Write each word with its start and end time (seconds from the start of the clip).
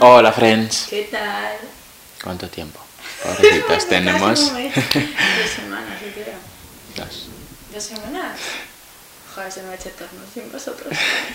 Hola, 0.00 0.32
friends. 0.32 0.86
¿Qué 0.90 1.08
tal? 1.10 1.56
¿Cuánto 2.22 2.48
tiempo? 2.48 2.80
Pobrecitas, 3.22 3.88
tenemos. 3.88 4.40
Dos 4.52 5.50
semanas, 5.54 6.00
yo 6.00 6.12
creo. 6.12 6.34
dos. 6.96 7.28
¿Dos 7.72 7.82
semanas? 7.84 8.38
Joder, 9.34 9.52
se 9.52 9.62
me 9.62 9.70
ha 9.70 9.74
hecho 9.74 9.88
eterno 9.88 10.20
sin 10.32 10.50
vosotros. 10.50 10.92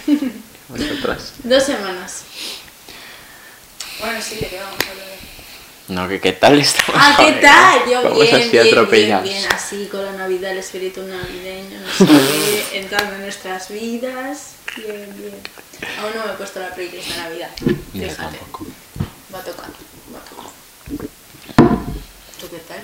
Vosotras. 0.70 1.34
Dos 1.44 1.64
semanas. 1.64 2.24
Bueno, 4.00 4.22
sí, 4.22 4.36
¿de 4.36 4.48
qué 4.48 4.60
vamos 4.60 4.80
a 4.88 4.92
hablar? 4.92 5.08
No, 5.88 6.08
que 6.08 6.22
qué 6.22 6.32
tal 6.32 6.60
estamos. 6.60 6.96
Ah, 6.96 7.16
¿qué 7.18 7.26
hoy, 7.26 7.42
tal? 7.42 7.80
Yo 7.90 8.04
Vamos 8.04 8.22
bien, 8.22 8.36
así 8.36 8.50
bien, 8.50 8.90
bien, 8.90 9.24
bien, 9.24 9.46
así 9.52 9.88
con 9.92 10.06
la 10.06 10.12
Navidad, 10.14 10.52
el 10.52 10.60
espíritu 10.60 11.02
navideño, 11.04 11.80
no 11.80 11.92
sé 11.92 12.06
qué, 12.06 12.66
entrando 12.80 13.16
en 13.16 13.22
nuestras 13.22 13.70
vidas. 13.70 14.54
Bien, 14.78 15.14
bien. 15.18 15.34
Aún 16.00 16.12
no 16.16 16.26
me 16.26 16.32
he 16.32 16.36
puesto 16.36 16.60
la 16.60 16.70
playlist 16.74 17.10
de 17.10 17.18
Navidad. 17.18 17.50
Fíjate. 17.92 18.40
Va 19.34 19.40
a 19.40 19.44
tocar, 19.44 19.66
va 20.14 20.20
a 20.20 20.24
tocar. 20.30 20.46
¿Tú 22.40 22.48
qué 22.50 22.60
tal? 22.60 22.82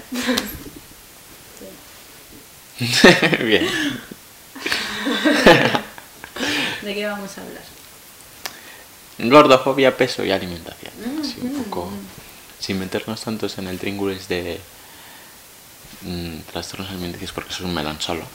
Bien. 3.48 3.68
¿De 6.82 6.94
qué 6.94 7.06
vamos 7.08 7.38
a 7.38 7.42
hablar? 7.42 7.64
Gordofobia, 9.18 9.96
peso 9.98 10.24
y 10.24 10.32
alimentación. 10.32 10.94
Mm, 10.98 11.22
Así 11.22 11.36
un 11.42 11.64
poco. 11.64 11.92
Sin 12.60 12.80
meternos 12.80 13.22
tantos 13.22 13.58
en 13.58 13.68
el 13.68 13.80
tríngulis 13.80 14.28
de 14.28 14.60
mm, 16.02 16.40
trastornos 16.52 16.90
alimenticios 16.90 17.32
porque 17.32 17.52
eso 17.52 17.60
es 17.60 17.66
un 17.66 17.74
melón 17.74 18.00
solo. 18.02 18.26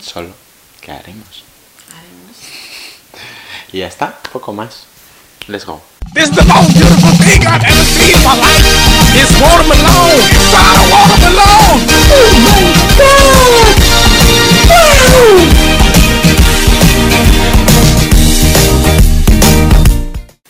Solo. 0.00 0.34
¿Qué 0.80 0.92
haremos? 0.92 1.44
Haremos. 1.92 2.36
Y 3.72 3.78
ya 3.78 3.88
está, 3.88 4.16
poco 4.32 4.52
más. 4.52 4.84
Let's 5.48 5.64
go. 5.64 5.82
This 6.14 6.30
the 6.30 6.44
most 6.44 6.72
beautiful 6.74 7.10
thing 7.18 7.46
I've 7.46 7.62
ever 7.62 7.84
seen 7.84 8.14
in 8.14 8.24
my 8.24 8.34
life. 8.38 8.64
It's 9.14 9.32
watermelon. 9.40 10.18
Inside 10.30 10.76
a 10.76 10.84
watermelon. 10.90 11.82
Oh 12.18 12.32
my 12.42 12.62
God. 15.58 15.65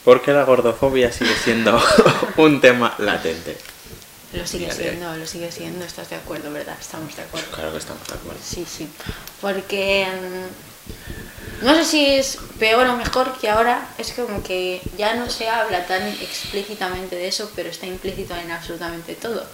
Porque 0.07 0.33
la 0.33 0.45
gordofobia 0.45 1.11
sigue 1.11 1.35
siendo 1.35 1.83
un 2.37 2.61
tema 2.61 2.95
latente. 2.99 3.59
Lo 4.33 4.47
sigue 4.47 4.71
siendo, 4.71 5.17
lo 5.17 5.27
sigue 5.27 5.51
siendo, 5.51 5.85
estás 5.85 6.11
de 6.11 6.15
acuerdo, 6.15 6.53
¿verdad? 6.53 6.77
Estamos 6.81 7.17
de 7.17 7.23
acuerdo. 7.23 7.51
Claro 7.51 7.73
que 7.73 7.79
estamos 7.79 8.07
de 8.07 8.15
acuerdo. 8.15 8.41
Sí, 8.41 8.65
sí. 8.65 8.89
Porque 9.41 10.07
mm, 10.07 11.65
no 11.65 11.75
sé 11.75 11.85
si 11.85 12.07
es 12.07 12.39
peor 12.61 12.87
o 12.87 12.97
mejor 12.97 13.37
que 13.37 13.49
ahora, 13.49 13.85
es 13.99 14.13
como 14.13 14.45
que 14.45 14.81
ya 14.97 15.15
no 15.15 15.29
se 15.29 15.49
habla 15.49 15.85
tan 15.89 16.07
explícitamente 16.07 17.17
de 17.17 17.27
eso, 17.27 17.51
pero 17.57 17.71
está 17.71 17.87
implícito 17.87 18.37
en 18.37 18.53
absolutamente 18.53 19.17
todo. 19.17 19.45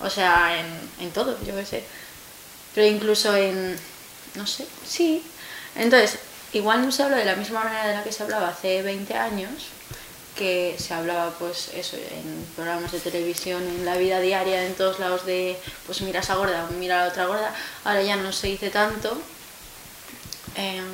O 0.00 0.10
sea, 0.10 0.58
en, 0.58 0.66
en 1.06 1.12
todo, 1.12 1.38
yo 1.46 1.54
qué 1.54 1.64
sé. 1.64 1.84
Pero 2.74 2.84
incluso 2.88 3.36
en, 3.36 3.76
no 4.34 4.44
sé, 4.44 4.66
sí. 4.84 5.22
Entonces, 5.76 6.18
igual 6.52 6.84
no 6.84 6.90
se 6.90 7.04
habla 7.04 7.18
de 7.18 7.26
la 7.26 7.36
misma 7.36 7.62
manera 7.62 7.86
de 7.86 7.94
la 7.94 8.02
que 8.02 8.10
se 8.10 8.24
hablaba 8.24 8.48
hace 8.48 8.82
20 8.82 9.14
años, 9.14 9.52
que 10.36 10.76
se 10.78 10.94
hablaba 10.94 11.30
pues 11.38 11.70
eso 11.74 11.96
en 11.96 12.46
programas 12.56 12.92
de 12.92 13.00
televisión, 13.00 13.62
en 13.62 13.84
la 13.84 13.96
vida 13.96 14.20
diaria, 14.20 14.64
en 14.64 14.74
todos 14.74 14.98
lados 14.98 15.26
de 15.26 15.58
pues 15.86 16.00
mira 16.02 16.20
esa 16.20 16.34
gorda, 16.36 16.68
mira 16.78 17.04
la 17.04 17.08
otra 17.08 17.26
gorda, 17.26 17.54
ahora 17.84 18.02
ya 18.02 18.16
no 18.16 18.32
se 18.32 18.46
dice 18.48 18.70
tanto, 18.70 19.20
Em, 20.54 20.84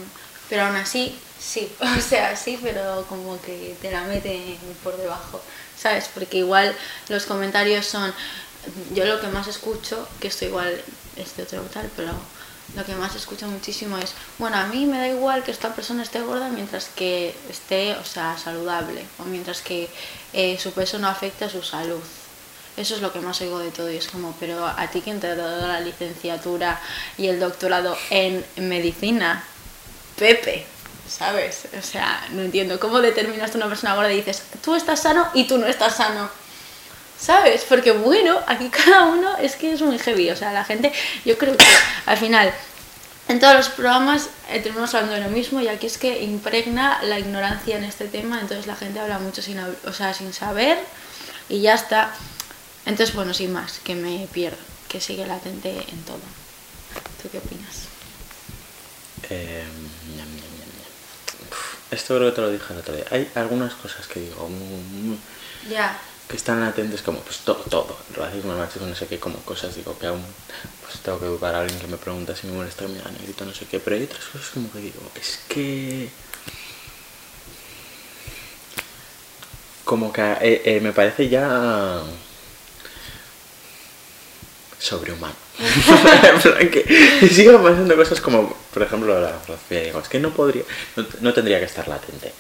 pero 0.49 0.65
aún 0.65 0.77
así, 0.77 1.19
sí, 1.39 1.73
o 1.81 2.01
sea, 2.01 2.37
sí, 2.37 2.59
pero 2.63 3.05
como 3.09 3.41
que 3.41 3.77
te 3.81 3.91
la 3.91 4.03
meten 4.05 4.57
por 4.83 4.97
debajo, 4.97 5.41
¿sabes? 5.79 6.09
Porque 6.13 6.39
igual 6.39 6.75
los 7.09 7.25
comentarios 7.25 7.87
son, 7.87 8.13
yo 8.95 9.05
lo 9.05 9.21
que 9.21 9.29
más 9.29 9.47
escucho, 9.49 10.09
que 10.21 10.29
esto 10.29 10.45
igual 10.45 10.83
es 11.17 11.37
de 11.37 11.43
otro 11.45 11.63
tal, 11.73 11.91
pero 11.97 12.13
lo 12.75 12.85
que 12.85 12.95
más 12.95 13.15
escucho 13.15 13.47
muchísimo 13.47 13.97
es, 13.99 14.13
bueno, 14.39 14.57
a 14.57 14.67
mí 14.67 14.87
me 14.87 14.99
da 14.99 15.09
igual 15.09 15.45
que 15.45 15.51
esta 15.51 15.75
persona 15.75 16.03
esté 16.03 16.21
gorda 16.21 16.49
mientras 16.49 16.89
que 16.89 17.35
esté, 17.49 17.93
o 17.95 18.05
sea, 18.05 18.37
saludable, 18.37 19.05
o 19.19 19.25
mientras 19.25 19.63
que 19.63 19.89
eh, 20.33 20.59
su 20.59 20.73
peso 20.73 20.99
no 20.99 21.09
afecte 21.09 21.45
a 21.45 21.51
su 21.51 21.63
salud. 21.63 22.03
Eso 22.77 22.95
es 22.95 23.01
lo 23.01 23.13
que 23.13 23.21
más 23.21 23.41
oigo 23.41 23.59
de 23.59 23.71
todo 23.71 23.91
y 23.91 23.97
es 23.97 24.09
como, 24.09 24.35
pero 24.39 24.67
a 24.67 24.87
ti 24.89 25.01
quién 25.01 25.21
te 25.21 25.29
ha 25.29 25.35
dado 25.35 25.67
la 25.67 25.81
licenciatura 25.81 26.81
y 27.17 27.29
el 27.29 27.41
doctorado 27.41 27.97
en 28.11 28.45
medicina, 28.57 29.45
Pepe, 30.19 30.67
¿sabes? 31.09 31.69
O 31.79 31.83
sea, 31.83 32.27
no 32.33 32.43
entiendo 32.43 32.79
cómo 32.79 33.01
determinas 33.01 33.51
tú 33.51 33.59
una 33.59 33.69
persona 33.69 33.95
gorda 33.95 34.13
y 34.13 34.17
dices, 34.17 34.43
tú 34.63 34.75
estás 34.75 35.01
sano 35.01 35.27
y 35.33 35.45
tú 35.45 35.57
no 35.57 35.67
estás 35.67 35.97
sano. 35.97 36.29
¿Sabes? 37.19 37.65
Porque 37.69 37.93
bueno, 37.93 38.39
aquí 38.47 38.69
cada 38.69 39.07
uno 39.07 39.37
es 39.39 39.57
que 39.57 39.73
es 39.73 39.83
muy 39.83 39.99
heavy. 39.99 40.31
O 40.31 40.37
sea, 40.37 40.53
la 40.53 40.65
gente, 40.65 40.93
yo 41.25 41.39
creo 41.39 41.57
que 41.57 41.65
al 42.07 42.17
final, 42.17 42.53
en 43.29 43.41
todos 43.41 43.55
los 43.55 43.69
programas 43.71 44.29
eh, 44.51 44.61
terminamos 44.61 44.95
hablando 44.95 45.15
de 45.15 45.23
lo 45.23 45.31
mismo 45.31 45.61
y 45.61 45.69
aquí 45.69 45.87
es 45.87 45.99
que 45.99 46.23
impregna 46.23 47.03
la 47.03 47.19
ignorancia 47.19 47.77
en 47.77 47.85
este 47.85 48.07
tema, 48.07 48.41
entonces 48.41 48.67
la 48.67 48.77
gente 48.77 49.01
habla 49.01 49.19
mucho 49.19 49.43
sin, 49.43 49.59
o 49.59 49.93
sea, 49.93 50.15
sin 50.15 50.33
saber 50.33 50.79
y 51.49 51.61
ya 51.61 51.75
está. 51.75 52.15
Entonces, 52.85 53.15
bueno, 53.15 53.35
sin 53.35 53.53
más, 53.53 53.81
que 53.81 53.97
me 53.97 54.29
pierdo, 54.33 54.59
que 54.89 55.01
sigue 55.01 55.27
latente 55.27 55.71
en 55.71 56.03
todo. 56.05 56.21
¿Tú 57.21 57.29
qué 57.31 57.39
opinas? 57.39 57.87
Eh, 59.29 59.65
ñam, 60.17 60.29
ñam, 60.29 60.29
ñam, 60.29 60.71
ñam. 60.79 61.51
Uf, 61.51 61.75
Esto 61.91 62.17
creo 62.17 62.31
que 62.31 62.37
te 62.37 62.41
lo 62.43 62.51
dije 62.51 62.73
el 62.73 62.79
otro 62.79 62.95
día. 62.95 63.05
Hay 63.11 63.29
algunas 63.35 63.75
cosas 63.75 64.07
que 64.07 64.21
digo 64.21 64.49
mm, 64.49 65.11
mm, 65.11 65.19
Ya, 65.69 65.99
que 66.29 66.37
están 66.37 66.61
latentes 66.61 67.03
como 67.03 67.21
pues 67.21 67.39
todo, 67.39 67.63
todo. 67.71 67.97
Racismo, 68.17 68.57
machismo, 68.57 68.87
no 68.89 68.95
sé 68.95 69.07
qué, 69.07 69.19
como 69.19 69.39
cosas 69.39 69.75
digo 69.77 69.97
que 69.99 70.07
aún 70.07 70.25
pues 70.83 70.99
tengo 71.01 71.19
que 71.19 71.27
educar 71.27 71.55
a 71.55 71.61
alguien 71.61 71.79
que 71.79 71.87
me 71.87 71.97
pregunta 71.97 72.35
si 72.35 72.47
me 72.47 72.55
molesta 72.55 72.85
que 72.85 72.93
me 72.93 72.99
diga 72.99 73.11
negrito, 73.11 73.45
no 73.45 73.55
sé 73.55 73.67
qué. 73.67 73.81
Pero 73.81 73.97
hay 73.97 74.05
otras 74.05 74.25
cosas 74.25 74.49
como 74.51 74.71
que 74.73 74.79
digo, 74.79 75.01
es 75.15 75.41
que... 75.49 76.09
Como 79.85 80.13
que 80.13 80.23
eh, 80.41 80.63
eh, 80.65 80.81
me 80.81 80.93
parece 80.93 81.29
ya 81.29 82.03
sobrehumano. 84.79 85.35
En 86.61 86.71
que 86.71 87.29
sigan 87.31 87.63
pasando 87.63 87.97
cosas 87.97 88.21
como, 88.21 88.55
por 88.73 88.83
ejemplo, 88.83 89.21
la 89.21 89.39
filosofía. 89.39 89.83
Digo, 89.83 90.01
es 90.01 90.09
que 90.09 90.21
no 90.21 90.31
podría, 90.31 90.65
no, 90.97 91.07
no 91.21 91.33
tendría 91.33 91.59
que 91.59 91.65
estar 91.65 91.89
latente. 91.89 92.33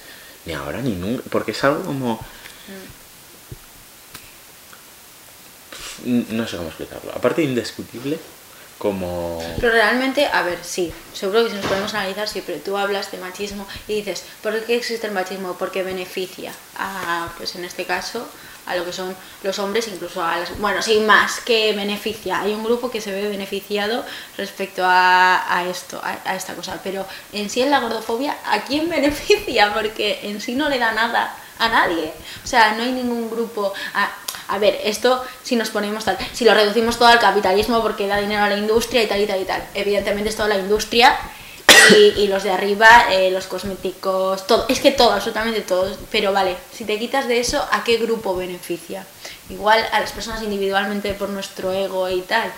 Ni 0.44 0.52
ahora 0.52 0.80
ni 0.80 0.92
nunca. 0.92 1.22
Porque 1.30 1.52
es 1.52 1.64
algo 1.64 1.82
como. 1.82 2.20
No 6.04 6.46
sé 6.46 6.56
cómo 6.56 6.68
explicarlo. 6.68 7.12
Aparte 7.14 7.42
indiscutible, 7.42 8.18
como. 8.78 9.42
Pero 9.60 9.72
realmente, 9.72 10.26
a 10.26 10.42
ver, 10.42 10.58
sí, 10.62 10.92
seguro 11.12 11.44
que 11.44 11.50
si 11.50 11.56
nos 11.56 11.66
podemos 11.66 11.94
analizar, 11.94 12.28
sí, 12.28 12.42
pero 12.44 12.58
tú 12.60 12.76
hablas 12.76 13.10
de 13.10 13.18
machismo 13.18 13.66
y 13.88 13.96
dices, 13.96 14.24
¿por 14.42 14.58
qué 14.64 14.76
existe 14.76 15.06
el 15.06 15.12
machismo? 15.12 15.54
Porque 15.58 15.82
beneficia 15.82 16.52
a, 16.76 17.28
pues 17.38 17.54
en 17.54 17.64
este 17.64 17.84
caso, 17.84 18.26
a 18.66 18.74
lo 18.74 18.84
que 18.84 18.92
son 18.92 19.16
los 19.42 19.58
hombres, 19.58 19.88
incluso 19.88 20.22
a 20.22 20.38
las... 20.38 20.58
Bueno, 20.58 20.82
sin 20.82 21.06
más, 21.06 21.40
que 21.40 21.72
beneficia. 21.72 22.40
Hay 22.40 22.52
un 22.52 22.64
grupo 22.64 22.90
que 22.90 23.00
se 23.00 23.12
ve 23.12 23.28
beneficiado 23.28 24.04
respecto 24.36 24.82
a, 24.84 25.56
a 25.56 25.64
esto, 25.68 26.00
a, 26.02 26.34
esta 26.34 26.54
cosa. 26.54 26.80
Pero 26.82 27.06
en 27.32 27.48
sí 27.48 27.62
en 27.62 27.70
la 27.70 27.80
gordofobia, 27.80 28.36
¿a 28.44 28.64
quién 28.64 28.88
beneficia? 28.90 29.72
Porque 29.72 30.20
en 30.24 30.40
sí 30.40 30.54
no 30.54 30.68
le 30.68 30.78
da 30.78 30.92
nada 30.92 31.34
a 31.58 31.68
nadie. 31.68 32.12
O 32.44 32.46
sea, 32.46 32.74
no 32.74 32.82
hay 32.82 32.92
ningún 32.92 33.30
grupo... 33.30 33.72
a 34.48 34.58
ver, 34.58 34.80
esto 34.84 35.24
si 35.42 35.56
nos 35.56 35.70
ponemos 35.70 36.04
tal, 36.04 36.16
si 36.32 36.44
lo 36.44 36.54
reducimos 36.54 36.98
todo 36.98 37.08
al 37.08 37.18
capitalismo 37.18 37.82
porque 37.82 38.06
da 38.06 38.18
dinero 38.20 38.44
a 38.44 38.48
la 38.48 38.56
industria 38.56 39.02
y 39.02 39.06
tal 39.06 39.20
y 39.20 39.26
tal 39.26 39.40
y 39.40 39.44
tal. 39.44 39.62
Evidentemente 39.74 40.30
es 40.30 40.36
toda 40.36 40.48
la 40.48 40.58
industria 40.58 41.16
y, 42.16 42.26
los 42.28 42.42
de 42.42 42.50
arriba, 42.50 42.88
eh, 43.12 43.30
los 43.30 43.46
cosméticos, 43.46 44.46
todo. 44.46 44.66
Es 44.68 44.80
que 44.80 44.90
todo, 44.92 45.12
absolutamente 45.12 45.60
todo. 45.60 45.96
Pero 46.10 46.32
vale, 46.32 46.56
si 46.72 46.84
te 46.84 46.98
quitas 46.98 47.28
de 47.28 47.38
eso, 47.40 47.64
¿a 47.70 47.84
qué 47.84 47.96
grupo 47.96 48.34
beneficia? 48.36 49.06
Igual 49.50 49.84
a 49.92 50.00
las 50.00 50.12
personas 50.12 50.42
individualmente 50.42 51.12
por 51.14 51.28
nuestro 51.28 51.72
ego 51.72 52.08
y 52.08 52.22
tal. 52.22 52.52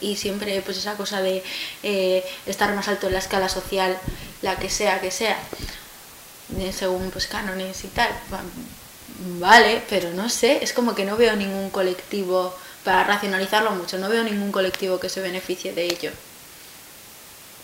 Y 0.00 0.16
siempre 0.16 0.60
pues 0.62 0.78
esa 0.78 0.94
cosa 0.94 1.20
de 1.22 1.42
eh, 1.82 2.24
estar 2.46 2.72
más 2.74 2.88
alto 2.88 3.06
en 3.06 3.12
la 3.12 3.18
escala 3.20 3.48
social, 3.48 3.96
la 4.42 4.56
que 4.56 4.68
sea 4.70 5.00
que 5.00 5.10
sea, 5.10 5.38
de- 6.48 6.72
según 6.72 7.10
pues 7.10 7.26
cánones 7.26 7.84
y 7.84 7.88
tal. 7.88 8.08
Vale, 9.38 9.82
pero 9.88 10.10
no 10.12 10.28
sé, 10.28 10.62
es 10.62 10.72
como 10.72 10.94
que 10.94 11.04
no 11.04 11.16
veo 11.16 11.36
ningún 11.36 11.70
colectivo, 11.70 12.54
para 12.84 13.04
racionalizarlo 13.04 13.70
mucho, 13.72 13.98
no 13.98 14.08
veo 14.08 14.24
ningún 14.24 14.52
colectivo 14.52 15.00
que 15.00 15.08
se 15.08 15.20
beneficie 15.20 15.72
de 15.72 15.84
ello. 15.86 16.10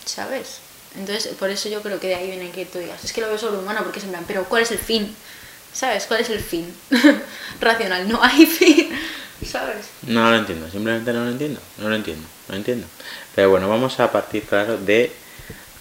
¿Sabes? 0.05 0.59
Entonces, 0.95 1.33
por 1.35 1.49
eso 1.49 1.69
yo 1.69 1.81
creo 1.81 1.99
que 1.99 2.07
de 2.07 2.15
ahí 2.15 2.27
viene 2.27 2.51
que 2.51 2.65
tú 2.65 2.79
digas, 2.79 3.03
es 3.03 3.13
que 3.13 3.21
lo 3.21 3.27
veo 3.27 3.37
sobrehumano 3.37 3.83
porque 3.83 3.99
es 3.99 4.05
en 4.05 4.11
plan, 4.11 4.25
pero 4.27 4.45
¿cuál 4.45 4.63
es 4.63 4.71
el 4.71 4.79
fin? 4.79 5.15
¿Sabes? 5.73 6.05
¿Cuál 6.05 6.21
es 6.21 6.29
el 6.29 6.39
fin? 6.39 6.73
Racional, 7.61 8.07
no 8.09 8.21
hay 8.21 8.45
fin. 8.45 8.89
¿Sabes? 9.49 9.87
No 10.03 10.29
lo 10.29 10.37
entiendo, 10.37 10.69
simplemente 10.69 11.13
no 11.13 11.23
lo 11.25 11.31
entiendo. 11.31 11.59
No 11.77 11.89
lo 11.89 11.95
entiendo, 11.95 12.27
no 12.47 12.53
lo 12.53 12.57
entiendo. 12.57 12.87
Pero 13.35 13.49
bueno, 13.49 13.69
vamos 13.69 13.99
a 13.99 14.11
partir, 14.11 14.43
claro, 14.43 14.77
de. 14.77 15.11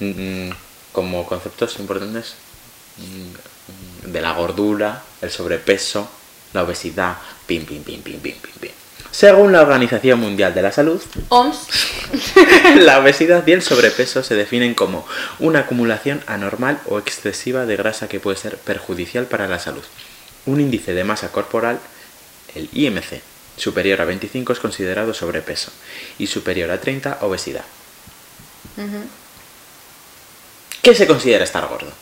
mm, 0.01 0.51
como 0.93 1.27
conceptos 1.27 1.79
importantes. 1.79 2.35
mm, 2.99 4.11
de 4.13 4.21
la 4.21 4.33
gordura, 4.33 5.03
el 5.22 5.31
sobrepeso, 5.31 6.11
la 6.52 6.62
obesidad, 6.62 7.17
pim, 7.46 7.64
pim, 7.64 7.82
pim, 7.82 8.02
pim, 8.02 8.20
pim, 8.20 8.34
pim, 8.34 8.52
pim. 8.61 8.70
Según 9.11 9.52
la 9.52 9.62
Organización 9.62 10.20
Mundial 10.20 10.55
de 10.55 10.62
la 10.62 10.70
Salud, 10.70 11.02
OMS. 11.31 11.67
la 12.76 13.00
obesidad 13.00 13.44
y 13.46 13.52
el 13.52 13.62
sobrepeso 13.62 14.22
se 14.22 14.37
definen 14.37 14.75
como 14.75 15.05
una 15.40 15.61
acumulación 15.61 16.22
anormal 16.26 16.81
o 16.87 16.99
excesiva 16.99 17.67
de 17.67 17.76
grasa 17.76 18.08
que 18.08 18.20
puede 18.20 18.37
ser 18.37 18.56
perjudicial 18.56 19.26
para 19.26 19.49
la 19.49 19.58
salud. 19.58 19.82
Un 20.46 20.61
índice 20.61 20.94
de 20.94 21.05
masa 21.05 21.32
corporal, 21.32 21.81
el 22.55 22.69
IMC, 22.72 23.20
superior 23.56 24.00
a 24.00 24.05
25 24.05 24.52
es 24.52 24.58
considerado 24.58 25.12
sobrepeso 25.12 25.70
y 26.19 26.26
superior 26.28 26.70
a 26.70 26.81
30 26.81 27.19
obesidad. 27.22 27.64
¿Qué 30.82 30.94
se 30.94 31.06
considera 31.06 31.44
estar 31.44 31.67
gordo? 31.69 31.93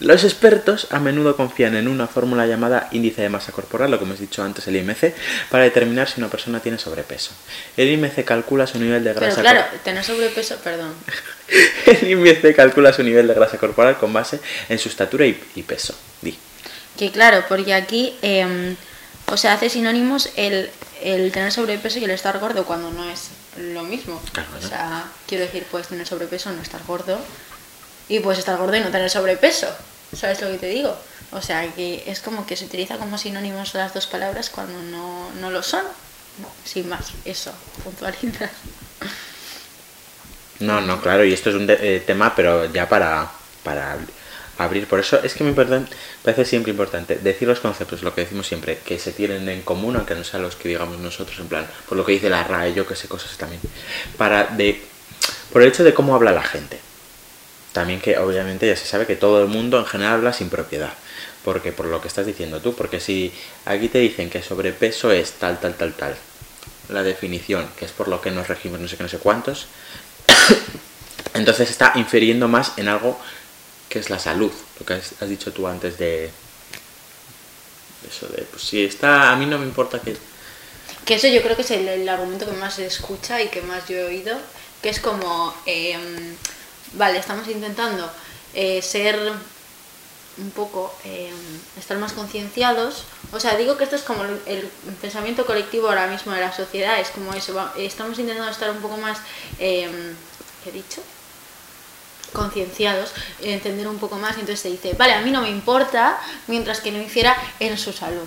Los 0.00 0.24
expertos 0.24 0.88
a 0.90 0.98
menudo 0.98 1.36
confían 1.36 1.76
en 1.76 1.86
una 1.88 2.06
fórmula 2.08 2.46
llamada 2.46 2.88
índice 2.90 3.22
de 3.22 3.28
masa 3.28 3.52
corporal, 3.52 3.90
lo 3.90 3.98
que 3.98 4.04
hemos 4.04 4.18
dicho 4.18 4.42
antes, 4.42 4.66
el 4.66 4.76
IMC, 4.76 5.14
para 5.50 5.64
determinar 5.64 6.08
si 6.08 6.20
una 6.20 6.28
persona 6.28 6.58
tiene 6.60 6.78
sobrepeso. 6.78 7.30
El 7.76 7.88
IMC 7.90 8.24
calcula 8.24 8.66
su 8.66 8.78
nivel 8.78 9.04
de 9.04 9.14
Pero 9.14 9.26
grasa 9.26 9.40
claro, 9.40 9.60
cor- 9.70 9.78
tener 9.80 10.02
sobrepeso, 10.04 10.56
perdón. 10.56 10.92
El 11.86 12.10
IMC 12.10 12.54
calcula 12.56 12.92
su 12.92 13.02
nivel 13.02 13.28
de 13.28 13.34
grasa 13.34 13.56
corporal 13.58 13.96
con 13.98 14.12
base 14.12 14.40
en 14.68 14.78
su 14.78 14.88
estatura 14.88 15.26
y, 15.26 15.40
y 15.54 15.62
peso. 15.62 15.94
Di. 16.22 16.36
Que 16.98 17.10
claro, 17.12 17.44
porque 17.48 17.74
aquí, 17.74 18.16
eh, 18.22 18.74
o 19.26 19.36
sea, 19.36 19.52
hace 19.54 19.68
sinónimos 19.70 20.28
el, 20.36 20.70
el 21.02 21.30
tener 21.32 21.52
sobrepeso 21.52 21.98
y 21.98 22.04
el 22.04 22.10
estar 22.10 22.38
gordo 22.40 22.64
cuando 22.64 22.90
no 22.90 23.08
es 23.08 23.28
lo 23.58 23.82
mismo. 23.84 24.20
Claro, 24.32 24.48
O 24.62 24.66
sea, 24.66 25.04
quiero 25.28 25.44
decir, 25.44 25.64
puedes 25.70 25.88
tener 25.88 26.06
sobrepeso, 26.06 26.50
no 26.52 26.62
estar 26.62 26.80
gordo, 26.86 27.18
y 28.08 28.20
puedes 28.20 28.38
estar 28.38 28.56
gordo 28.58 28.76
y 28.76 28.80
no 28.80 28.90
tener 28.90 29.10
sobrepeso. 29.10 29.68
¿Sabes 30.16 30.40
lo 30.40 30.50
que 30.50 30.58
te 30.58 30.66
digo? 30.68 30.96
O 31.32 31.42
sea, 31.42 31.66
que 31.74 32.04
es 32.06 32.20
como 32.20 32.46
que 32.46 32.56
se 32.56 32.66
utiliza 32.66 32.96
como 32.98 33.18
sinónimos 33.18 33.74
las 33.74 33.92
dos 33.94 34.06
palabras 34.06 34.50
cuando 34.50 34.80
no, 34.82 35.30
no 35.40 35.50
lo 35.50 35.62
son. 35.62 35.84
Sin 36.64 36.88
más, 36.88 37.12
eso, 37.24 37.52
puntualidad. 37.82 38.50
No, 40.60 40.80
no, 40.80 41.00
claro, 41.00 41.24
y 41.24 41.32
esto 41.32 41.50
es 41.50 41.56
un 41.56 41.66
de- 41.66 41.78
eh, 41.96 42.00
tema, 42.00 42.34
pero 42.34 42.72
ya 42.72 42.88
para, 42.88 43.28
para 43.64 43.94
ab- 43.96 44.08
abrir. 44.58 44.86
Por 44.86 45.00
eso 45.00 45.20
es 45.22 45.34
que 45.34 45.42
me 45.44 45.52
parece 45.52 46.44
siempre 46.44 46.70
importante 46.70 47.16
decir 47.16 47.48
los 47.48 47.60
conceptos, 47.60 48.02
lo 48.02 48.14
que 48.14 48.22
decimos 48.22 48.46
siempre, 48.46 48.78
que 48.78 48.98
se 48.98 49.12
tienen 49.12 49.48
en 49.48 49.62
común, 49.62 49.96
aunque 49.96 50.14
no 50.14 50.22
sean 50.24 50.42
los 50.42 50.54
que 50.56 50.68
digamos 50.68 50.98
nosotros, 50.98 51.38
en 51.40 51.48
plan, 51.48 51.66
por 51.88 51.98
lo 51.98 52.04
que 52.04 52.12
dice 52.12 52.30
la 52.30 52.44
RAE, 52.44 52.72
yo 52.74 52.86
que 52.86 52.94
sé, 52.96 53.08
cosas 53.08 53.36
también. 53.36 53.60
Para 54.16 54.44
de, 54.44 54.80
por 55.52 55.62
el 55.62 55.68
hecho 55.68 55.82
de 55.84 55.92
cómo 55.92 56.14
habla 56.14 56.30
la 56.32 56.42
gente. 56.42 56.78
También 57.74 58.00
que 58.00 58.16
obviamente 58.18 58.68
ya 58.68 58.76
se 58.76 58.86
sabe 58.86 59.04
que 59.04 59.16
todo 59.16 59.42
el 59.42 59.48
mundo 59.48 59.80
en 59.80 59.84
general 59.84 60.14
habla 60.14 60.32
sin 60.32 60.48
propiedad. 60.48 60.94
Porque 61.44 61.72
por 61.72 61.86
lo 61.86 62.00
que 62.00 62.06
estás 62.06 62.24
diciendo 62.24 62.60
tú, 62.60 62.76
porque 62.76 63.00
si 63.00 63.32
aquí 63.64 63.88
te 63.88 63.98
dicen 63.98 64.30
que 64.30 64.42
sobrepeso 64.42 65.10
es 65.10 65.32
tal, 65.32 65.58
tal, 65.58 65.74
tal, 65.74 65.92
tal, 65.92 66.16
la 66.88 67.02
definición, 67.02 67.68
que 67.76 67.84
es 67.84 67.90
por 67.90 68.06
lo 68.06 68.20
que 68.20 68.30
nos 68.30 68.46
regimos 68.46 68.78
no 68.78 68.86
sé 68.86 68.96
qué, 68.96 69.02
no 69.02 69.08
sé 69.08 69.18
cuántos, 69.18 69.66
entonces 71.34 71.68
está 71.68 71.92
infiriendo 71.96 72.46
más 72.46 72.74
en 72.76 72.86
algo 72.86 73.18
que 73.88 73.98
es 73.98 74.08
la 74.08 74.20
salud, 74.20 74.52
lo 74.78 74.86
que 74.86 74.94
has, 74.94 75.28
dicho 75.28 75.52
tú 75.52 75.66
antes 75.66 75.98
de 75.98 76.30
eso 78.08 78.28
de, 78.28 78.42
pues 78.42 78.62
si 78.62 78.84
está, 78.84 79.32
a 79.32 79.36
mí 79.36 79.46
no 79.46 79.58
me 79.58 79.66
importa 79.66 80.00
que... 80.00 80.16
Que 81.04 81.14
eso 81.14 81.26
yo 81.26 81.42
creo 81.42 81.56
que 81.56 81.62
es 81.62 81.70
el, 81.72 82.08
argumento 82.08 82.46
que 82.46 82.52
más 82.52 82.74
se 82.74 82.86
escucha 82.86 83.42
y 83.42 83.48
que 83.48 83.62
más 83.62 83.88
yo 83.88 83.96
he 83.96 84.04
oído, 84.04 84.38
que 84.80 84.90
es 84.90 85.00
como, 85.00 85.52
eh, 85.66 85.98
vale, 86.96 87.18
estamos 87.18 87.46
intentando 87.48 88.10
eh, 88.54 88.82
ser 88.82 89.32
un 90.36 90.50
poco, 90.50 90.92
eh, 91.04 91.32
estar 91.78 91.96
más 91.98 92.12
concienciados. 92.12 93.04
O 93.32 93.40
sea, 93.40 93.56
digo 93.56 93.76
que 93.76 93.84
esto 93.84 93.96
es 93.96 94.02
como 94.02 94.24
el, 94.24 94.70
pensamiento 95.00 95.46
colectivo 95.46 95.88
ahora 95.88 96.06
mismo 96.06 96.32
de 96.32 96.40
la 96.40 96.52
sociedad, 96.52 97.00
es 97.00 97.10
como 97.10 97.32
eso, 97.34 97.70
estamos 97.76 98.18
intentando 98.18 98.50
estar 98.50 98.70
un 98.70 98.78
poco 98.78 98.96
más, 98.96 99.18
eh, 99.58 99.88
¿qué 100.62 100.70
he 100.70 100.72
dicho? 100.72 101.02
concienciados, 102.32 103.12
entender 103.40 103.86
un 103.86 103.98
poco 103.98 104.16
más, 104.16 104.32
entonces 104.32 104.58
se 104.58 104.68
dice, 104.68 104.94
vale, 104.94 105.12
a 105.12 105.20
mí 105.20 105.30
no 105.30 105.40
me 105.40 105.50
importa, 105.50 106.20
mientras 106.48 106.80
que 106.80 106.90
no 106.90 107.00
hiciera 107.00 107.36
en 107.60 107.78
su 107.78 107.92
salud. 107.92 108.26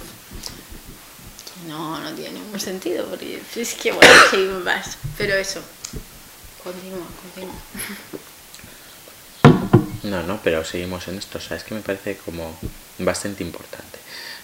No, 1.67 1.99
no 1.99 2.11
tiene 2.13 2.39
ningún 2.39 2.59
sentido, 2.59 3.05
porque 3.05 3.41
es 3.53 3.73
que 3.73 3.91
bueno, 3.91 4.13
seguimos 4.31 4.63
más. 4.63 4.97
Pero 5.17 5.35
eso, 5.35 5.61
continúa, 6.63 7.05
continúa. 7.21 7.55
No, 10.07 10.23
no, 10.23 10.39
pero 10.43 10.63
seguimos 10.63 11.07
en 11.07 11.17
esto, 11.17 11.37
o 11.37 11.41
sea, 11.41 11.57
es 11.57 11.63
que 11.63 11.75
me 11.75 11.81
parece 11.81 12.17
como 12.17 12.57
bastante 12.99 13.43
importante. 13.43 13.99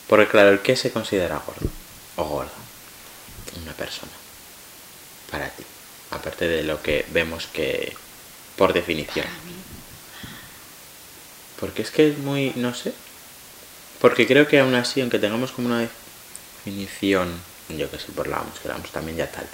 Porque 0.07 0.27
claro, 0.27 0.49
el 0.49 0.59
que 0.59 0.75
se 0.75 0.91
considera 0.91 1.41
gordo 1.45 1.69
o 2.17 2.23
gorda, 2.25 2.51
una 3.61 3.73
persona, 3.73 4.11
para 5.31 5.49
ti, 5.49 5.63
aparte 6.11 6.47
de 6.47 6.63
lo 6.63 6.81
que 6.81 7.05
vemos 7.11 7.47
que, 7.47 7.95
por 8.57 8.73
definición. 8.73 9.25
Porque 11.59 11.81
es 11.81 11.91
que 11.91 12.09
es 12.09 12.17
muy, 12.17 12.51
no 12.55 12.73
sé. 12.73 12.93
Porque 14.01 14.27
creo 14.27 14.47
que 14.47 14.59
aún 14.59 14.75
así, 14.75 14.99
aunque 14.99 15.19
tengamos 15.19 15.53
como 15.53 15.69
una 15.69 15.87
definición, 16.65 17.41
yo 17.69 17.89
que 17.89 17.99
sé, 17.99 18.11
por 18.11 18.27
la 18.27 18.43
que 18.61 18.67
la 18.67 18.75
OMS 18.75 18.91
también 18.91 19.17
ya 19.17 19.31
tal. 19.31 19.47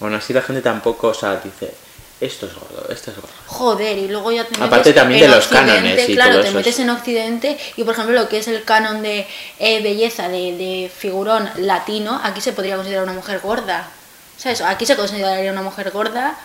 Aún 0.00 0.14
así 0.14 0.32
la 0.32 0.42
gente 0.42 0.62
tampoco, 0.62 1.08
o 1.08 1.14
sea, 1.14 1.36
dice, 1.36 1.74
esto 2.24 2.46
es 2.46 2.54
gordo, 2.54 2.86
esto 2.92 3.10
es 3.10 3.16
gordo. 3.16 3.32
Joder, 3.46 3.98
y 3.98 4.08
luego 4.08 4.30
ya 4.32 4.44
te 4.44 4.50
metes 4.50 4.66
Aparte 4.66 4.92
también 4.92 5.24
en 5.24 5.30
de 5.30 5.36
los 5.36 5.44
Occidente, 5.46 5.72
cánones 5.72 6.08
y 6.08 6.14
claro, 6.14 6.32
todo 6.32 6.42
te 6.42 6.48
eso 6.48 6.56
metes 6.56 6.74
es- 6.74 6.80
en 6.80 6.90
Occidente 6.90 7.58
y 7.76 7.84
por 7.84 7.94
ejemplo 7.94 8.14
lo 8.14 8.28
que 8.28 8.38
es 8.38 8.48
el 8.48 8.64
canon 8.64 9.02
de 9.02 9.26
eh, 9.58 9.82
belleza 9.82 10.28
de, 10.28 10.56
de 10.56 10.90
figurón 10.96 11.50
latino, 11.56 12.20
aquí 12.22 12.40
se 12.40 12.52
podría 12.52 12.76
considerar 12.76 13.04
una 13.04 13.12
mujer 13.14 13.40
gorda. 13.40 13.88
¿Sabes? 14.36 14.60
Aquí 14.60 14.86
se 14.86 14.96
consideraría 14.96 15.52
una 15.52 15.62
mujer 15.62 15.90
gorda 15.92 16.36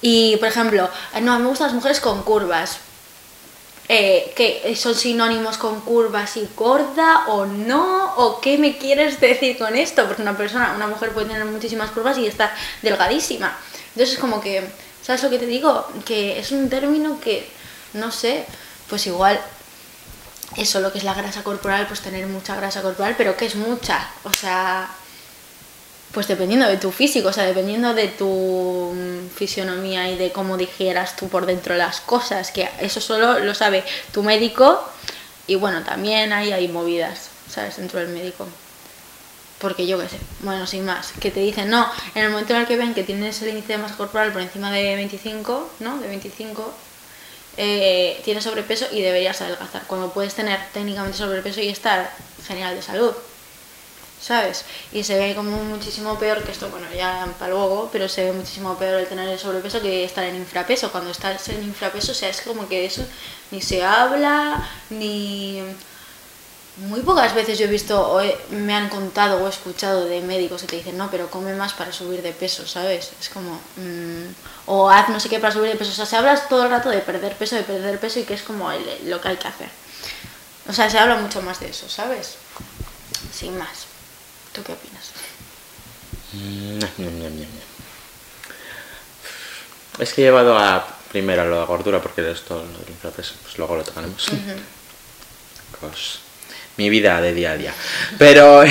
y 0.00 0.36
por 0.38 0.48
ejemplo, 0.48 0.88
eh, 1.14 1.20
no, 1.20 1.38
me 1.38 1.46
gustan 1.48 1.66
las 1.68 1.74
mujeres 1.74 2.00
con 2.00 2.22
curvas. 2.22 2.78
Eh, 3.86 4.32
que 4.34 4.74
son 4.76 4.94
sinónimos 4.94 5.58
con 5.58 5.82
curvas 5.82 6.38
y 6.38 6.48
gorda 6.56 7.24
o 7.26 7.44
no 7.44 8.14
o 8.16 8.40
qué 8.40 8.56
me 8.56 8.78
quieres 8.78 9.20
decir 9.20 9.58
con 9.58 9.76
esto 9.76 10.06
porque 10.06 10.22
una 10.22 10.34
persona 10.38 10.72
una 10.74 10.86
mujer 10.86 11.10
puede 11.10 11.26
tener 11.26 11.44
muchísimas 11.44 11.90
curvas 11.90 12.16
y 12.16 12.26
estar 12.26 12.50
delgadísima 12.80 13.54
entonces 13.88 14.14
es 14.14 14.18
como 14.18 14.40
que 14.40 14.64
sabes 15.04 15.22
lo 15.22 15.30
que 15.30 15.38
te 15.38 15.46
digo 15.46 15.86
que 16.04 16.38
es 16.38 16.50
un 16.50 16.68
término 16.68 17.20
que 17.20 17.48
no 17.92 18.10
sé 18.10 18.44
pues 18.88 19.06
igual 19.06 19.40
eso 20.56 20.80
lo 20.80 20.92
que 20.92 20.98
es 20.98 21.04
la 21.04 21.14
grasa 21.14 21.42
corporal 21.42 21.86
pues 21.86 22.00
tener 22.00 22.26
mucha 22.26 22.56
grasa 22.56 22.82
corporal 22.82 23.14
pero 23.16 23.36
que 23.36 23.46
es 23.46 23.54
mucha 23.54 24.08
o 24.24 24.32
sea 24.32 24.88
pues 26.14 26.28
dependiendo 26.28 26.68
de 26.68 26.76
tu 26.76 26.92
físico, 26.92 27.28
o 27.28 27.32
sea, 27.32 27.44
dependiendo 27.44 27.92
de 27.92 28.06
tu 28.06 28.92
mm, 28.94 29.30
fisionomía 29.34 30.08
y 30.10 30.16
de 30.16 30.30
cómo 30.30 30.56
digieras 30.56 31.16
tú 31.16 31.28
por 31.28 31.44
dentro 31.44 31.74
las 31.74 32.00
cosas, 32.00 32.52
que 32.52 32.70
eso 32.80 33.00
solo 33.00 33.40
lo 33.40 33.52
sabe 33.52 33.82
tu 34.12 34.22
médico 34.22 34.80
y 35.48 35.56
bueno, 35.56 35.82
también 35.82 36.32
ahí 36.32 36.52
hay 36.52 36.68
movidas, 36.68 37.30
¿sabes? 37.50 37.76
Dentro 37.76 37.98
del 37.98 38.10
médico. 38.10 38.46
Porque 39.58 39.86
yo 39.86 39.98
qué 39.98 40.08
sé, 40.08 40.18
bueno, 40.40 40.66
sin 40.66 40.84
más, 40.84 41.12
que 41.20 41.30
te 41.30 41.40
dicen, 41.40 41.70
no, 41.70 41.90
en 42.14 42.24
el 42.24 42.30
momento 42.30 42.54
en 42.54 42.60
el 42.60 42.66
que 42.66 42.76
ven 42.76 42.92
que 42.92 43.02
tienes 43.04 43.40
el 43.42 43.50
índice 43.50 43.74
de 43.74 43.78
masa 43.78 43.96
corporal 43.96 44.32
por 44.32 44.42
encima 44.42 44.70
de 44.70 44.96
25, 44.96 45.70
¿no? 45.80 45.98
De 45.98 46.08
25, 46.08 46.74
eh, 47.56 48.20
tienes 48.24 48.44
sobrepeso 48.44 48.86
y 48.92 49.00
deberías 49.00 49.40
adelgazar, 49.40 49.84
cuando 49.86 50.12
puedes 50.12 50.34
tener 50.34 50.60
técnicamente 50.72 51.16
sobrepeso 51.16 51.60
y 51.60 51.68
estar 51.68 52.10
genial 52.46 52.74
de 52.74 52.82
salud. 52.82 53.14
¿sabes? 54.24 54.64
Y 54.90 55.04
se 55.04 55.18
ve 55.18 55.34
como 55.34 55.62
muchísimo 55.64 56.18
peor 56.18 56.42
que 56.42 56.52
esto, 56.52 56.70
bueno, 56.70 56.86
ya 56.96 57.28
para 57.38 57.52
luego, 57.52 57.90
pero 57.92 58.08
se 58.08 58.24
ve 58.24 58.32
muchísimo 58.32 58.76
peor 58.78 59.00
el 59.00 59.06
tener 59.06 59.28
el 59.28 59.38
sobrepeso 59.38 59.82
que 59.82 60.04
estar 60.04 60.24
en 60.24 60.36
infrapeso. 60.36 60.90
Cuando 60.90 61.10
estás 61.10 61.46
en 61.50 61.62
infrapeso, 61.62 62.12
o 62.12 62.14
sea, 62.14 62.30
es 62.30 62.40
como 62.40 62.66
que 62.66 62.86
eso 62.86 63.04
ni 63.50 63.60
se 63.60 63.84
habla, 63.84 64.66
ni... 64.88 65.62
Muy 66.76 67.00
pocas 67.02 67.32
veces 67.36 67.56
yo 67.56 67.66
he 67.66 67.68
visto, 67.68 68.00
o 68.10 68.20
he- 68.20 68.36
me 68.50 68.74
han 68.74 68.88
contado 68.88 69.36
o 69.42 69.46
he 69.46 69.50
escuchado 69.50 70.06
de 70.06 70.20
médicos 70.20 70.62
que 70.62 70.66
te 70.66 70.76
dicen, 70.76 70.98
no, 70.98 71.08
pero 71.08 71.30
come 71.30 71.54
más 71.54 71.72
para 71.72 71.92
subir 71.92 72.20
de 72.20 72.32
peso, 72.32 72.66
¿sabes? 72.66 73.12
Es 73.20 73.28
como, 73.28 73.60
mm, 73.76 74.32
o 74.66 74.90
haz 74.90 75.08
no 75.08 75.20
sé 75.20 75.28
qué 75.28 75.38
para 75.38 75.52
subir 75.52 75.70
de 75.70 75.76
peso. 75.76 75.92
O 75.92 75.94
sea, 75.94 76.04
se 76.06 76.16
habla 76.16 76.34
todo 76.48 76.64
el 76.64 76.70
rato 76.70 76.88
de 76.90 76.98
perder 76.98 77.36
peso, 77.36 77.54
de 77.54 77.62
perder 77.62 78.00
peso 78.00 78.18
y 78.18 78.24
que 78.24 78.34
es 78.34 78.42
como 78.42 78.72
el- 78.72 79.08
lo 79.08 79.20
que 79.20 79.28
hay 79.28 79.36
que 79.36 79.46
hacer. 79.46 79.68
O 80.68 80.72
sea, 80.72 80.90
se 80.90 80.98
habla 80.98 81.14
mucho 81.16 81.42
más 81.42 81.60
de 81.60 81.68
eso, 81.70 81.88
¿sabes? 81.88 82.34
Sin 83.32 83.56
más. 83.56 83.86
¿Tú 84.52 84.62
qué 84.64 84.72
opinas? 84.72 85.10
Mm. 86.32 86.80
Es 90.00 90.12
que 90.12 90.22
he 90.22 90.24
llevado 90.24 90.58
a 90.58 90.84
primero 91.12 91.42
a 91.42 91.44
lo 91.44 91.60
de 91.60 91.66
gordura 91.66 92.02
porque 92.02 92.28
esto 92.28 92.56
lo 92.56 92.78
del 92.80 92.88
infrapeso, 92.90 93.34
pues 93.42 93.58
luego 93.58 93.76
lo 93.76 93.84
tocaremos. 93.84 94.26
Cos- 95.80 96.18
Mi 96.76 96.90
vida 96.90 97.20
de 97.20 97.34
día 97.34 97.52
a 97.52 97.56
día. 97.56 97.72
Pero 98.18 98.62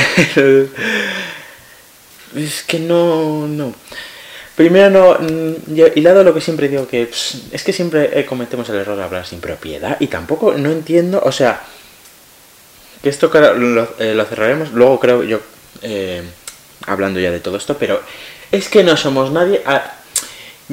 es 2.35 2.63
que 2.67 2.79
no, 2.79 3.47
no. 3.47 3.73
Primero 4.55 4.89
no, 4.89 5.17
mm, 5.19 5.73
yo, 5.73 5.87
hilado 5.95 6.23
lo 6.23 6.33
que 6.33 6.41
siempre 6.41 6.67
digo 6.67 6.87
que 6.87 7.09
es 7.51 7.63
que 7.63 7.73
siempre 7.73 8.19
eh, 8.19 8.25
cometemos 8.25 8.69
el 8.69 8.75
error 8.75 8.95
de 8.95 9.03
hablar 9.03 9.25
sin 9.25 9.41
propiedad 9.41 9.97
y 9.99 10.07
tampoco 10.07 10.53
no 10.53 10.71
entiendo, 10.71 11.21
o 11.23 11.31
sea, 11.31 11.61
que 13.01 13.09
esto 13.09 13.31
lo, 13.33 13.95
eh, 13.99 14.13
lo 14.13 14.25
cerraremos, 14.25 14.71
luego 14.71 14.99
creo 14.99 15.23
yo, 15.23 15.39
eh, 15.81 16.21
hablando 16.85 17.19
ya 17.19 17.31
de 17.31 17.39
todo 17.39 17.57
esto, 17.57 17.77
pero 17.77 18.01
es 18.51 18.69
que 18.69 18.83
no 18.83 18.95
somos 18.95 19.31
nadie. 19.31 19.61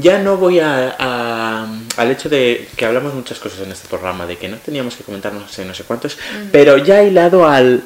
Ya 0.01 0.19
no 0.19 0.37
voy 0.37 0.61
a, 0.61 0.95
a- 0.99 1.67
al 1.97 2.11
hecho 2.11 2.29
de 2.29 2.69
que 2.77 2.85
hablamos 2.87 3.15
muchas 3.15 3.39
cosas 3.39 3.61
en 3.61 3.73
este 3.73 3.89
programa, 3.89 4.27
de 4.27 4.37
que 4.37 4.49
no 4.49 4.57
teníamos 4.59 4.95
que 4.97 5.05
comentar 5.05 5.33
no 5.33 5.49
sé, 5.49 5.65
no 5.65 5.75
sé 5.75 5.85
cuántos, 5.85 6.19
pero 6.53 6.77
ya 6.79 7.03
hilado 7.03 7.47
al, 7.49 7.83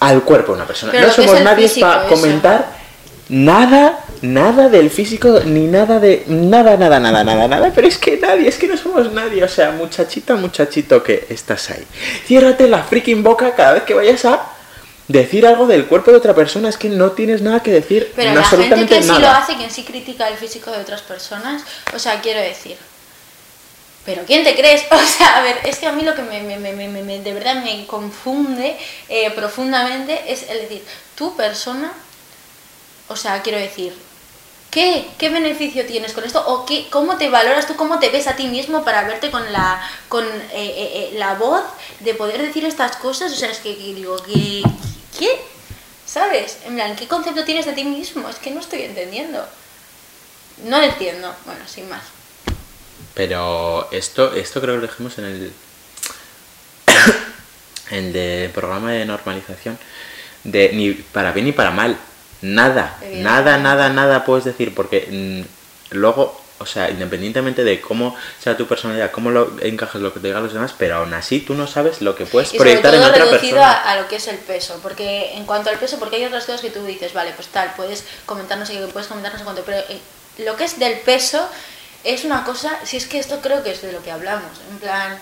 al 0.00 0.22
cuerpo 0.22 0.52
de 0.52 0.56
una 0.58 0.66
persona. 0.66 0.92
Pero 0.92 1.06
no 1.08 1.12
somos 1.12 1.40
nadie 1.44 1.68
para 1.80 2.02
comentar 2.08 2.80
nada, 3.28 4.00
nada 4.22 4.68
del 4.68 4.90
físico, 4.90 5.40
ni 5.44 5.66
nada 5.66 5.98
de. 6.00 6.24
Nada, 6.26 6.76
nada, 6.76 6.98
nada, 6.98 7.22
nada, 7.24 7.46
nada. 7.48 7.72
Pero 7.74 7.86
es 7.86 7.98
que 7.98 8.16
nadie, 8.16 8.48
es 8.48 8.56
que 8.58 8.66
no 8.66 8.76
somos 8.76 9.12
nadie. 9.12 9.44
O 9.44 9.48
sea, 9.48 9.70
muchachita, 9.72 10.36
muchachito 10.36 11.02
que 11.02 11.26
estás 11.30 11.70
ahí. 11.70 11.84
Ciérrate 12.26 12.68
la 12.68 12.82
freaking 12.82 13.22
boca 13.22 13.54
cada 13.54 13.74
vez 13.74 13.82
que 13.84 13.94
vayas 13.94 14.24
a 14.24 14.42
decir 15.10 15.46
algo 15.46 15.66
del 15.66 15.86
cuerpo 15.86 16.10
de 16.12 16.16
otra 16.16 16.34
persona. 16.34 16.68
Es 16.68 16.76
que 16.76 16.88
no 16.88 17.12
tienes 17.12 17.42
nada 17.42 17.62
que 17.62 17.72
decir. 17.72 18.12
Pero 18.14 18.30
no, 18.30 18.36
la 18.40 18.44
gente 18.44 18.56
absolutamente 18.56 18.96
que 18.96 19.02
sí 19.02 19.08
nada. 19.08 19.20
lo 19.20 19.28
hace, 19.30 19.56
quien 19.56 19.70
sí 19.70 19.84
critica 19.84 20.28
el 20.28 20.36
físico 20.36 20.70
de 20.70 20.78
otras 20.78 21.02
personas, 21.02 21.62
o 21.94 21.98
sea, 21.98 22.20
quiero 22.20 22.40
decir. 22.40 22.76
Pero 24.04 24.22
¿quién 24.26 24.44
te 24.44 24.54
crees? 24.54 24.82
O 24.90 24.98
sea, 24.98 25.38
a 25.38 25.42
ver, 25.42 25.58
es 25.64 25.78
que 25.78 25.86
a 25.86 25.92
mí 25.92 26.02
lo 26.02 26.14
que 26.14 26.22
me, 26.22 26.40
me- 26.42 27.18
de 27.20 27.32
verdad 27.34 27.62
me 27.62 27.86
confunde 27.86 28.76
eh, 29.08 29.30
profundamente 29.32 30.32
es 30.32 30.48
el 30.48 30.60
decir, 30.60 30.82
tu 31.16 31.36
persona, 31.36 31.92
o 33.08 33.16
sea, 33.16 33.42
quiero 33.42 33.58
decir, 33.58 33.92
¿qué? 34.70 35.06
¿Qué 35.18 35.28
beneficio 35.28 35.84
tienes 35.84 36.12
con 36.12 36.24
esto? 36.24 36.42
¿O 36.46 36.64
qué, 36.64 36.86
cómo 36.90 37.16
te 37.18 37.28
valoras 37.28 37.66
tú, 37.66 37.76
cómo 37.76 37.98
te 37.98 38.08
ves 38.08 38.26
a 38.26 38.36
ti 38.36 38.46
mismo 38.46 38.84
para 38.84 39.02
verte 39.02 39.30
con 39.30 39.52
la, 39.52 39.82
con, 40.08 40.24
eh, 40.24 40.30
eh, 40.54 40.90
eh, 40.94 41.10
la 41.18 41.34
voz 41.34 41.62
de 42.00 42.14
poder 42.14 42.40
decir 42.40 42.64
estas 42.64 42.96
cosas? 42.96 43.32
O 43.32 43.36
sea, 43.36 43.50
es 43.50 43.58
que, 43.58 43.76
que 43.76 43.94
digo, 43.94 44.16
¿qué? 44.24 44.62
¿Qué? 45.20 45.38
¿Sabes? 46.06 46.60
En 46.64 46.76
plan, 46.76 46.96
¿qué 46.96 47.06
concepto 47.06 47.44
tienes 47.44 47.66
de 47.66 47.74
ti 47.74 47.84
mismo? 47.84 48.26
Es 48.30 48.36
que 48.36 48.50
no 48.50 48.60
estoy 48.60 48.84
entendiendo. 48.84 49.46
No 50.64 50.78
lo 50.78 50.84
entiendo. 50.84 51.34
Bueno, 51.44 51.60
sin 51.66 51.90
más. 51.90 52.02
Pero 53.12 53.86
esto, 53.92 54.34
esto 54.34 54.62
creo 54.62 54.76
que 54.76 54.80
lo 54.80 54.86
dejemos 54.86 55.18
en 55.18 55.24
el. 55.26 55.52
el 57.90 58.12
de 58.14 58.50
programa 58.54 58.92
de 58.92 59.04
normalización. 59.04 59.78
De 60.42 60.72
ni 60.72 60.92
para 60.92 61.32
bien 61.32 61.44
ni 61.44 61.52
para 61.52 61.70
mal. 61.70 61.98
Nada. 62.40 62.98
Nada, 63.16 63.58
nada, 63.58 63.90
nada 63.90 64.24
puedes 64.24 64.44
decir. 64.46 64.74
Porque 64.74 65.06
mm, 65.10 65.96
luego, 65.96 66.39
o 66.60 66.66
sea, 66.66 66.90
independientemente 66.90 67.64
de 67.64 67.80
cómo 67.80 68.14
sea 68.38 68.56
tu 68.56 68.66
personalidad, 68.66 69.10
cómo 69.10 69.30
lo 69.30 69.56
encajes 69.62 70.00
lo 70.00 70.12
que 70.12 70.20
te 70.20 70.26
digan 70.28 70.42
los 70.44 70.52
demás, 70.52 70.74
pero 70.78 70.96
aún 70.96 71.12
así 71.14 71.40
tú 71.40 71.54
no 71.54 71.66
sabes 71.66 72.02
lo 72.02 72.14
que 72.14 72.26
puedes 72.26 72.52
Y 72.52 72.58
sobre 72.58 72.70
proyectar 72.78 72.94
en 72.94 73.02
otra 73.02 73.24
reducido 73.24 73.56
persona. 73.56 73.72
a, 73.72 73.90
a 73.92 73.96
lo 74.00 74.06
que 74.08 74.16
es 74.16 74.28
el 74.28 74.36
peso. 74.38 74.78
Porque 74.82 75.32
en 75.34 75.46
cuanto 75.46 75.70
al 75.70 75.78
peso, 75.78 75.98
porque 75.98 76.16
hay 76.16 76.26
otras 76.26 76.44
cosas 76.44 76.60
que 76.60 76.70
tú 76.70 76.84
dices, 76.84 77.12
vale, 77.14 77.32
pues 77.32 77.48
tal, 77.48 77.72
puedes 77.76 78.04
comentar 78.26 78.58
no 78.58 78.66
sé 78.66 78.74
qué, 78.74 78.80
puedes 78.88 79.08
comentar 79.08 79.32
no 79.32 79.38
sé 79.38 79.44
cuánto. 79.44 79.62
Pero 79.64 79.78
eh, 79.88 79.98
lo 80.38 80.54
que 80.56 80.64
es 80.64 80.78
del 80.78 80.98
peso 81.00 81.48
es 82.04 82.24
una 82.24 82.44
cosa, 82.44 82.78
si 82.84 82.96
es 82.98 83.06
que 83.06 83.18
esto 83.18 83.40
creo 83.40 83.62
que 83.62 83.72
es 83.72 83.80
de 83.82 83.92
lo 83.92 84.02
que 84.02 84.10
hablamos. 84.12 84.50
En 84.70 84.78
plan. 84.78 85.18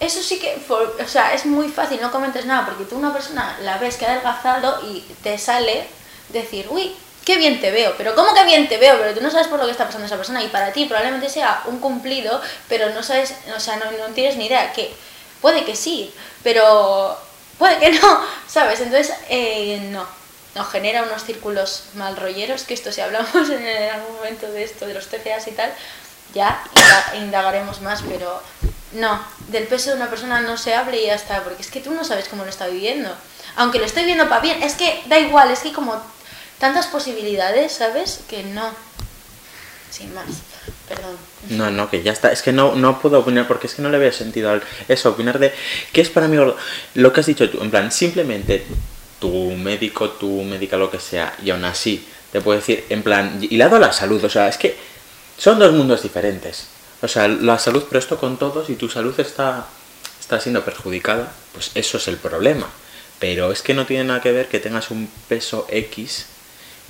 Eso 0.00 0.22
sí 0.22 0.38
que, 0.38 0.54
for- 0.64 0.96
o 1.04 1.08
sea, 1.08 1.34
es 1.34 1.44
muy 1.44 1.68
fácil, 1.68 2.00
no 2.00 2.12
comentes 2.12 2.46
nada, 2.46 2.66
porque 2.66 2.84
tú 2.84 2.96
una 2.96 3.12
persona 3.12 3.56
la 3.62 3.78
ves 3.78 3.96
que 3.96 4.06
ha 4.06 4.10
adelgazado 4.12 4.80
y 4.88 5.04
te 5.24 5.36
sale 5.38 5.86
decir, 6.28 6.66
uy, 6.70 6.94
qué 7.28 7.36
bien 7.36 7.60
te 7.60 7.70
veo, 7.70 7.92
pero 7.98 8.14
¿cómo 8.14 8.32
que 8.32 8.42
bien 8.44 8.70
te 8.70 8.78
veo? 8.78 8.96
Pero 8.98 9.12
tú 9.14 9.20
no 9.20 9.30
sabes 9.30 9.48
por 9.48 9.58
lo 9.58 9.66
que 9.66 9.72
está 9.72 9.84
pasando 9.84 10.06
esa 10.06 10.16
persona 10.16 10.42
y 10.42 10.48
para 10.48 10.72
ti 10.72 10.86
probablemente 10.86 11.28
sea 11.28 11.60
un 11.66 11.78
cumplido, 11.78 12.40
pero 12.70 12.88
no 12.94 13.02
sabes, 13.02 13.34
o 13.54 13.60
sea, 13.60 13.76
no, 13.76 13.84
tienes 14.14 14.36
ni 14.36 14.46
idea, 14.46 14.72
que 14.72 14.90
puede 15.42 15.66
que 15.66 15.76
sí, 15.76 16.10
pero 16.42 17.18
puede 17.58 17.76
que 17.80 17.90
no, 17.90 18.20
¿sabes? 18.48 18.80
Entonces, 18.80 19.14
eh, 19.28 19.78
no, 19.90 20.06
nos 20.54 20.70
genera 20.70 21.02
unos 21.02 21.22
círculos 21.22 21.82
mal 21.96 22.16
rolleros, 22.16 22.62
que 22.62 22.72
esto 22.72 22.92
si 22.92 23.02
hablamos 23.02 23.28
en 23.50 23.90
algún 23.90 24.16
momento 24.16 24.50
de 24.50 24.64
esto, 24.64 24.86
de 24.86 24.94
los 24.94 25.08
TCAs 25.08 25.48
y 25.48 25.52
tal, 25.52 25.70
ya 26.32 26.64
inda- 26.74 27.16
indagaremos 27.18 27.82
más, 27.82 28.00
pero 28.08 28.42
no, 28.92 29.22
del 29.48 29.66
peso 29.66 29.90
de 29.90 29.96
una 29.96 30.08
persona 30.08 30.40
no 30.40 30.56
se 30.56 30.74
hable 30.74 31.02
y 31.02 31.06
ya 31.08 31.14
está, 31.14 31.44
porque 31.44 31.60
es 31.60 31.70
que 31.70 31.80
tú 31.80 31.90
no 31.90 32.04
sabes 32.04 32.26
cómo 32.26 32.44
lo 32.44 32.48
está 32.48 32.68
viviendo. 32.68 33.14
Aunque 33.56 33.78
lo 33.78 33.84
estoy 33.84 34.04
viendo 34.04 34.30
para 34.30 34.40
bien, 34.40 34.62
es 34.62 34.76
que 34.76 35.02
da 35.06 35.18
igual, 35.18 35.50
es 35.50 35.58
que 35.60 35.74
como 35.74 36.00
tantas 36.58 36.86
posibilidades, 36.86 37.72
¿sabes? 37.72 38.20
Que 38.28 38.42
no. 38.42 38.72
Sin 39.90 40.12
más, 40.14 40.26
perdón. 40.88 41.16
No, 41.50 41.70
no, 41.70 41.88
que 41.88 42.02
ya 42.02 42.12
está. 42.12 42.30
Es 42.30 42.42
que 42.42 42.52
no, 42.52 42.74
no 42.74 43.00
puedo 43.00 43.20
opinar 43.20 43.48
porque 43.48 43.66
es 43.66 43.74
que 43.74 43.82
no 43.82 43.88
le 43.88 43.98
veo 43.98 44.12
sentido 44.12 44.50
al 44.50 44.62
eso, 44.88 45.10
opinar 45.10 45.38
de 45.38 45.52
qué 45.92 46.00
es 46.00 46.10
para 46.10 46.28
mí. 46.28 46.36
Lo 46.94 47.12
que 47.12 47.20
has 47.20 47.26
dicho 47.26 47.48
tú, 47.48 47.62
en 47.62 47.70
plan, 47.70 47.90
simplemente 47.90 48.64
tu 49.18 49.32
médico, 49.52 50.10
tu 50.10 50.42
médica, 50.42 50.76
lo 50.76 50.90
que 50.90 51.00
sea, 51.00 51.34
y 51.42 51.50
aún 51.50 51.64
así 51.64 52.06
te 52.32 52.40
puede 52.40 52.60
decir, 52.60 52.84
en 52.90 53.02
plan, 53.02 53.38
hilado 53.40 53.76
a 53.76 53.78
la 53.78 53.92
salud, 53.92 54.22
o 54.22 54.28
sea, 54.28 54.48
es 54.48 54.58
que 54.58 54.76
son 55.38 55.58
dos 55.58 55.72
mundos 55.72 56.02
diferentes. 56.02 56.66
O 57.00 57.08
sea, 57.08 57.28
la 57.28 57.58
salud, 57.58 57.84
pero 57.88 57.98
esto 57.98 58.18
con 58.18 58.38
todos 58.38 58.68
y 58.70 58.74
tu 58.74 58.88
salud 58.88 59.18
está, 59.18 59.66
está 60.20 60.40
siendo 60.40 60.64
perjudicada, 60.64 61.32
pues 61.54 61.70
eso 61.74 61.96
es 61.96 62.08
el 62.08 62.16
problema. 62.16 62.68
Pero 63.18 63.50
es 63.50 63.62
que 63.62 63.74
no 63.74 63.86
tiene 63.86 64.04
nada 64.04 64.20
que 64.20 64.32
ver 64.32 64.48
que 64.48 64.60
tengas 64.60 64.90
un 64.90 65.08
peso 65.28 65.66
X 65.70 66.26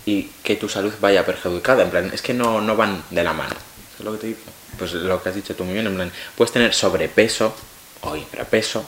y 0.07 0.25
que 0.43 0.57
tu 0.57 0.69
salud 0.69 0.93
vaya 1.01 1.25
perjudicada. 1.27 1.83
En 1.83 1.91
plan, 1.91 2.11
es 2.13 2.23
que 2.23 2.35
no, 2.35 2.61
no 2.61 2.77
van 2.77 3.03
de 3.11 3.23
la 3.23 3.33
mano. 3.33 3.55
¿Sabes 3.93 4.05
lo 4.05 4.13
que 4.13 4.19
te 4.19 4.27
digo? 4.29 4.39
Pues 4.79 4.93
lo 4.93 5.23
que 5.23 5.29
has 5.29 5.35
dicho 5.35 5.55
tú 5.57 5.65
muy 5.65 5.75
bien, 5.75 5.87
en 5.87 5.95
plan, 5.95 6.13
puedes 6.37 6.53
tener 6.53 6.73
sobrepeso 6.75 7.55
o 8.03 8.17
infrapeso, 8.17 8.85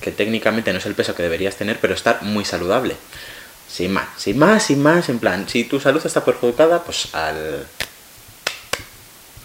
que 0.00 0.10
técnicamente 0.10 0.72
no 0.72 0.78
es 0.78 0.86
el 0.86 0.94
peso 0.94 1.14
que 1.14 1.22
deberías 1.22 1.56
tener, 1.56 1.78
pero 1.80 1.94
estar 1.94 2.22
muy 2.22 2.44
saludable. 2.44 2.96
Sin 3.68 3.92
más, 3.92 4.08
sin 4.16 4.38
más, 4.38 4.64
sin 4.64 4.82
más, 4.82 5.08
en 5.08 5.18
plan, 5.18 5.48
si 5.48 5.64
tu 5.64 5.78
salud 5.78 6.04
está 6.04 6.24
perjudicada, 6.24 6.82
pues 6.82 7.14
al, 7.14 7.66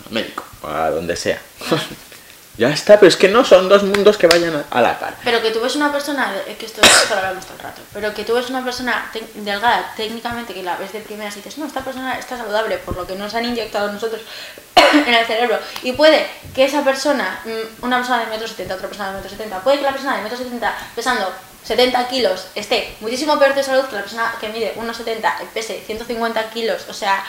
al 0.05 0.11
médico, 0.11 0.45
a 0.63 0.89
donde 0.89 1.15
sea. 1.15 1.41
ya 2.57 2.69
está, 2.69 2.99
pero 2.99 3.07
es 3.07 3.17
que 3.17 3.29
no 3.29 3.43
son 3.43 3.67
dos 3.67 3.83
mundos 3.83 4.17
que 4.17 4.27
vayan 4.27 4.63
a, 4.69 4.81
la 4.81 4.99
par. 4.99 5.15
Pero 5.23 5.41
que 5.41 5.49
tú 5.49 5.59
ves 5.59 5.75
una 5.75 5.91
persona, 5.91 6.31
que 6.59 6.65
esto 6.65 6.81
es 6.81 7.05
para 7.09 7.21
hablamos 7.21 7.45
todo 7.45 7.57
el 7.57 7.63
rato, 7.63 7.81
pero 7.91 8.13
que 8.13 8.23
tú 8.23 8.35
ves 8.35 8.49
una 8.49 8.63
persona 8.63 9.11
delgada 9.35 9.91
técnicamente 9.97 10.53
que 10.53 10.61
la 10.61 10.77
ves 10.77 10.93
de 10.93 10.99
primeras 10.99 11.33
y 11.35 11.37
dices, 11.37 11.57
no, 11.57 11.65
esta 11.65 11.81
persona 11.81 12.17
está 12.19 12.37
saludable 12.37 12.77
por 12.77 12.95
lo 12.95 13.07
que 13.07 13.15
nos 13.15 13.33
han 13.33 13.45
inyectado 13.45 13.91
nosotros 13.91 14.21
en 14.75 15.13
el 15.13 15.25
cerebro. 15.25 15.57
Y 15.81 15.93
puede 15.93 16.27
que 16.53 16.65
esa 16.65 16.83
persona, 16.83 17.39
mm, 17.43 17.85
una 17.85 17.97
persona 17.97 18.19
de 18.19 18.27
metro 18.27 18.47
setenta, 18.47 18.75
otra 18.75 18.87
persona 18.87 19.09
de 19.09 19.15
metro 19.15 19.29
setenta, 19.31 19.59
puede 19.59 19.77
que 19.77 19.83
la 19.83 19.91
persona 19.91 20.17
de 20.17 20.21
metro 20.21 20.37
setenta 20.37 20.75
pesando 20.95 21.33
70 21.63 22.07
kilos 22.07 22.47
esté 22.55 22.95
muchísimo 22.99 23.39
peor 23.39 23.55
de 23.55 23.63
salud 23.63 23.85
que 23.85 23.95
la 23.95 24.01
persona 24.01 24.35
que 24.39 24.49
mide 24.49 24.75
1,70 24.75 25.43
y 25.43 25.45
pese 25.53 25.81
150 25.85 26.49
kilos. 26.49 26.85
O 26.89 26.93
sea, 26.93 27.23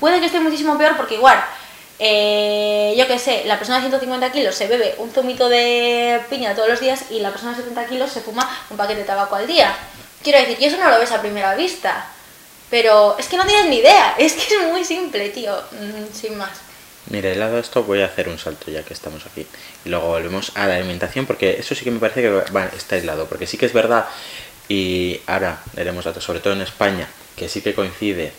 puede 0.00 0.20
que 0.20 0.26
esté 0.26 0.40
muchísimo 0.40 0.76
peor 0.76 0.96
porque 0.96 1.14
igual, 1.14 1.42
eh, 1.98 2.94
yo 2.96 3.06
qué 3.06 3.18
sé, 3.18 3.44
la 3.46 3.58
persona 3.58 3.78
de 3.78 3.88
150 3.88 4.32
kilos 4.32 4.54
se 4.54 4.66
bebe 4.66 4.94
un 4.98 5.10
zumito 5.10 5.48
de 5.48 6.20
piña 6.28 6.54
todos 6.54 6.68
los 6.68 6.80
días 6.80 7.04
y 7.10 7.20
la 7.20 7.30
persona 7.30 7.52
de 7.52 7.58
70 7.58 7.86
kilos 7.86 8.12
se 8.12 8.20
fuma 8.20 8.48
un 8.70 8.76
paquete 8.76 9.00
de 9.00 9.06
tabaco 9.06 9.36
al 9.36 9.46
día. 9.46 9.74
Quiero 10.22 10.38
decir, 10.40 10.58
y 10.60 10.64
eso 10.64 10.76
no 10.76 10.90
lo 10.90 10.98
ves 10.98 11.12
a 11.12 11.20
primera 11.20 11.54
vista. 11.54 12.10
Pero 12.68 13.16
es 13.18 13.28
que 13.28 13.36
no 13.36 13.46
tienes 13.46 13.66
ni 13.66 13.76
idea, 13.76 14.14
es 14.18 14.34
que 14.34 14.54
es 14.54 14.62
muy 14.70 14.84
simple, 14.84 15.28
tío, 15.30 15.56
mm, 15.72 16.14
sin 16.14 16.36
más. 16.36 16.50
Mira, 17.08 17.30
helado 17.30 17.56
a 17.56 17.60
esto 17.60 17.84
voy 17.84 18.02
a 18.02 18.06
hacer 18.06 18.28
un 18.28 18.38
salto 18.38 18.70
ya 18.70 18.82
que 18.82 18.92
estamos 18.92 19.24
aquí. 19.26 19.46
Y 19.84 19.88
luego 19.88 20.08
volvemos 20.08 20.50
a 20.56 20.66
la 20.66 20.74
alimentación 20.74 21.24
porque 21.24 21.56
eso 21.60 21.74
sí 21.76 21.84
que 21.84 21.92
me 21.92 22.00
parece 22.00 22.20
que 22.20 22.42
está 22.76 22.96
aislado. 22.96 23.26
Porque 23.26 23.46
sí 23.46 23.56
que 23.56 23.66
es 23.66 23.72
verdad, 23.72 24.06
y 24.68 25.20
ahora 25.26 25.62
veremos 25.74 26.04
datos, 26.04 26.24
sobre 26.24 26.40
todo 26.40 26.54
en 26.54 26.62
España, 26.62 27.08
que 27.36 27.48
sí 27.48 27.60
que 27.60 27.74
coincide. 27.74 28.32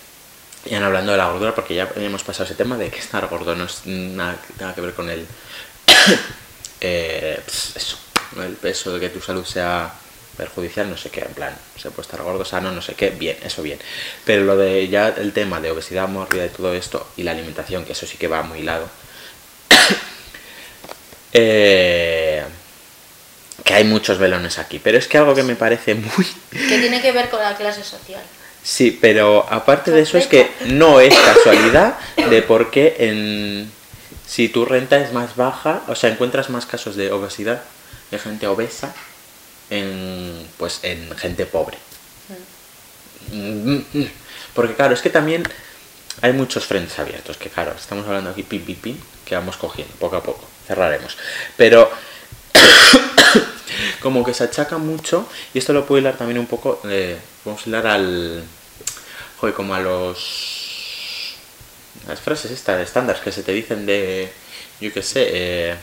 Y 0.66 0.76
han 0.76 0.84
hablando 0.84 1.12
de 1.12 1.18
la 1.18 1.30
gordura, 1.30 1.56
porque 1.56 1.76
ya 1.76 1.90
hemos 1.96 2.24
pasado 2.24 2.46
ese 2.46 2.56
tema 2.56 2.78
de 2.78 2.90
que 2.90 3.00
estar 3.00 3.26
gordo 3.28 3.56
no 3.56 3.66
es 3.66 3.86
nada, 3.86 4.38
nada 4.60 4.76
que 4.76 4.82
ver 4.82 4.94
con 4.94 5.10
el. 5.10 5.26
eh, 6.82 7.40
pues 7.44 7.76
eso, 7.76 7.98
¿no? 8.36 8.44
el 8.44 8.54
peso 8.54 8.94
de 8.94 9.00
que 9.00 9.10
tu 9.10 9.22
salud 9.22 9.46
sea 9.46 9.94
perjudicial, 10.38 10.90
no 10.90 10.96
sé 10.96 11.10
qué, 11.10 11.22
en 11.22 11.34
plan, 11.34 11.58
se 11.76 11.90
puede 11.90 12.04
estar 12.04 12.22
gordo, 12.22 12.46
sano, 12.46 12.72
no 12.72 12.82
sé 12.82 12.94
qué, 12.94 13.10
bien, 13.10 13.38
eso 13.44 13.64
bien. 13.64 13.80
Pero 14.24 14.44
lo 14.44 14.56
de 14.56 14.88
ya 14.88 15.10
el 15.10 15.34
tema 15.34 15.60
de 15.60 15.72
obesidad 15.72 16.08
mórbida 16.08 16.46
y 16.46 16.50
todo 16.50 16.74
esto, 16.74 17.08
y 17.18 17.24
la 17.24 17.32
alimentación, 17.32 17.84
que 17.84 17.94
eso 17.94 18.06
sí 18.06 18.18
que 18.18 18.28
va 18.28 18.44
muy 18.44 18.60
hilado, 18.60 18.88
eh, 21.34 22.44
que 23.64 23.74
hay 23.74 23.84
muchos 23.84 24.20
velones 24.20 24.60
aquí, 24.60 24.80
pero 24.80 24.98
es 24.98 25.08
que 25.08 25.18
algo 25.18 25.34
que 25.34 25.44
me 25.44 25.56
parece 25.56 25.96
muy... 25.96 26.26
Que 26.52 26.80
tiene 26.80 27.02
que 27.02 27.12
ver 27.12 27.30
con 27.30 27.42
la 27.42 27.56
clase 27.56 27.84
social. 27.84 28.22
Sí, 28.68 28.92
pero 28.92 29.46
aparte 29.50 29.92
de 29.92 30.02
eso 30.02 30.18
es 30.18 30.28
que 30.28 30.52
no 30.66 31.00
es 31.00 31.16
casualidad 31.16 31.98
de 32.30 32.42
por 32.42 32.70
qué 32.70 32.98
en... 33.00 33.72
Si 34.28 34.50
tu 34.50 34.66
renta 34.66 34.98
es 34.98 35.14
más 35.14 35.38
baja, 35.38 35.84
o 35.88 35.96
sea, 35.96 36.10
encuentras 36.10 36.50
más 36.50 36.66
casos 36.66 36.98
de 36.98 37.14
obesidad, 37.14 37.62
de 38.12 38.20
gente 38.20 38.46
obesa, 38.46 38.94
en, 39.70 40.46
pues 40.58 40.82
en 40.84 41.16
gente 41.16 41.46
pobre. 41.46 41.78
Mm, 43.32 43.78
mm. 43.94 44.12
Porque 44.54 44.76
claro, 44.76 44.94
es 44.94 45.02
que 45.02 45.12
también 45.12 45.44
hay 46.22 46.34
muchos 46.34 46.66
frentes 46.66 47.00
abiertos, 47.00 47.38
que 47.38 47.50
claro, 47.50 47.74
estamos 47.74 48.06
hablando 48.06 48.32
aquí 48.32 48.44
pim, 48.44 48.66
pim, 48.66 48.76
pim, 48.76 48.98
que 49.24 49.36
vamos 49.36 49.56
cogiendo 49.56 49.94
poco 49.96 50.18
a 50.18 50.24
poco, 50.24 50.46
cerraremos. 50.68 51.18
Pero 51.56 51.90
como 54.02 54.24
que 54.24 54.34
se 54.34 54.44
achaca 54.44 54.78
mucho, 54.78 55.28
y 55.54 55.60
esto 55.60 55.74
lo 55.74 55.86
puedo 55.86 56.00
hilar 56.00 56.18
también 56.18 56.40
un 56.40 56.48
poco, 56.48 56.82
eh, 56.86 57.18
vamos 57.46 57.66
a 57.66 57.70
hilar 57.70 57.88
al, 57.88 58.44
joder, 59.40 59.56
como 59.56 59.74
a 59.76 59.80
los, 59.80 61.36
las 62.08 62.20
frases 62.20 62.52
estas 62.52 62.82
estándar 62.82 63.20
que 63.22 63.32
se 63.32 63.44
te 63.44 63.52
dicen 63.52 63.86
de, 63.86 64.32
yo 64.80 64.94
qué 64.94 65.04
sé, 65.04 65.28
eh, 65.32 65.76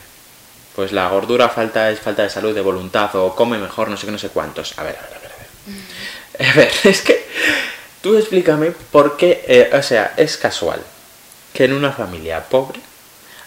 pues 0.74 0.92
la 0.92 1.08
gordura 1.08 1.48
falta 1.48 1.90
es 1.90 2.00
falta 2.00 2.22
de 2.22 2.30
salud, 2.30 2.54
de 2.54 2.60
voluntad, 2.60 3.14
o 3.16 3.34
come 3.34 3.58
mejor, 3.58 3.88
no 3.88 3.96
sé 3.96 4.06
qué, 4.06 4.12
no 4.12 4.18
sé 4.18 4.28
cuántos. 4.30 4.76
A 4.78 4.82
ver, 4.82 4.96
a 4.96 5.02
ver, 5.02 5.16
a 5.16 6.44
ver. 6.44 6.50
A 6.50 6.54
ver, 6.54 6.68
a 6.78 6.82
ver 6.82 6.92
es 6.92 7.00
que 7.02 7.24
tú 8.02 8.16
explícame 8.16 8.72
por 8.72 9.16
qué, 9.16 9.44
eh, 9.46 9.70
o 9.72 9.82
sea, 9.82 10.14
es 10.16 10.36
casual 10.36 10.80
que 11.52 11.64
en 11.64 11.72
una 11.72 11.92
familia 11.92 12.44
pobre 12.44 12.80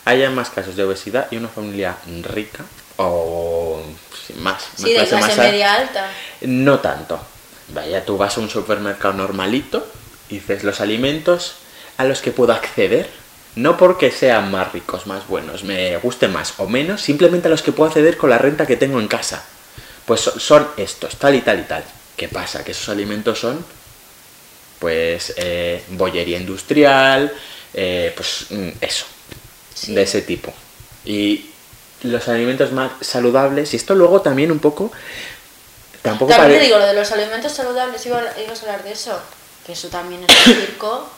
haya 0.05 0.29
más 0.29 0.49
casos 0.49 0.77
de 0.77 0.83
obesidad 0.83 1.27
y 1.31 1.37
una 1.37 1.49
familia 1.49 1.97
rica 2.23 2.63
o 2.95 3.66
más, 4.35 4.63
Sí, 4.75 4.89
de 4.89 4.95
clase 4.95 5.09
clase 5.09 5.27
más 5.27 5.39
a- 5.39 5.41
media 5.43 5.73
alta. 5.75 6.09
no 6.41 6.79
tanto. 6.79 7.19
Vaya, 7.69 8.05
tú 8.05 8.17
vas 8.17 8.37
a 8.37 8.41
un 8.41 8.49
supermercado 8.49 9.13
normalito 9.13 9.85
y 10.29 10.35
dices 10.35 10.63
los 10.63 10.79
alimentos 10.81 11.55
a 11.97 12.05
los 12.05 12.21
que 12.21 12.31
puedo 12.31 12.53
acceder, 12.53 13.09
no 13.55 13.75
porque 13.77 14.11
sean 14.11 14.51
más 14.51 14.71
ricos, 14.71 15.07
más 15.07 15.27
buenos, 15.27 15.63
me 15.63 15.97
gusten 15.97 16.31
más 16.31 16.53
o 16.57 16.67
menos, 16.67 17.01
simplemente 17.01 17.47
a 17.47 17.51
los 17.51 17.61
que 17.63 17.71
puedo 17.71 17.89
acceder 17.89 18.17
con 18.17 18.29
la 18.29 18.37
renta 18.37 18.65
que 18.67 18.77
tengo 18.77 18.99
en 18.99 19.07
casa. 19.07 19.43
Pues 20.05 20.21
so- 20.21 20.39
son 20.39 20.67
estos, 20.77 21.17
tal 21.17 21.35
y 21.35 21.41
tal 21.41 21.59
y 21.59 21.63
tal. 21.63 21.83
¿Qué 22.15 22.27
pasa? 22.29 22.63
Que 22.63 22.71
esos 22.71 22.87
alimentos 22.89 23.39
son, 23.39 23.65
pues, 24.79 25.33
eh, 25.37 25.83
bollería 25.89 26.37
industrial, 26.37 27.33
eh, 27.73 28.13
pues 28.15 28.45
mm, 28.49 28.69
eso, 28.81 29.05
Sí. 29.73 29.93
de 29.93 30.01
ese 30.03 30.21
tipo. 30.21 30.53
Y 31.05 31.49
los 32.03 32.27
alimentos 32.27 32.71
más 32.71 32.91
saludables, 33.01 33.73
y 33.73 33.77
esto 33.77 33.95
luego 33.95 34.21
también 34.21 34.51
un 34.51 34.59
poco, 34.59 34.91
tampoco 36.01 36.31
También 36.31 36.49
pare- 36.51 36.59
te 36.59 36.65
digo, 36.65 36.77
lo 36.79 36.85
de 36.85 36.93
los 36.93 37.11
alimentos 37.11 37.51
saludables, 37.51 38.05
iba- 38.05 38.21
ibas 38.43 38.59
a 38.59 38.61
hablar 38.65 38.83
de 38.83 38.91
eso. 38.91 39.19
Que 39.65 39.73
eso 39.73 39.89
también 39.89 40.23
es 40.23 40.47
un 40.47 40.53
circo, 40.55 41.09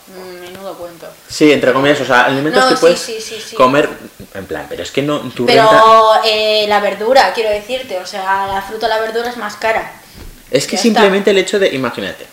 menudo 0.42 0.74
cuento. 0.76 1.06
Sí, 1.28 1.52
entre 1.52 1.72
comillas, 1.72 2.02
o 2.02 2.06
sea, 2.06 2.26
alimentos 2.26 2.64
No, 2.64 2.70
que 2.70 2.76
sí, 2.78 2.82
puedes 2.82 3.00
sí, 3.00 3.22
sí, 3.22 3.40
sí. 3.50 3.56
comer, 3.56 3.88
en 4.34 4.46
plan, 4.48 4.66
pero 4.68 4.82
es 4.82 4.90
que 4.90 5.04
no, 5.04 5.20
tu 5.20 5.46
Pero 5.46 5.62
renta... 5.70 5.84
eh, 6.26 6.66
la 6.68 6.80
verdura, 6.80 7.32
quiero 7.36 7.52
decirte, 7.52 8.00
o 8.00 8.08
sea, 8.08 8.48
la 8.48 8.64
fruta 8.64 8.88
la 8.88 9.00
verdura 9.00 9.30
es 9.30 9.38
más 9.38 9.56
cara. 9.56 10.02
Es 10.50 10.66
que 10.66 10.78
ya 10.78 10.82
simplemente 10.82 11.30
el 11.30 11.38
hecho 11.38 11.60
de, 11.60 11.68
imagínate, 11.76 12.26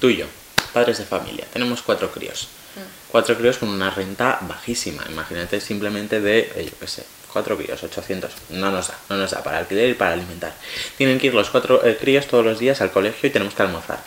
tú 0.00 0.10
y 0.10 0.18
yo, 0.18 0.26
padres 0.72 0.98
de 0.98 1.06
familia, 1.06 1.44
tenemos 1.52 1.82
cuatro 1.82 2.12
críos. 2.12 2.46
Mm. 2.76 3.10
Cuatro 3.10 3.36
críos 3.36 3.58
con 3.58 3.68
una 3.68 3.90
renta 3.90 4.38
bajísima. 4.42 5.02
Imagínate 5.10 5.60
simplemente 5.60 6.20
de, 6.20 6.52
eh, 6.54 6.68
yo 6.70 6.78
qué 6.78 6.86
sé, 6.86 7.04
cuatro 7.34 7.58
críos, 7.58 7.82
800. 7.82 8.30
No 8.50 8.70
nos 8.70 8.88
da, 8.88 8.94
no 9.10 9.16
nos 9.16 9.32
da 9.32 9.42
para 9.42 9.58
alquiler 9.58 9.90
y 9.90 9.94
para 9.94 10.12
alimentar. 10.12 10.52
Tienen 10.96 11.18
que 11.18 11.26
ir 11.26 11.34
los 11.34 11.50
cuatro 11.50 11.84
eh, 11.84 11.98
críos 12.00 12.26
todos 12.26 12.44
los 12.44 12.58
días 12.58 12.80
al 12.80 12.92
colegio 12.92 13.28
y 13.28 13.32
tenemos 13.32 13.54
que 13.54 13.62
almorzar. 13.62 13.98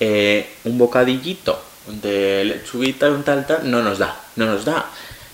Eh, 0.00 0.54
un 0.64 0.78
bocadillito 0.78 1.60
de 1.86 2.44
lechuguita, 2.44 3.10
un 3.10 3.24
tal, 3.24 3.44
tal, 3.46 3.68
no 3.70 3.82
nos 3.82 3.98
da, 3.98 4.16
no 4.36 4.46
nos 4.46 4.64
da. 4.64 4.86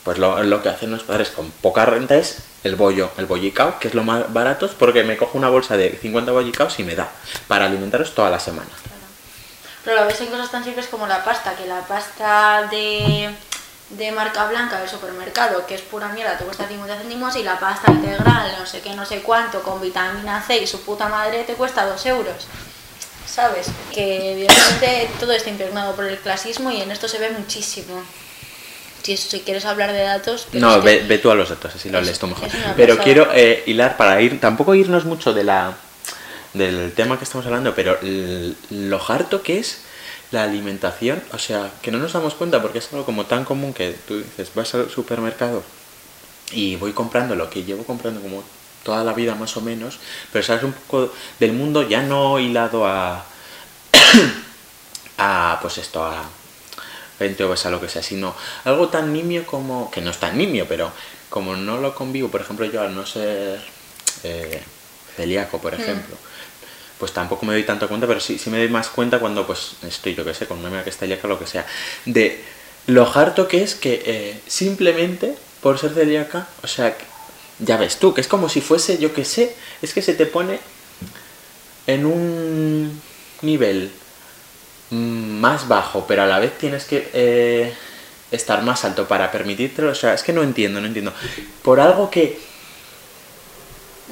Pues 0.03 0.19
lo, 0.19 0.63
que 0.63 0.69
hacen 0.69 0.91
los 0.91 1.05
padres 1.05 1.29
con 1.29 1.53
poca 1.53 1.85
renta 1.85 2.17
es 2.17 2.43
el 2.65 2.75
bollo, 2.75 3.11
el 3.19 3.27
bollicao, 3.27 3.79
que 3.79 3.87
es 3.87 3.95
lo 3.95 4.03
más 4.03 4.33
barato, 4.33 4.69
porque 4.79 5.05
me 5.05 5.17
cojo 5.17 5.39
una 5.39 5.49
bolsa 5.49 5.77
de 5.77 5.91
50 5.91 6.33
bollicaos 6.33 6.77
y 6.81 6.85
me 6.85 6.97
da 6.97 7.09
para 7.47 7.67
alimentaros 7.67 8.13
toda 8.13 8.31
la 8.31 8.41
semana. 8.41 8.71
Pero 9.85 10.01
lo 10.01 10.07
ves 10.07 10.21
en 10.21 10.29
cosas 10.29 10.51
tan 10.51 10.65
simples 10.65 10.89
como 10.89 11.07
la 11.07 11.25
pasta, 11.25 11.55
que 11.55 11.67
la 11.67 11.83
pasta 11.83 12.67
de, 12.69 13.31
de 13.93 14.11
marca 14.13 14.47
blanca 14.49 14.81
del 14.81 14.89
supermercado, 14.89 15.67
que 15.67 15.75
es 15.75 15.83
pura 15.83 16.09
mierda, 16.09 16.39
te 16.39 16.45
cuesta 16.45 16.67
50 16.67 16.99
céntimos, 16.99 17.37
y 17.37 17.43
la 17.43 17.59
pasta 17.61 17.93
integral, 17.93 18.55
no 18.59 18.67
sé 18.67 18.81
qué, 18.81 18.95
no 18.95 19.05
sé 19.05 19.21
cuánto, 19.21 19.63
con 19.63 19.81
vitamina 19.81 20.43
C 20.47 20.59
y 20.59 20.67
su 20.67 20.81
puta 20.83 21.09
madre, 21.09 21.45
te 21.45 21.55
cuesta 21.55 21.85
2 21.87 22.07
euros. 22.07 22.47
¿Sabes? 23.27 23.69
Que 23.95 24.33
evidentemente 24.33 25.11
todo 25.21 25.33
está 25.33 25.49
impregnado 25.51 25.95
por 25.95 26.05
el 26.05 26.19
clasismo 26.19 26.71
y 26.71 26.81
en 26.83 26.91
esto 26.91 27.09
se 27.09 27.19
ve 27.19 27.31
muchísimo. 27.31 28.03
Si, 29.03 29.17
si 29.17 29.41
quieres 29.41 29.65
hablar 29.65 29.93
de 29.93 30.03
datos... 30.03 30.49
No, 30.53 30.77
es 30.77 30.79
que- 30.79 30.85
ve, 30.85 31.05
ve 31.07 31.19
tú 31.19 31.31
a 31.31 31.35
los 31.35 31.49
datos, 31.49 31.75
así 31.75 31.89
lo 31.91 31.99
es- 32.01 32.05
lees 32.07 32.19
tú 32.19 32.27
mejor. 32.27 32.49
Pero 32.77 32.95
pasada. 32.97 33.05
quiero 33.05 33.29
eh, 33.35 33.63
hilar 33.67 33.97
para 33.97 34.21
ir, 34.21 34.41
tampoco 34.41 34.75
irnos 34.75 35.05
mucho 35.05 35.33
de 35.33 35.45
la 35.45 35.75
del 36.55 36.93
tema 36.93 37.17
que 37.17 37.25
estamos 37.25 37.47
hablando, 37.47 37.75
pero 37.75 37.99
lo 38.71 39.01
harto 39.11 39.43
que 39.43 39.59
es 39.59 39.79
la 40.33 40.45
alimentación, 40.45 41.23
o 41.33 41.39
sea, 41.39 41.71
que 41.83 41.91
no 41.91 41.99
nos 41.99 42.13
damos 42.13 42.35
cuenta 42.35 42.61
porque 42.61 42.79
es 42.79 42.93
algo 42.93 43.05
como 43.05 43.27
tan 43.27 43.45
común 43.45 43.73
que 43.73 43.93
tú 44.09 44.19
dices, 44.19 44.51
vas 44.55 44.75
al 44.75 44.91
supermercado 44.91 45.63
y 46.51 46.77
voy 46.77 46.93
comprando 46.93 47.35
lo 47.37 47.49
que 47.49 47.65
llevo 47.65 47.85
comprando 47.85 48.21
como 48.21 48.43
toda 48.83 49.05
la 49.05 49.13
vida 49.13 49.35
más 49.35 49.57
o 49.57 49.61
menos, 49.61 49.99
pero 50.33 50.45
sabes 50.45 50.65
un 50.65 50.73
poco 50.73 51.13
del 51.39 51.53
mundo 51.53 51.89
ya 51.89 52.03
no 52.03 52.41
hilado 52.41 52.87
a 52.87 53.25
a 55.19 55.59
pues 55.61 55.79
esto 55.79 56.05
a 56.05 56.25
gente 57.19 57.45
obesa 57.45 57.71
lo 57.71 57.81
que 57.81 57.89
sea, 57.89 58.03
sino 58.03 58.35
algo 58.65 58.89
tan 58.89 59.13
nimio 59.13 59.47
como 59.47 59.91
que 59.91 60.01
no 60.01 60.11
es 60.11 60.19
tan 60.19 60.37
nimio, 60.37 60.67
pero 60.67 60.91
como 61.29 61.57
no 61.57 61.79
lo 61.79 61.95
convivo, 61.95 62.29
por 62.29 62.41
ejemplo, 62.41 62.67
yo 62.67 62.83
al 62.83 62.95
no 62.95 63.07
ser 63.07 63.61
eh, 64.25 64.63
celíaco, 65.17 65.59
por 65.59 65.75
ejemplo, 65.75 66.17
pues 67.03 67.11
tampoco 67.11 67.45
me 67.45 67.53
doy 67.53 67.65
tanto 67.65 67.89
cuenta, 67.89 68.07
pero 68.07 68.21
sí, 68.21 68.39
sí 68.39 68.49
me 68.49 68.59
doy 68.59 68.69
más 68.69 68.89
cuenta 68.89 69.19
cuando 69.19 69.45
pues 69.45 69.73
estoy, 69.83 70.15
yo 70.15 70.25
que 70.25 70.35
sé, 70.35 70.47
con 70.47 70.61
una 70.61 70.69
amiga 70.69 70.85
que 70.85 70.91
es 70.91 70.97
celíaca 70.97 71.27
o 71.27 71.31
lo 71.31 71.37
que 71.37 71.49
sea, 71.49 71.67
de 72.05 72.39
lo 72.87 73.13
harto 73.13 73.49
que 73.49 73.65
es 73.65 73.75
que 73.75 74.05
eh, 74.07 74.41
simplemente 74.47 75.35
por 75.61 75.81
ser 75.81 75.95
celíaca, 75.95 76.47
o 76.63 76.69
sea, 76.69 76.97
ya 77.59 77.77
ves 77.77 77.97
tú, 77.97 78.15
que 78.15 78.21
es 78.21 78.29
como 78.29 78.49
si 78.49 78.61
fuese, 78.61 78.99
yo 78.99 79.13
que 79.13 79.25
sé, 79.25 79.53
es 79.83 79.93
que 79.93 80.01
se 80.01 80.15
te 80.15 80.27
pone 80.27 80.61
en 81.89 82.07
un 82.07 83.03
nivel 83.41 83.91
más 84.91 85.67
bajo, 85.67 86.07
pero 86.07 86.23
a 86.23 86.27
la 86.27 86.39
vez 86.39 86.57
tienes 86.57 86.85
que 86.85 87.11
eh, 87.15 87.75
estar 88.31 88.63
más 88.63 88.85
alto 88.85 89.09
para 89.09 89.33
permitírtelo. 89.33 89.91
O 89.91 89.97
sea, 89.97 90.15
es 90.15 90.23
que 90.23 90.33
no 90.33 90.45
entiendo, 90.45 90.81
no 90.81 90.87
entiendo. 90.87 91.13
Por 91.63 91.81
algo 91.81 92.11
que... 92.11 92.52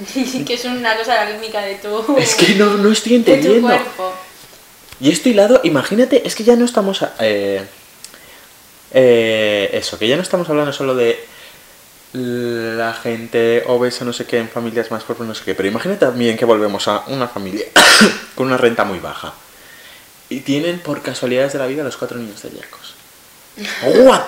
que 0.47 0.55
es 0.55 0.65
una 0.65 0.97
cosa 0.97 1.27
química 1.27 1.61
de 1.63 1.77
tu, 1.77 2.17
Es 2.19 2.35
que 2.35 2.55
no, 2.55 2.77
no 2.77 2.91
estoy 2.93 3.19
de 3.19 3.25
tu 3.25 3.31
entendiendo. 3.31 3.69
cuerpo. 3.69 4.15
Y 5.01 5.11
esto 5.11 5.29
hilado, 5.29 5.61
imagínate, 5.65 6.27
es 6.27 6.35
que 6.35 6.45
ya 6.45 6.57
no 6.57 6.65
estamos... 6.65 7.03
a- 7.03 7.15
eh, 7.21 7.65
eh, 8.93 9.71
eso, 9.73 9.99
que 9.99 10.09
ya 10.09 10.17
no 10.17 10.23
estamos 10.23 10.49
hablando 10.49 10.73
solo 10.73 10.95
de 10.95 11.25
la 12.13 12.93
gente 12.93 13.63
obesa, 13.69 14.05
no 14.05 14.13
sé 14.13 14.27
qué, 14.27 14.39
en 14.39 14.49
familias 14.49 14.91
más 14.91 15.05
pobres, 15.05 15.29
no 15.29 15.35
sé 15.35 15.45
qué. 15.45 15.55
Pero 15.55 15.69
imagínate 15.69 16.01
también 16.07 16.37
que 16.37 16.45
volvemos 16.45 16.89
a 16.89 17.05
una 17.07 17.29
familia 17.29 17.67
con 18.35 18.47
una 18.49 18.57
renta 18.57 18.85
muy 18.85 18.99
baja. 18.99 19.33
Y 20.29 20.41
tienen 20.41 20.81
por 20.81 21.03
casualidades 21.03 21.53
de 21.53 21.59
la 21.61 21.67
vida 21.67 21.83
los 21.85 21.97
cuatro 21.97 22.19
niños 22.19 22.41
celíacos. 22.41 22.95
¿What? 24.05 24.23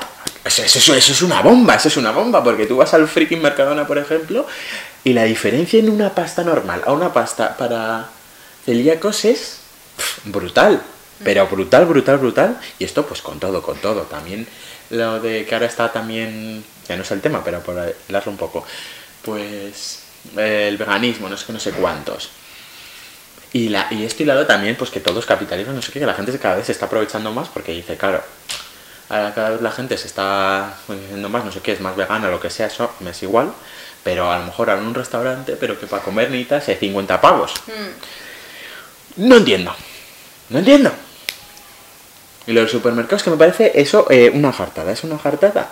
Eso, 0.45 0.63
eso, 0.63 0.95
eso 0.95 1.13
es 1.13 1.23
una 1.23 1.41
bomba, 1.43 1.75
eso 1.77 1.89
es 1.89 1.97
una 1.97 2.11
bomba, 2.13 2.43
porque 2.43 2.67
tú 2.67 2.77
vas 2.77 2.93
al 2.95 3.07
freaking 3.09 3.41
Mercadona, 3.43 3.87
por 3.87 3.99
ejemplo, 3.99 4.47
y 5.05 5.13
la 5.13 5.25
diferencia 5.25 5.81
en 5.81 5.91
una 5.91 6.15
pasta 6.15 6.45
normal 6.45 6.83
a 6.87 6.93
una 6.93 7.13
pasta 7.13 7.57
para 7.57 8.09
celíacos 8.65 9.25
es 9.25 9.59
brutal, 10.25 10.83
pero 11.25 11.47
brutal, 11.49 11.87
brutal, 11.87 12.19
brutal. 12.19 12.61
Y 12.79 12.85
esto 12.85 13.07
pues 13.07 13.23
con 13.23 13.41
todo, 13.41 13.63
con 13.63 13.79
todo. 13.79 14.03
También 14.03 14.47
lo 14.91 15.21
de 15.21 15.45
que 15.45 15.55
ahora 15.55 15.67
está 15.67 15.91
también, 15.91 16.65
ya 16.89 16.97
no 16.97 17.03
es 17.03 17.11
el 17.11 17.21
tema, 17.21 17.43
pero 17.45 17.61
por 17.61 17.79
hablarlo 17.79 18.33
un 18.33 18.39
poco, 18.39 18.65
pues 19.23 20.03
el 20.37 20.77
veganismo, 20.77 21.29
no 21.29 21.37
sé 21.37 21.47
qué, 21.47 21.53
no 21.53 21.61
sé 21.61 21.73
cuántos. 21.73 22.31
Y, 23.53 23.69
la, 23.69 23.89
y 23.91 24.05
esto 24.05 24.23
hilado 24.23 24.47
también, 24.47 24.77
pues 24.77 24.91
que 24.91 25.01
todo 25.01 25.21
es 25.21 25.27
capitalismo, 25.27 25.73
no 25.73 25.83
sé 25.83 25.93
qué, 25.93 26.01
que 26.01 26.07
la 26.07 26.15
gente 26.15 26.37
cada 26.39 26.57
vez 26.57 26.67
se 26.67 26.73
está 26.73 26.87
aprovechando 26.87 27.33
más 27.33 27.49
porque 27.49 27.73
dice, 27.73 27.97
claro, 27.97 28.23
ahora 29.13 29.35
cada 29.35 29.51
vez 29.51 29.61
la 29.61 29.71
gente 29.71 29.99
se 29.99 30.07
está 30.07 30.75
diciendo 30.89 31.29
más, 31.29 31.45
no 31.45 31.53
sé 31.53 31.61
qué, 31.61 31.73
es 31.73 31.81
más 31.81 31.95
vegana, 31.97 32.29
lo 32.29 32.41
que 32.41 32.49
sea, 32.49 32.67
eso 32.67 32.91
me 33.01 33.11
es 33.11 33.23
igual, 33.23 33.53
pero 34.03 34.31
a 34.31 34.39
lo 34.39 34.47
mejor 34.47 34.71
en 34.71 34.79
un 34.79 34.95
restaurante, 34.95 35.57
pero 35.57 35.79
que 35.79 35.87
para 35.87 36.03
comer 36.03 36.31
necesitas 36.31 36.69
eh, 36.71 36.77
50 36.81 37.21
pavos. 37.21 37.53
Mm. 37.67 39.29
No 39.29 39.37
entiendo, 39.37 39.75
no 40.49 40.59
entiendo. 40.59 40.91
Y 42.47 42.53
los 42.53 42.71
supermercados 42.71 43.23
que 43.23 43.31
me 43.31 43.37
parece 43.37 43.73
eso 43.75 44.07
eh, 44.11 44.31
una 44.33 44.51
jartada, 44.51 44.91
es 44.91 45.05
una 45.05 45.19
jartada. 45.19 45.71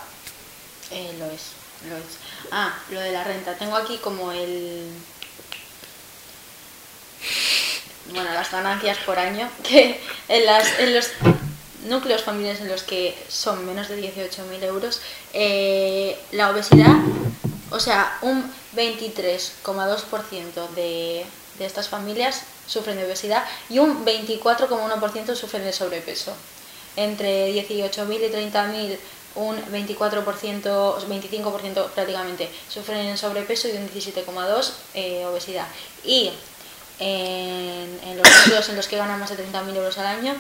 Eh, 0.91 1.15
lo 1.19 1.25
es, 1.27 1.53
lo 1.89 1.97
es. 1.97 2.19
Ah, 2.53 2.75
lo 2.91 3.01
de 3.01 3.13
la 3.13 3.25
renta. 3.25 3.55
Tengo 3.55 3.77
aquí 3.77 3.99
como 3.99 4.33
el... 4.33 4.87
Bueno, 8.13 8.35
las 8.35 8.51
ganancias 8.51 8.99
por 8.99 9.19
año, 9.19 9.49
que 9.63 9.99
en, 10.29 10.47
las, 10.47 10.79
en 10.79 10.95
los 10.95 11.11
núcleos 11.85 12.23
familiares 12.23 12.61
en 12.61 12.69
los 12.69 12.83
que 12.83 13.17
son 13.29 13.65
menos 13.67 13.89
de 13.89 14.01
18.000 14.01 14.63
euros, 14.65 15.01
eh, 15.33 16.19
la 16.33 16.51
obesidad, 16.51 16.97
o 17.71 17.81
sea, 17.81 18.19
un 18.23 18.45
23,2% 18.77 20.69
de, 20.71 21.25
de 21.59 21.67
estas 21.67 21.89
familias 21.89 22.43
sufren 22.67 22.97
de 22.97 23.05
obesidad 23.05 23.45
y 23.69 23.79
un 23.79 24.05
24,1% 24.05 25.35
sufren 25.35 25.65
de 25.65 25.73
sobrepeso. 25.73 26.35
Entre 26.97 27.53
18.000 27.53 28.15
y 28.15 28.31
30.000 28.33 28.99
un 29.37 29.57
24%, 29.57 31.07
25% 31.07 31.91
prácticamente 31.91 32.51
sufren 32.69 33.17
sobrepeso 33.17 33.69
y 33.69 33.73
un 33.73 33.89
17,2% 33.89 34.73
eh, 34.95 35.25
obesidad. 35.27 35.69
Y 36.05 36.33
en, 36.99 38.01
en 38.05 38.17
los 38.19 38.27
sitios 38.29 38.69
en 38.69 38.77
los 38.77 38.89
que 38.89 38.97
ganan 38.97 39.21
más 39.21 39.31
de 39.31 39.37
30.000 39.37 39.77
euros 39.77 39.99
al 39.99 40.07
año, 40.07 40.35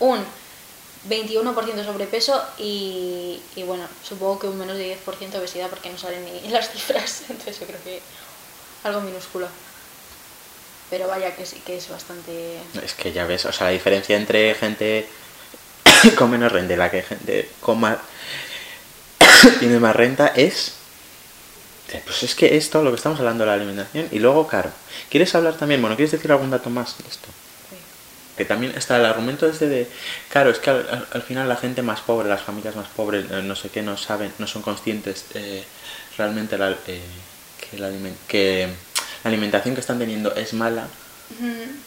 un 0.00 0.24
21% 1.08 1.84
sobrepeso 1.84 2.42
y, 2.58 3.40
bueno, 3.66 3.86
supongo 4.02 4.38
que 4.38 4.46
un 4.46 4.58
menos 4.58 4.76
de 4.76 4.96
10% 4.96 5.38
obesidad 5.38 5.68
porque 5.68 5.90
no 5.90 5.98
salen 5.98 6.24
ni 6.24 6.48
las 6.50 6.70
cifras, 6.70 7.22
entonces 7.28 7.60
yo 7.60 7.66
creo 7.66 7.82
que 7.82 8.00
algo 8.84 9.00
minúsculo. 9.00 9.48
Pero 10.90 11.08
vaya 11.08 11.34
que 11.34 11.46
sí, 11.46 11.60
que 11.64 11.76
es 11.78 11.88
bastante... 11.88 12.58
Es 12.82 12.94
que 12.94 13.12
ya 13.12 13.24
ves, 13.24 13.44
o 13.46 13.52
sea, 13.52 13.68
la 13.68 13.72
diferencia 13.72 14.16
entre 14.16 14.54
gente 14.54 15.08
con 16.16 16.30
menos 16.30 16.52
renta 16.52 16.74
y 16.74 16.76
la 16.76 16.90
que 16.90 17.02
gente 17.02 17.50
con 17.60 17.80
más 17.80 17.98
tiene 19.60 19.78
más 19.78 19.96
renta 19.96 20.28
es 20.28 20.72
pues 22.04 22.24
es 22.24 22.34
que 22.34 22.56
esto 22.56 22.82
lo 22.82 22.90
que 22.90 22.96
estamos 22.96 23.18
hablando 23.20 23.44
de 23.44 23.48
la 23.48 23.54
alimentación 23.54 24.08
y 24.10 24.18
luego 24.18 24.48
claro 24.48 24.70
quieres 25.10 25.34
hablar 25.34 25.56
también 25.56 25.80
bueno 25.80 25.96
quieres 25.96 26.12
decir 26.12 26.32
algún 26.32 26.50
dato 26.50 26.70
más 26.70 26.98
de 26.98 27.08
esto 27.08 27.28
que 28.36 28.44
también 28.44 28.72
está 28.76 28.96
el 28.96 29.04
argumento 29.04 29.46
desde 29.46 29.68
de 29.68 29.88
claro 30.28 30.50
es 30.50 30.58
que 30.58 30.70
al, 30.70 30.86
al- 30.90 31.06
al 31.12 31.22
final 31.22 31.48
la 31.48 31.56
gente 31.56 31.82
más 31.82 32.00
pobre 32.00 32.28
las 32.28 32.42
familias 32.42 32.74
más 32.76 32.88
pobres 32.88 33.26
eh, 33.30 33.42
no 33.42 33.54
sé 33.56 33.68
qué 33.70 33.82
no 33.82 33.96
saben 33.96 34.32
no 34.38 34.46
son 34.46 34.62
conscientes 34.62 35.26
eh, 35.34 35.64
realmente 36.18 36.58
la, 36.58 36.70
eh, 36.86 37.00
que, 37.70 37.78
la 37.78 37.88
alimen- 37.88 38.16
que 38.28 38.68
la 39.22 39.28
alimentación 39.30 39.74
que 39.74 39.80
están 39.80 39.98
teniendo 39.98 40.34
es 40.34 40.52
mala 40.52 40.86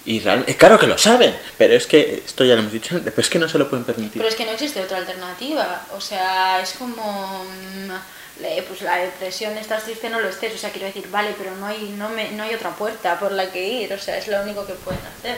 y 0.06 0.20
realmente 0.20 0.56
claro 0.58 0.80
que 0.80 0.88
lo 0.88 0.98
saben 0.98 1.34
pero 1.58 1.74
es 1.76 1.86
que 1.88 2.24
esto 2.26 2.44
ya 2.44 2.56
lo 2.56 2.62
hemos 2.62 2.74
dicho 2.74 2.96
antes, 2.96 3.14
pero 3.14 3.22
es 3.22 3.30
que 3.30 3.40
no 3.40 3.48
se 3.48 3.58
lo 3.58 3.70
pueden 3.70 3.86
permitir 3.86 4.14
Pero 4.22 4.28
es 4.30 4.36
que 4.36 4.46
no 4.46 4.52
existe 4.52 4.82
otra 4.82 4.98
alternativa. 4.98 5.86
O 5.96 6.02
sea, 6.02 6.60
es 6.62 6.74
como. 6.74 7.46
mm, 7.46 7.92
Pues 8.68 8.82
la 8.82 8.98
depresión, 8.98 9.58
estás 9.58 9.84
triste, 9.84 10.10
no 10.10 10.20
lo 10.20 10.28
estés. 10.30 10.54
O 10.54 10.58
sea, 10.58 10.72
quiero 10.72 10.88
decir, 10.88 11.08
vale, 11.10 11.34
pero 11.38 11.56
no 11.56 11.66
hay, 11.68 11.94
no, 11.98 12.10
me, 12.10 12.32
no 12.32 12.44
hay 12.44 12.54
otra 12.56 12.72
puerta 12.76 13.18
por 13.20 13.32
la 13.32 13.50
que 13.52 13.64
ir. 13.68 13.94
O 13.94 14.00
sea, 14.00 14.18
es 14.18 14.28
lo 14.28 14.42
único 14.42 14.66
que 14.66 14.74
pueden 14.74 15.02
hacer. 15.18 15.38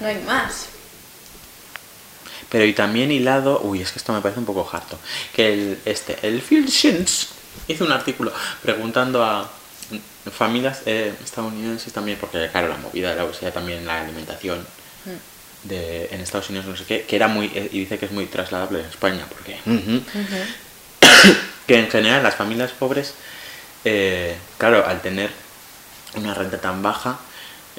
No 0.00 0.06
hay 0.06 0.22
más. 0.22 0.68
Pero 2.48 2.64
y 2.64 2.72
también 2.72 3.10
hilado, 3.10 3.60
uy, 3.62 3.82
es 3.82 3.92
que 3.92 3.98
esto 3.98 4.12
me 4.12 4.20
parece 4.20 4.40
un 4.40 4.46
poco 4.46 4.68
harto, 4.72 4.98
que 5.34 5.52
el, 5.52 5.78
este, 5.84 6.18
el 6.22 6.40
Phil 6.40 6.66
Shins 6.66 7.28
hizo 7.66 7.84
un 7.84 7.92
artículo 7.92 8.32
preguntando 8.62 9.22
a 9.22 9.50
mm, 9.90 10.30
familias 10.30 10.82
eh, 10.86 11.14
estadounidenses 11.22 11.92
también, 11.92 12.16
porque 12.18 12.48
claro, 12.50 12.68
la 12.68 12.76
movida 12.76 13.10
de 13.10 13.16
la 13.16 13.24
obesidad 13.24 13.52
también, 13.52 13.84
la 13.84 14.00
alimentación 14.00 14.66
de, 15.64 16.08
en 16.10 16.20
Estados 16.20 16.48
Unidos, 16.48 16.66
no 16.66 16.76
sé 16.76 16.84
qué, 16.84 17.02
que 17.02 17.16
era 17.16 17.28
muy, 17.28 17.46
eh, 17.54 17.68
y 17.72 17.80
dice 17.80 17.98
que 17.98 18.06
es 18.06 18.12
muy 18.12 18.26
trasladable 18.26 18.80
en 18.80 18.86
España, 18.86 19.26
porque 19.28 19.58
que 21.66 21.78
en 21.78 21.90
general 21.90 22.22
las 22.22 22.36
familias 22.36 22.70
pobres, 22.70 23.14
eh, 23.84 24.36
claro, 24.56 24.86
al 24.86 25.02
tener 25.02 25.30
una 26.14 26.32
renta 26.32 26.58
tan 26.58 26.82
baja, 26.82 27.18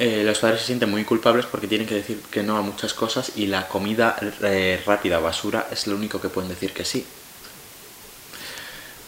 eh, 0.02 0.24
los 0.24 0.40
padres 0.40 0.62
se 0.62 0.68
sienten 0.68 0.90
muy 0.90 1.04
culpables 1.04 1.46
porque 1.46 1.68
tienen 1.68 1.86
que 1.86 1.96
decir 1.96 2.22
que 2.32 2.42
no 2.42 2.56
a 2.56 2.62
muchas 2.62 2.94
cosas 2.94 3.34
y 3.36 3.48
la 3.48 3.68
comida 3.68 4.16
eh, 4.42 4.82
rápida, 4.86 5.20
basura, 5.20 5.68
es 5.72 5.88
lo 5.88 5.98
único 5.98 6.22
que 6.22 6.30
pueden 6.30 6.50
decir 6.50 6.72
que 6.72 6.86
sí. 6.86 7.06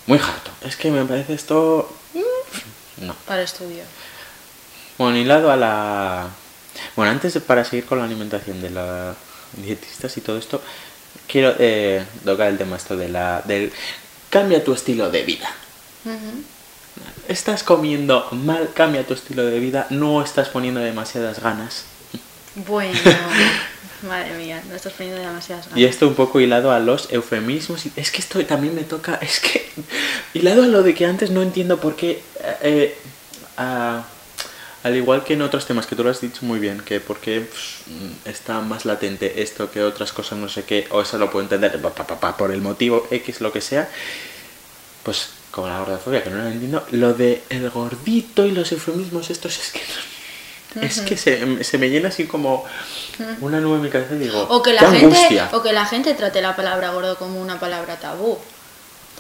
Muy 0.06 0.18
harto. 0.20 0.52
Es 0.66 0.76
que 0.76 0.92
me 0.92 1.06
parece 1.06 1.34
esto... 1.34 1.90
mm, 2.14 3.06
No. 3.06 3.16
Para 3.26 3.42
estudio. 3.44 3.84
Bueno, 4.98 5.18
hilado 5.18 5.50
a 5.50 5.56
la... 5.56 6.28
Bueno, 6.98 7.12
antes 7.14 7.34
de, 7.36 7.40
para 7.40 7.64
seguir 7.64 7.86
con 7.86 8.00
la 8.00 8.04
alimentación 8.04 8.62
de 8.62 8.72
las 8.72 9.16
dietistas 9.54 10.18
y 10.18 10.22
todo 10.22 10.38
esto, 10.38 10.62
quiero 11.26 11.56
eh, 11.58 12.06
tocar 12.26 12.50
el 12.50 12.58
tema 12.58 12.76
esto 12.76 12.98
de 12.98 13.08
la... 13.08 13.42
del 13.46 13.72
cambia 14.30 14.62
tu 14.62 14.74
estilo 14.74 15.10
de 15.10 15.24
vida. 15.24 15.50
Estás 17.28 17.64
comiendo 17.64 18.28
mal, 18.32 18.70
cambia 18.74 19.06
tu 19.06 19.14
estilo 19.14 19.46
de 19.46 19.60
vida, 19.60 19.88
no 19.90 20.22
estás 20.24 20.50
poniendo 20.50 20.80
demasiadas 20.80 21.40
ganas. 21.42 21.86
Bueno. 22.56 23.00
Madre 24.08 24.34
mía, 24.36 24.62
no 24.68 24.76
estás 24.76 24.94
poniendo 24.94 25.22
demasiadas 25.22 25.66
ganas. 25.66 25.80
Y 25.80 25.86
esto 25.86 26.08
un 26.08 26.16
poco 26.16 26.40
hilado 26.40 26.72
a 26.72 26.80
los 26.80 27.12
eufemismos. 27.12 27.86
Es 27.96 28.10
que 28.12 28.20
esto 28.20 28.44
también 28.46 28.74
me 28.74 28.84
toca. 28.84 29.16
Es 29.16 29.40
que. 29.40 29.70
Hilado 30.34 30.64
a 30.64 30.68
lo 30.68 30.82
de 30.84 30.96
que 30.96 31.06
antes 31.06 31.30
no 31.30 31.42
entiendo 31.44 31.80
por 31.80 31.96
qué. 31.96 32.22
eh, 32.62 32.98
a- 33.58 34.04
al 34.84 34.96
igual 34.98 35.24
que 35.24 35.34
en 35.36 35.44
otros 35.44 35.68
temas 35.68 35.86
que 35.86 35.96
tú 35.96 36.04
lo 36.04 36.10
has 36.10 36.22
dicho 36.22 36.40
muy 36.44 36.58
bien, 36.58 36.80
que 36.80 37.00
por 37.00 37.20
qué 37.20 37.42
pf, 37.42 37.84
está 38.26 38.62
más 38.62 38.84
latente 38.86 39.44
esto 39.44 39.70
que 39.70 39.84
otras 39.84 40.12
cosas, 40.12 40.40
no 40.40 40.50
sé 40.50 40.64
qué, 40.64 40.88
o 40.90 41.04
eso 41.04 41.20
lo 41.20 41.30
puedo 41.30 41.44
entender 41.44 41.80
pa, 41.80 41.94
pa, 41.94 42.08
pa, 42.08 42.20
pa, 42.20 42.36
por 42.36 42.50
el 42.52 42.62
motivo 42.64 43.08
X, 43.12 43.42
lo 43.42 43.52
que 43.52 43.62
sea. 43.62 43.88
Pues 45.04 45.30
como 45.52 45.68
la 45.68 45.80
gordofobia, 45.80 46.24
que 46.24 46.30
no 46.30 46.38
lo 46.38 46.48
entiendo, 46.50 46.86
lo 46.92 47.14
de 47.14 47.44
el 47.50 47.70
gordito 47.70 48.46
y 48.46 48.52
los 48.52 48.72
eufemismos, 48.72 49.30
estos 49.30 49.58
es 49.60 49.72
que. 49.72 49.82
Es 50.82 51.02
que 51.02 51.18
se, 51.18 51.66
se 51.66 51.78
me 51.78 51.90
llena 51.90 52.08
así 52.08 52.28
como 52.28 52.64
una 53.42 53.60
nube 53.60 53.76
en 53.76 53.82
mi 53.82 53.90
cabeza 53.90 54.16
y 54.16 54.20
digo. 54.20 54.42
O 54.50 54.62
que, 54.64 54.72
la 54.74 54.80
"Qué 54.80 54.86
gente, 54.88 55.06
angustia". 55.06 55.50
o 55.52 55.62
que 55.62 55.74
la 55.74 55.86
gente 55.86 56.14
trate 56.14 56.42
la 56.42 56.56
palabra 56.56 56.92
gordo 56.92 57.18
como 57.18 57.42
una 57.42 57.60
palabra 57.60 57.98
tabú. 58.00 58.38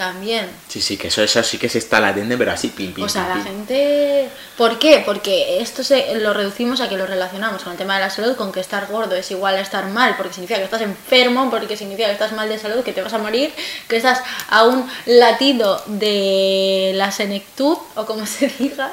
También. 0.02 0.50
Sí, 0.68 0.82
sí, 0.82 0.98
que 0.98 1.10
eso, 1.10 1.22
eso 1.22 1.44
sí 1.44 1.60
que 1.60 1.70
se 1.70 1.78
está 1.78 2.00
latente, 2.00 2.36
pero 2.36 2.52
así, 2.52 2.70
pim, 2.70 2.92
pim, 2.92 3.04
O 3.04 3.08
sea, 3.08 3.28
pim, 3.28 3.38
la 3.38 3.44
pim. 3.44 3.54
gente... 3.54 4.30
¿Por 4.58 4.80
qué? 4.80 5.04
Porque 5.06 5.62
esto 5.62 5.84
se 5.84 6.16
lo 6.16 6.34
reducimos 6.34 6.82
a 6.82 6.90
que 6.90 6.98
lo 6.98 7.06
relacionamos 7.06 7.62
con 7.62 7.74
el 7.74 7.78
tema 7.78 7.94
de 7.94 8.02
la 8.02 8.10
salud, 8.10 8.36
con 8.36 8.52
que 8.52 8.62
estar 8.62 8.88
gordo 8.88 9.16
es 9.16 9.30
igual 9.30 9.58
a 9.58 9.62
estar 9.62 9.86
mal, 9.90 10.18
porque 10.18 10.34
significa 10.34 10.58
que 10.58 10.66
estás 10.66 10.82
enfermo, 10.82 11.52
porque 11.52 11.78
significa 11.78 12.08
que 12.08 12.14
estás 12.14 12.32
mal 12.32 12.50
de 12.50 12.58
salud, 12.58 12.84
que 12.84 12.94
te 12.94 13.04
vas 13.04 13.14
a 13.14 13.20
morir, 13.20 13.54
que 13.88 13.98
estás 13.98 14.24
a 14.50 14.64
un 14.64 14.90
latido 15.06 15.80
de 15.86 16.94
la 16.96 17.12
senectud, 17.12 17.78
o 17.94 18.06
como 18.08 18.26
se 18.26 18.48
diga, 18.48 18.92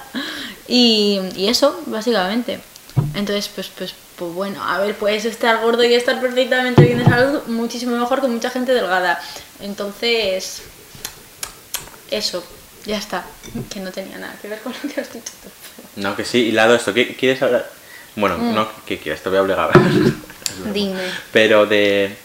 y, 0.66 1.20
y 1.36 1.48
eso, 1.48 1.80
básicamente. 1.86 2.60
Entonces, 3.14 3.48
pues, 3.54 3.68
pues, 3.68 3.94
pues 4.18 4.34
bueno, 4.34 4.62
a 4.62 4.78
ver, 4.78 4.94
puedes 4.94 5.24
estar 5.24 5.62
gordo 5.62 5.84
y 5.84 5.94
estar 5.94 6.20
perfectamente 6.20 6.82
bien 6.82 6.98
de 6.98 7.04
salud, 7.06 7.40
muchísimo 7.46 7.96
mejor 7.96 8.20
que 8.20 8.28
mucha 8.28 8.50
gente 8.50 8.74
delgada. 8.74 9.18
Entonces, 9.60 10.60
eso, 12.10 12.44
ya 12.86 12.96
está. 12.98 13.24
Que 13.70 13.80
no 13.80 13.90
tenía 13.92 14.18
nada 14.18 14.34
que 14.40 14.48
ver 14.48 14.60
con 14.60 14.72
lo 14.82 14.88
que 14.94 15.00
has 15.00 15.12
dicho 15.12 15.32
tú. 15.42 15.48
No, 16.00 16.14
que 16.16 16.24
sí, 16.24 16.38
hilado 16.46 16.74
esto. 16.74 16.94
¿Qué 16.94 17.16
quieres 17.16 17.42
hablar? 17.42 17.68
Bueno, 18.16 18.38
Mm. 18.38 18.54
no, 18.54 18.68
¿qué 18.86 18.98
quieres? 18.98 19.22
Te 19.22 19.28
voy 19.28 19.38
a 19.38 19.42
obligar. 19.42 19.70
Dime. 20.72 21.00
Pero 21.32 21.66
de. 21.66 22.16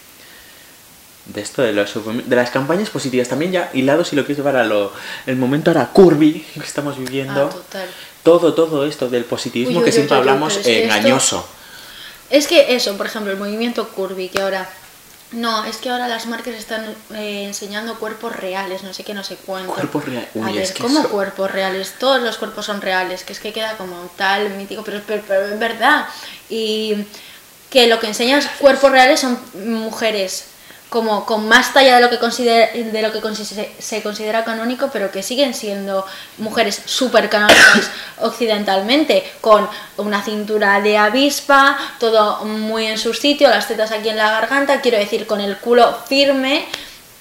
De 1.26 1.39
esto, 1.39 1.62
de, 1.62 1.72
los, 1.72 1.93
de 2.28 2.36
las 2.36 2.50
campañas 2.50 2.89
positivas, 2.89 3.30
también 3.30 3.54
ya 3.54 3.69
hilado 3.74 4.04
si 4.04 4.13
lo 4.17 4.24
quieres 4.26 4.39
llevar 4.39 4.58
a 4.58 4.65
lo, 4.65 4.91
el 5.26 5.38
momento 5.38 5.69
ahora 5.72 5.88
curvy 5.88 6.46
que 6.54 6.60
estamos 6.60 6.98
viviendo. 6.98 7.46
Ah, 7.46 7.50
total. 7.50 7.88
todo, 8.24 8.54
todo 8.54 8.86
esto 8.86 9.08
del 9.10 9.24
positivismo 9.24 9.76
Uy, 9.76 9.78
uy, 9.78 9.84
que 9.86 9.89
uy, 9.91 9.96
siempre 9.96 10.17
hablamos 10.17 10.56
que 10.58 10.60
esto- 10.84 10.93
engañoso. 10.96 11.48
Es 12.30 12.46
que 12.48 12.76
eso, 12.76 12.98
por 12.98 13.06
ejemplo, 13.06 13.32
el 13.32 13.38
movimiento 13.38 13.88
curvy, 13.89 14.28
que 14.28 14.41
ahora... 14.41 14.69
No, 15.34 15.65
es 15.65 15.78
que 15.78 15.89
ahora 15.89 16.08
las 16.08 16.26
marcas 16.28 16.54
están 16.56 16.86
eh, 17.15 17.43
enseñando 17.46 17.98
cuerpos 18.00 18.36
reales, 18.36 18.84
no 18.84 18.93
sé 18.93 19.04
qué, 19.04 19.13
no 19.13 19.24
sé 19.24 19.36
cuánto. 19.46 19.74
Cuerpos 19.74 20.06
rea- 20.06 20.22
A 20.36 20.38
uy, 20.39 20.54
ver, 20.54 20.62
es 20.63 20.72
que 20.72 20.84
¿cómo 20.84 21.00
eso- 21.00 21.10
cuerpos 21.10 21.52
reales? 21.52 21.93
Todos 22.00 22.22
los 22.22 22.38
cuerpos 22.38 22.65
son 22.65 22.82
reales, 22.82 23.24
que 23.24 23.34
es 23.34 23.39
que 23.39 23.52
queda 23.52 23.76
como 23.78 23.96
tal, 24.15 24.50
mítico, 24.52 24.84
pero, 24.84 25.02
pero, 25.08 25.24
pero 25.28 25.46
es 25.48 25.60
verdad. 25.60 26.06
Y 26.50 27.06
que 27.69 27.88
lo 27.88 28.00
que 28.00 28.08
enseñas 28.08 28.48
cuerpos 28.60 28.91
reales 28.91 29.19
son 29.19 29.39
mujeres 29.56 30.46
como 30.93 31.25
con 31.25 31.47
más 31.47 31.73
talla 31.73 31.95
de 31.95 32.01
lo 32.01 32.10
que 32.12 32.19
considera, 32.19 32.69
de 32.71 33.01
lo 33.01 33.12
que 33.12 33.19
se, 33.34 33.71
se 33.79 34.03
considera 34.03 34.43
canónico, 34.43 34.91
pero 34.93 35.10
que 35.10 35.23
siguen 35.23 35.56
siendo 35.56 36.06
mujeres 36.38 36.84
súper 36.86 37.29
canónicas 37.29 37.89
occidentalmente, 38.21 39.23
con 39.41 39.67
una 39.97 40.21
cintura 40.21 40.82
de 40.82 40.99
avispa, 40.99 41.79
todo 41.99 42.45
muy 42.45 42.86
en 42.86 42.99
su 42.99 43.15
sitio, 43.15 43.49
las 43.49 43.67
tetas 43.67 43.91
aquí 43.91 44.10
en 44.10 44.17
la 44.17 44.29
garganta, 44.29 44.82
quiero 44.82 44.99
decir, 44.99 45.25
con 45.25 45.41
el 45.41 45.58
culo 45.58 45.97
firme. 46.08 46.67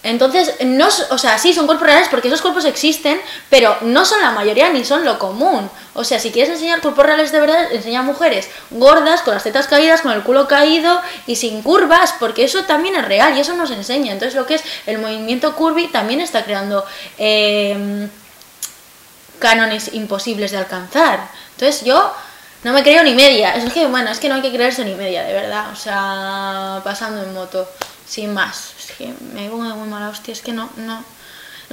Entonces, 0.04 0.54
no, 0.64 0.88
o 1.10 1.18
sea, 1.18 1.38
sí, 1.38 1.52
son 1.52 1.66
cuerpos 1.66 1.86
reales 1.86 2.08
porque 2.08 2.26
esos 2.28 2.42
cuerpos 2.42 2.64
existen, 2.64 3.20
pero 3.48 3.76
no 3.82 4.04
son 4.04 4.20
la 4.20 4.32
mayoría 4.32 4.68
ni 4.70 4.84
son 4.84 5.04
lo 5.04 5.18
común. 5.18 5.70
O 5.94 6.02
sea, 6.02 6.18
si 6.18 6.32
quieres 6.32 6.52
enseñar 6.52 6.80
cuerpos 6.80 7.06
reales 7.06 7.30
de 7.30 7.38
verdad, 7.38 7.72
enseña 7.72 8.02
mujeres 8.02 8.48
gordas, 8.70 9.22
con 9.22 9.34
las 9.34 9.44
tetas 9.44 9.68
caídas, 9.68 10.00
con 10.00 10.12
el 10.12 10.22
culo 10.22 10.48
caído 10.48 11.00
y 11.26 11.36
sin 11.36 11.62
curvas, 11.62 12.14
porque 12.18 12.44
eso 12.44 12.64
también 12.64 12.96
es 12.96 13.04
real 13.04 13.36
y 13.36 13.40
eso 13.40 13.54
nos 13.54 13.70
enseña. 13.70 14.12
Entonces, 14.12 14.34
lo 14.34 14.44
que 14.46 14.56
es 14.56 14.64
el 14.86 14.98
movimiento 14.98 15.54
curvy 15.54 15.86
también 15.88 16.20
está 16.20 16.44
creando 16.44 16.84
eh, 17.18 18.08
cánones 19.38 19.92
imposibles 19.94 20.50
de 20.50 20.58
alcanzar. 20.58 21.28
Entonces, 21.52 21.84
yo 21.84 22.12
no 22.64 22.72
me 22.72 22.82
creo 22.82 23.02
ni 23.02 23.14
media. 23.14 23.54
Es 23.54 23.72
que, 23.72 23.86
bueno, 23.86 24.10
es 24.10 24.18
que 24.18 24.28
no 24.28 24.36
hay 24.36 24.42
que 24.42 24.52
creerse 24.52 24.84
ni 24.84 24.94
media, 24.94 25.24
de 25.24 25.32
verdad. 25.32 25.70
O 25.72 25.76
sea, 25.76 26.80
pasando 26.84 27.22
en 27.22 27.34
moto, 27.34 27.68
sin 28.12 28.34
más. 28.34 28.74
Es 28.78 28.92
que 28.92 29.10
me 29.32 29.48
pongo 29.48 29.64
de 29.64 29.72
muy 29.72 29.88
mala 29.88 30.10
hostia, 30.10 30.32
es 30.32 30.42
que 30.42 30.52
no, 30.52 30.70
no. 30.76 31.02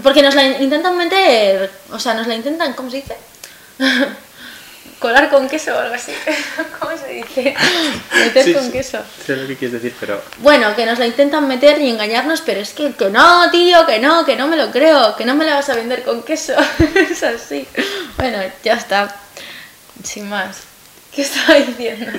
Porque 0.02 0.22
nos 0.22 0.36
la 0.36 0.46
intentan 0.46 0.98
meter, 0.98 1.70
o 1.92 2.00
sea, 2.00 2.14
nos 2.14 2.28
la 2.28 2.36
intentan, 2.36 2.74
¿cómo 2.74 2.90
se 2.90 2.98
dice? 2.98 3.18
Colar 5.00 5.30
con 5.30 5.50
queso 5.50 5.76
o 5.76 5.80
algo 5.80 5.96
así. 5.96 6.14
¿Cómo 6.80 6.98
se 6.98 7.08
dice? 7.08 7.56
Meter 8.14 8.44
Sí, 8.44 8.54
con 8.54 8.72
queso. 8.72 9.00
Sé 9.26 9.36
lo 9.36 9.48
que 9.48 9.56
quieres 9.56 9.82
decir, 9.82 9.96
pero. 10.00 10.22
Bueno, 10.40 10.76
que 10.76 10.86
nos 10.86 11.00
la 11.00 11.08
intentan 11.08 11.48
meter 11.48 11.80
y 11.82 11.90
engañarnos, 11.90 12.42
pero 12.42 12.60
es 12.60 12.72
que, 12.72 12.94
que 12.94 13.10
no, 13.10 13.50
tío, 13.50 13.86
que 13.86 14.00
no, 14.00 14.26
que 14.26 14.36
no 14.36 14.48
me 14.48 14.58
lo 14.58 14.72
creo, 14.72 15.16
que 15.16 15.26
no 15.26 15.36
me 15.36 15.46
la 15.46 15.56
vas 15.56 15.70
a 15.70 15.76
vender 15.76 16.04
con 16.04 16.24
queso. 16.24 16.54
es 16.96 17.24
así. 17.24 17.66
Bueno, 18.18 18.40
ya 18.64 18.74
está. 18.74 19.14
Sin 20.04 20.30
más. 20.30 20.64
¿Qué 21.14 21.22
estaba 21.22 21.56
diciendo? 21.56 22.12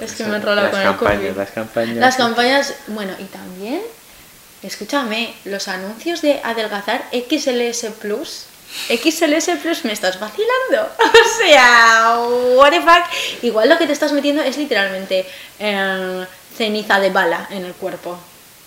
Es 0.00 0.12
que 0.12 0.24
me 0.24 0.34
he 0.34 0.36
enrolado 0.36 0.70
con 0.70 0.80
el 0.80 0.86
campañas, 0.86 1.20
curry. 1.20 1.34
las 1.34 1.50
campañas. 1.50 1.96
Las 1.96 2.16
campañas, 2.16 2.74
bueno, 2.88 3.12
y 3.18 3.24
también, 3.24 3.82
escúchame, 4.62 5.34
los 5.44 5.68
anuncios 5.68 6.22
de 6.22 6.40
adelgazar 6.44 7.04
XLS 7.12 7.86
Plus. 8.00 8.44
XLS 8.88 9.50
Plus, 9.62 9.84
¿me 9.84 9.92
estás 9.92 10.20
vacilando? 10.20 10.90
O 10.98 11.46
sea, 11.46 12.18
what 12.56 12.70
the 12.70 12.80
fuck. 12.80 13.42
Igual 13.42 13.68
lo 13.68 13.78
que 13.78 13.86
te 13.86 13.92
estás 13.92 14.12
metiendo 14.12 14.42
es 14.42 14.56
literalmente 14.56 15.26
eh, 15.58 16.26
ceniza 16.56 17.00
de 17.00 17.10
bala 17.10 17.46
en 17.50 17.64
el 17.64 17.72
cuerpo. 17.72 18.18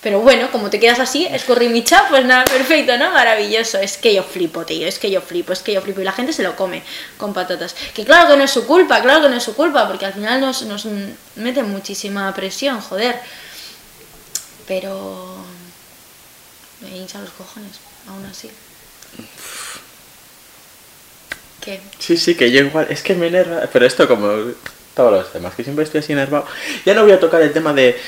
Pero 0.02 0.20
bueno, 0.20 0.50
como 0.52 0.72
te 0.72 0.80
quedas 0.80 1.00
así, 1.00 1.28
escorrimicha, 1.28 2.08
pues 2.10 2.26
nada, 2.26 2.44
perfecto, 2.46 2.98
¿no? 2.98 3.12
Maravilloso. 3.12 3.78
Es 3.78 3.98
que 3.98 4.16
yo 4.16 4.24
flipo, 4.24 4.66
tío, 4.66 4.88
es 4.88 4.98
que 4.98 5.12
yo 5.12 5.22
flipo, 5.22 5.54
es 5.54 5.60
que 5.60 5.74
yo 5.74 5.82
flipo. 5.82 6.02
Y 6.02 6.04
la 6.04 6.12
gente 6.12 6.34
se 6.34 6.42
lo 6.42 6.56
come 6.56 6.82
con 7.18 7.34
patatas. 7.34 7.76
Que 7.94 8.04
claro 8.04 8.28
que 8.28 8.38
no 8.38 8.44
es 8.44 8.52
su 8.52 8.66
culpa, 8.66 9.02
claro 9.02 9.22
que 9.22 9.30
no 9.30 9.36
es 9.36 9.44
su 9.44 9.54
culpa, 9.56 9.88
porque 9.88 10.08
al 10.08 10.14
final 10.14 10.42
nos, 10.42 10.64
nos 10.64 10.88
mete 11.36 11.62
muchísima 11.62 12.34
presión, 12.34 12.82
joder. 12.82 13.20
Pero... 14.68 15.38
Me 16.82 16.98
hinchan 16.98 17.24
los 17.24 17.34
cojones, 17.34 17.74
aún 18.08 18.26
así. 18.26 18.50
Sí, 22.00 22.18
sí, 22.18 22.36
que 22.36 22.52
yo 22.52 22.62
igual, 22.62 22.88
es 22.90 23.04
que 23.04 23.14
me 23.14 23.28
enerva, 23.28 23.70
pero 23.72 23.86
esto 23.86 24.08
como 24.08 24.32
todos 24.96 25.12
los 25.12 25.32
temas, 25.32 25.54
que 25.54 25.64
siempre 25.64 25.86
estoy 25.86 26.00
así 26.00 26.12
enervado. 26.12 26.48
Ya 26.86 26.96
no 26.96 27.04
voy 27.04 27.12
a 27.12 27.20
tocar 27.20 27.42
el 27.44 27.54
tema 27.54 27.72
de 27.74 28.02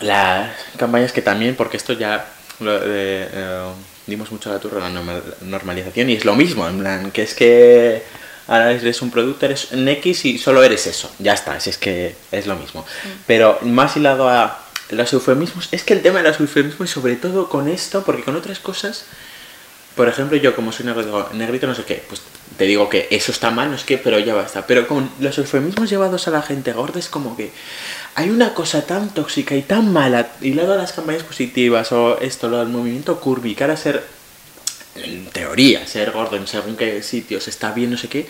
las 0.00 0.50
campañas 0.76 1.12
que 1.12 1.22
también, 1.22 1.56
porque 1.56 1.76
esto 1.76 1.92
ya 1.92 2.26
lo 2.60 2.78
de, 2.78 3.28
eh, 3.32 3.68
dimos 4.06 4.30
mucho 4.30 4.50
a 4.50 4.54
la 4.54 4.58
turra 4.60 4.80
la 4.80 4.88
norma- 4.90 5.22
normalización 5.42 6.10
y 6.10 6.14
es 6.14 6.24
lo 6.24 6.34
mismo, 6.36 6.66
en 6.68 6.78
plan, 6.78 7.10
que 7.10 7.22
es 7.22 7.34
que 7.34 8.02
ahora 8.46 8.72
eres 8.72 9.02
un 9.02 9.10
producto, 9.10 9.46
eres 9.46 9.72
un 9.72 9.86
X 9.88 10.24
y 10.24 10.38
solo 10.38 10.62
eres 10.62 10.86
eso, 10.86 11.10
ya 11.18 11.34
está, 11.34 11.58
si 11.60 11.70
es 11.70 11.78
que 11.78 12.14
es 12.30 12.46
lo 12.46 12.56
mismo. 12.56 12.86
Pero 13.26 13.58
más 13.62 13.96
hilado 13.96 14.28
a 14.28 14.58
los 14.90 15.12
eufemismos, 15.12 15.68
es 15.72 15.84
que 15.84 15.94
el 15.94 16.02
tema 16.02 16.22
de 16.22 16.28
los 16.28 16.40
eufemismos 16.40 16.90
y 16.90 16.92
sobre 16.92 17.16
todo 17.16 17.48
con 17.48 17.68
esto, 17.68 18.02
porque 18.04 18.22
con 18.22 18.36
otras 18.36 18.58
cosas... 18.58 19.04
Por 20.00 20.08
ejemplo, 20.08 20.38
yo 20.38 20.56
como 20.56 20.72
soy 20.72 20.86
negro, 20.86 21.28
negrito 21.34 21.66
no 21.66 21.74
sé 21.74 21.84
qué, 21.84 22.02
pues 22.08 22.22
te 22.56 22.64
digo 22.64 22.88
que 22.88 23.06
eso 23.10 23.32
está 23.32 23.50
mal, 23.50 23.70
no 23.70 23.76
sé 23.76 23.84
qué, 23.84 23.98
pero 23.98 24.18
ya 24.18 24.32
basta. 24.32 24.66
Pero 24.66 24.88
con 24.88 25.10
los 25.20 25.36
eufemismos 25.36 25.90
llevados 25.90 26.26
a 26.26 26.30
la 26.30 26.40
gente 26.40 26.72
gorda 26.72 26.98
es 26.98 27.10
como 27.10 27.36
que 27.36 27.50
hay 28.14 28.30
una 28.30 28.54
cosa 28.54 28.86
tan 28.86 29.12
tóxica 29.12 29.54
y 29.54 29.60
tan 29.60 29.92
mala, 29.92 30.30
y 30.40 30.54
luego 30.54 30.74
las 30.74 30.94
campañas 30.94 31.22
positivas 31.22 31.92
o 31.92 32.18
esto, 32.18 32.48
lo 32.48 32.60
del 32.60 32.68
movimiento 32.68 33.20
curvy, 33.20 33.54
que 33.54 33.62
ahora 33.62 33.76
ser, 33.76 34.02
en 34.94 35.26
teoría, 35.26 35.86
ser 35.86 36.12
gordo 36.12 36.36
en 36.36 36.46
según 36.46 36.76
qué 36.76 37.02
sitios 37.02 37.46
está 37.46 37.72
bien, 37.72 37.90
no 37.90 37.98
sé 37.98 38.08
qué, 38.08 38.26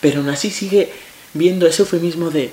pero 0.00 0.20
aún 0.20 0.28
así 0.28 0.52
sigue 0.52 0.92
viendo 1.34 1.66
ese 1.66 1.82
eufemismo 1.82 2.30
de, 2.30 2.52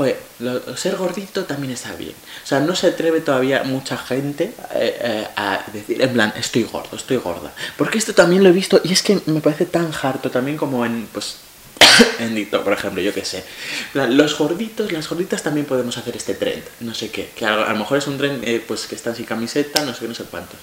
joder, 0.00 0.18
lo- 0.38 0.76
ser 0.78 0.96
gordito 0.96 1.44
también 1.44 1.74
está 1.74 1.92
bien. 1.94 2.14
O 2.42 2.46
sea, 2.46 2.58
no 2.60 2.74
se 2.74 2.86
atreve 2.86 3.20
todavía 3.20 3.64
mucha 3.64 3.98
gente 3.98 4.44
eh, 4.74 4.98
eh, 5.02 5.26
a 5.36 5.60
decir, 5.74 6.00
en 6.00 6.10
plan, 6.14 6.32
estoy 6.38 6.62
gordo, 6.62 6.96
estoy 6.96 7.18
gorda. 7.18 7.52
Porque 7.76 7.98
esto 7.98 8.14
también 8.14 8.42
lo 8.42 8.48
he 8.48 8.52
visto 8.52 8.80
y 8.82 8.94
es 8.94 9.02
que 9.02 9.20
me 9.26 9.40
parece 9.40 9.66
tan 9.66 9.90
harto 10.02 10.30
también 10.30 10.56
como 10.56 10.86
en, 10.86 11.06
pues, 11.12 11.36
en 12.18 12.34
TikTok, 12.34 12.64
por 12.64 12.72
ejemplo, 12.72 13.02
yo 13.02 13.12
qué 13.12 13.26
sé. 13.26 13.44
Los 13.92 14.38
gorditos, 14.38 14.90
las 14.90 15.06
gorditas 15.06 15.42
también 15.42 15.66
podemos 15.66 15.98
hacer 15.98 16.16
este 16.16 16.32
trend, 16.32 16.62
no 16.80 16.94
sé 16.94 17.10
qué. 17.10 17.28
Que 17.36 17.44
a, 17.44 17.52
a 17.64 17.72
lo 17.74 17.78
mejor 17.80 17.98
es 17.98 18.06
un 18.06 18.16
trend, 18.16 18.42
eh, 18.48 18.64
pues, 18.66 18.86
que 18.86 18.94
están 18.94 19.14
sin 19.14 19.26
camiseta, 19.26 19.84
no 19.84 19.92
sé 19.92 20.00
qué, 20.00 20.08
no 20.08 20.14
sé 20.14 20.24
cuántos. 20.24 20.58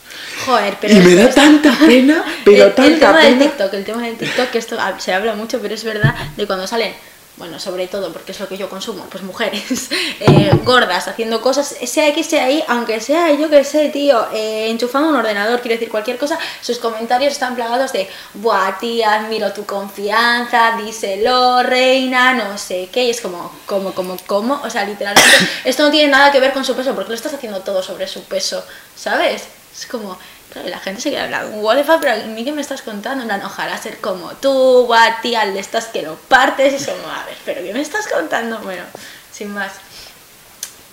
Joder, 0.47 0.78
pero... 0.82 0.95
Y 0.95 1.00
me 1.00 1.13
da 1.13 1.30
tanta 1.30 1.78
pena, 1.86 2.23
pero 2.43 2.58
el, 2.63 2.69
el 2.69 2.73
tanta 2.73 3.00
tema 3.00 3.21
del 3.21 3.34
pena. 3.38 3.52
TikTok, 3.52 3.73
el 3.76 3.86
tema 3.86 4.02
del 4.02 4.17
TikTok, 4.17 4.50
que 4.50 4.58
esto 4.58 4.78
ah, 4.80 5.00
se 5.00 5.13
habla 5.13 5.36
mucho, 5.36 5.60
pero 5.62 5.76
es 5.76 5.84
verdad 5.84 6.15
de 6.36 6.47
cuando 6.47 6.65
salen, 6.65 6.93
bueno, 7.38 7.60
sobre 7.60 7.88
todo 7.88 8.12
porque 8.12 8.32
es 8.32 8.39
lo 8.39 8.47
que 8.47 8.58
yo 8.58 8.67
consumo, 8.67 9.06
pues 9.12 9.23
mujeres 9.23 9.89
eh, 10.19 10.52
gordas 10.63 11.08
haciendo 11.08 11.39
cosas, 11.39 11.76
sea 11.86 12.08
X, 12.10 12.26
sea 12.26 12.50
Y, 12.50 12.63
aunque 12.67 13.00
sea, 13.00 13.32
yo 13.34 13.50
que 13.50 13.63
sé, 13.63 13.89
tío, 13.89 14.28
eh, 14.34 14.69
enchufando 14.69 15.10
un 15.10 15.15
ordenador, 15.15 15.62
quiero 15.62 15.76
decir 15.76 15.89
cualquier 15.89 16.17
cosa, 16.17 16.38
sus 16.62 16.80
comentarios 16.80 17.34
están 17.34 17.56
plagados 17.56 17.93
de, 17.93 18.10
buah, 18.34 18.80
tía, 18.80 19.13
admiro 19.13 19.54
tu 19.54 19.65
confianza, 19.65 20.78
díselo, 20.84 21.62
reina, 21.62 22.34
no 22.34 22.58
sé 22.58 22.89
qué, 22.91 23.06
y 23.06 23.10
es 23.12 23.21
como, 23.21 23.52
como, 23.67 23.93
como, 23.93 24.17
como, 24.26 24.56
o 24.63 24.69
sea, 24.69 24.84
literalmente, 24.84 25.30
esto 25.63 25.84
no 25.84 25.91
tiene 25.91 26.12
nada 26.12 26.32
que 26.32 26.39
ver 26.39 26.54
con 26.54 26.65
su 26.65 26.76
peso, 26.76 26.95
porque 26.95 27.10
lo 27.10 27.15
estás 27.15 27.36
haciendo 27.36 27.62
todo 27.62 27.84
sobre 27.84 28.08
su 28.08 28.23
peso, 28.23 28.63
¿sabes? 28.95 29.43
Es 29.78 29.86
como, 29.86 30.17
la 30.65 30.79
gente 30.79 31.01
se 31.01 31.12
queda 31.12 31.25
hablando, 31.25 31.57
what 31.57 31.75
the 31.75 31.83
fuck, 31.83 31.99
pero 31.99 32.13
a 32.13 32.25
mí 32.27 32.43
qué 32.43 32.51
me 32.51 32.62
estás 32.62 32.81
contando, 32.81 33.21
en 33.23 33.27
plan, 33.27 33.41
ojalá 33.43 33.77
ser 33.77 33.97
como 33.99 34.31
tú, 34.36 34.86
buah, 34.88 35.21
tía, 35.21 35.45
le 35.45 35.60
estás 35.60 35.86
que 35.88 36.01
lo 36.01 36.15
partes, 36.15 36.81
y 36.81 36.86
como, 36.86 37.07
a 37.12 37.25
ver, 37.25 37.38
pero 37.45 37.62
¿qué 37.62 37.73
me 37.73 37.81
estás 37.81 38.07
contando? 38.07 38.57
Bueno, 38.60 38.83
sin 39.31 39.53
más. 39.53 39.73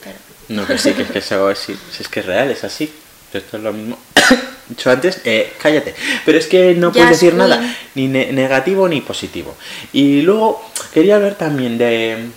Pero, 0.03 0.17
No, 0.49 0.67
que 0.67 0.77
sí, 0.79 0.93
que 0.93 1.03
es 1.03 1.11
que 1.11 1.19
es, 1.21 1.59
sí, 1.59 1.79
si 1.93 2.03
es 2.03 2.09
que 2.09 2.21
es 2.21 2.27
real, 2.27 2.51
es 2.51 2.65
así. 2.65 2.93
Esto 3.33 3.57
es 3.57 3.63
lo 3.63 3.73
mismo. 3.73 3.99
Dicho 4.69 4.91
antes, 4.91 5.21
eh, 5.25 5.55
cállate. 5.61 5.95
Pero 6.25 6.39
es 6.39 6.47
que 6.47 6.75
no 6.75 6.93
puedes 6.93 7.11
decir 7.11 7.31
Queen. 7.35 7.39
nada, 7.39 7.77
ni 7.95 8.07
ne- 8.07 8.33
negativo 8.33 8.89
ni 8.89 9.01
positivo. 9.01 9.57
Y 9.93 10.23
luego 10.23 10.71
quería 10.93 11.17
hablar 11.17 11.35
también 11.35 11.77
de, 11.79 12.29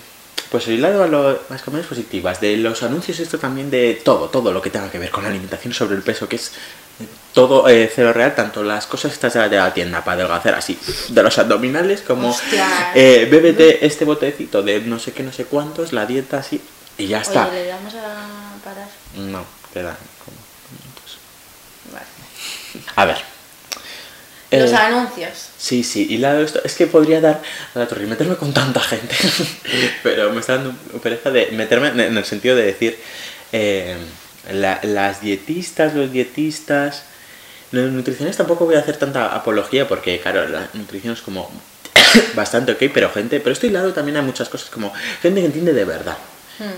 pues 0.50 0.66
el 0.68 0.80
lado 0.80 1.02
a 1.02 1.06
lo- 1.06 1.40
las 1.50 1.62
campañas 1.62 1.86
positivas, 1.86 2.40
de 2.40 2.56
los 2.56 2.82
anuncios, 2.82 3.20
esto 3.20 3.38
también 3.38 3.70
de 3.70 4.00
todo, 4.04 4.28
todo 4.28 4.52
lo 4.52 4.62
que 4.62 4.70
tenga 4.70 4.90
que 4.90 4.98
ver 4.98 5.10
con 5.10 5.22
la 5.24 5.30
alimentación 5.30 5.74
sobre 5.74 5.96
el 5.96 6.02
peso, 6.02 6.28
que 6.28 6.36
es 6.36 6.48
eh, 7.00 7.06
todo 7.34 7.68
eh, 7.68 7.90
cero 7.94 8.12
real, 8.12 8.34
tanto 8.34 8.62
las 8.62 8.86
cosas 8.86 9.12
estas 9.12 9.34
de 9.34 9.56
la- 9.56 9.72
tienda 9.74 10.02
para 10.04 10.14
adelgazar 10.22 10.54
así, 10.54 10.78
de 11.08 11.22
los 11.22 11.38
abdominales, 11.38 12.00
como 12.02 12.30
eh, 12.94 13.28
bébete 13.30 13.86
este 13.86 14.04
botecito 14.04 14.62
de 14.62 14.80
no 14.80 14.98
sé 14.98 15.12
qué, 15.12 15.22
no 15.22 15.32
sé 15.32 15.44
cuántos, 15.44 15.92
la 15.92 16.06
dieta 16.06 16.38
así, 16.38 16.60
y 16.96 17.06
ya 17.06 17.20
está. 17.20 17.48
oye, 17.48 17.62
le 17.62 17.66
damos 17.66 17.94
a 17.94 18.54
parar. 18.64 18.88
No, 19.16 19.44
como 20.24 20.36
minutos. 20.72 21.18
Vale. 21.92 22.06
A 22.96 23.04
ver. 23.04 23.37
Los 24.50 24.70
Eh, 24.72 24.76
anuncios. 24.76 25.48
sí, 25.58 25.82
sí, 25.84 26.06
y 26.10 26.18
la, 26.18 26.40
esto, 26.40 26.60
es 26.64 26.74
que 26.74 26.86
podría 26.86 27.20
dar 27.20 27.42
a 27.74 27.78
la 27.78 27.86
torre 27.86 28.04
y 28.04 28.06
meterme 28.06 28.36
con 28.36 28.54
tanta 28.54 28.80
gente, 28.80 29.14
pero 30.02 30.32
me 30.32 30.40
está 30.40 30.56
dando 30.56 30.72
pereza 31.02 31.30
de 31.30 31.48
meterme 31.52 31.88
en, 31.88 32.00
en 32.00 32.16
el 32.16 32.24
sentido 32.24 32.56
de 32.56 32.62
decir 32.62 32.98
eh, 33.52 33.96
la- 34.52 34.80
las 34.84 35.20
dietistas, 35.20 35.94
los 35.94 36.10
dietistas, 36.12 37.02
los 37.72 37.92
nutricionistas 37.92 38.38
tampoco 38.38 38.64
voy 38.64 38.76
a 38.76 38.78
hacer 38.80 38.96
tanta 38.96 39.34
apología 39.34 39.86
porque, 39.86 40.18
claro, 40.20 40.48
la 40.48 40.68
nutrición 40.72 41.12
es 41.12 41.20
como 41.20 41.50
bastante 42.34 42.72
ok, 42.72 42.84
pero 42.94 43.10
gente, 43.10 43.40
pero 43.40 43.52
estoy 43.52 43.68
lado 43.68 43.92
también 43.92 44.16
hay 44.16 44.22
muchas 44.22 44.48
cosas 44.48 44.70
como 44.70 44.92
gente 45.20 45.40
que 45.40 45.46
entiende 45.46 45.72
de 45.74 45.84
verdad. 45.84 46.16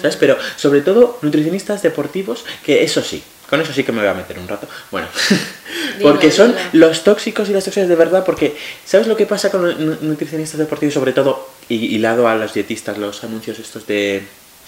¿Sabes? 0.02 0.16
Pero 0.16 0.36
sobre 0.56 0.82
todo 0.82 1.18
nutricionistas 1.22 1.80
deportivos, 1.80 2.44
que 2.66 2.82
eso 2.84 3.00
sí, 3.02 3.22
con 3.50 3.60
eso 3.60 3.72
sí 3.72 3.84
que 3.84 3.92
me 3.92 4.00
voy 4.00 4.08
a 4.08 4.14
meter 4.14 4.38
un 4.38 4.48
rato. 4.48 4.66
Bueno, 4.90 5.08
porque 6.02 6.30
son 6.30 6.54
los 6.72 7.02
tóxicos 7.04 7.48
y 7.48 7.52
las 7.52 7.64
tóxicas 7.64 7.88
de 7.88 7.96
verdad, 7.96 8.24
porque 8.24 8.56
¿sabes 8.86 9.06
lo 9.06 9.16
que 9.16 9.26
pasa 9.26 9.50
con 9.50 9.62
los 9.66 9.78
nu- 9.78 9.98
nutricionistas 10.00 10.58
deportivos, 10.58 10.94
sobre 10.94 11.12
todo, 11.12 11.48
y 11.68 11.94
hilado 11.96 12.28
a 12.28 12.34
los 12.36 12.54
dietistas, 12.54 12.96
los 12.96 13.22
anuncios 13.24 13.58
estos 13.58 13.86
de, 13.86 14.22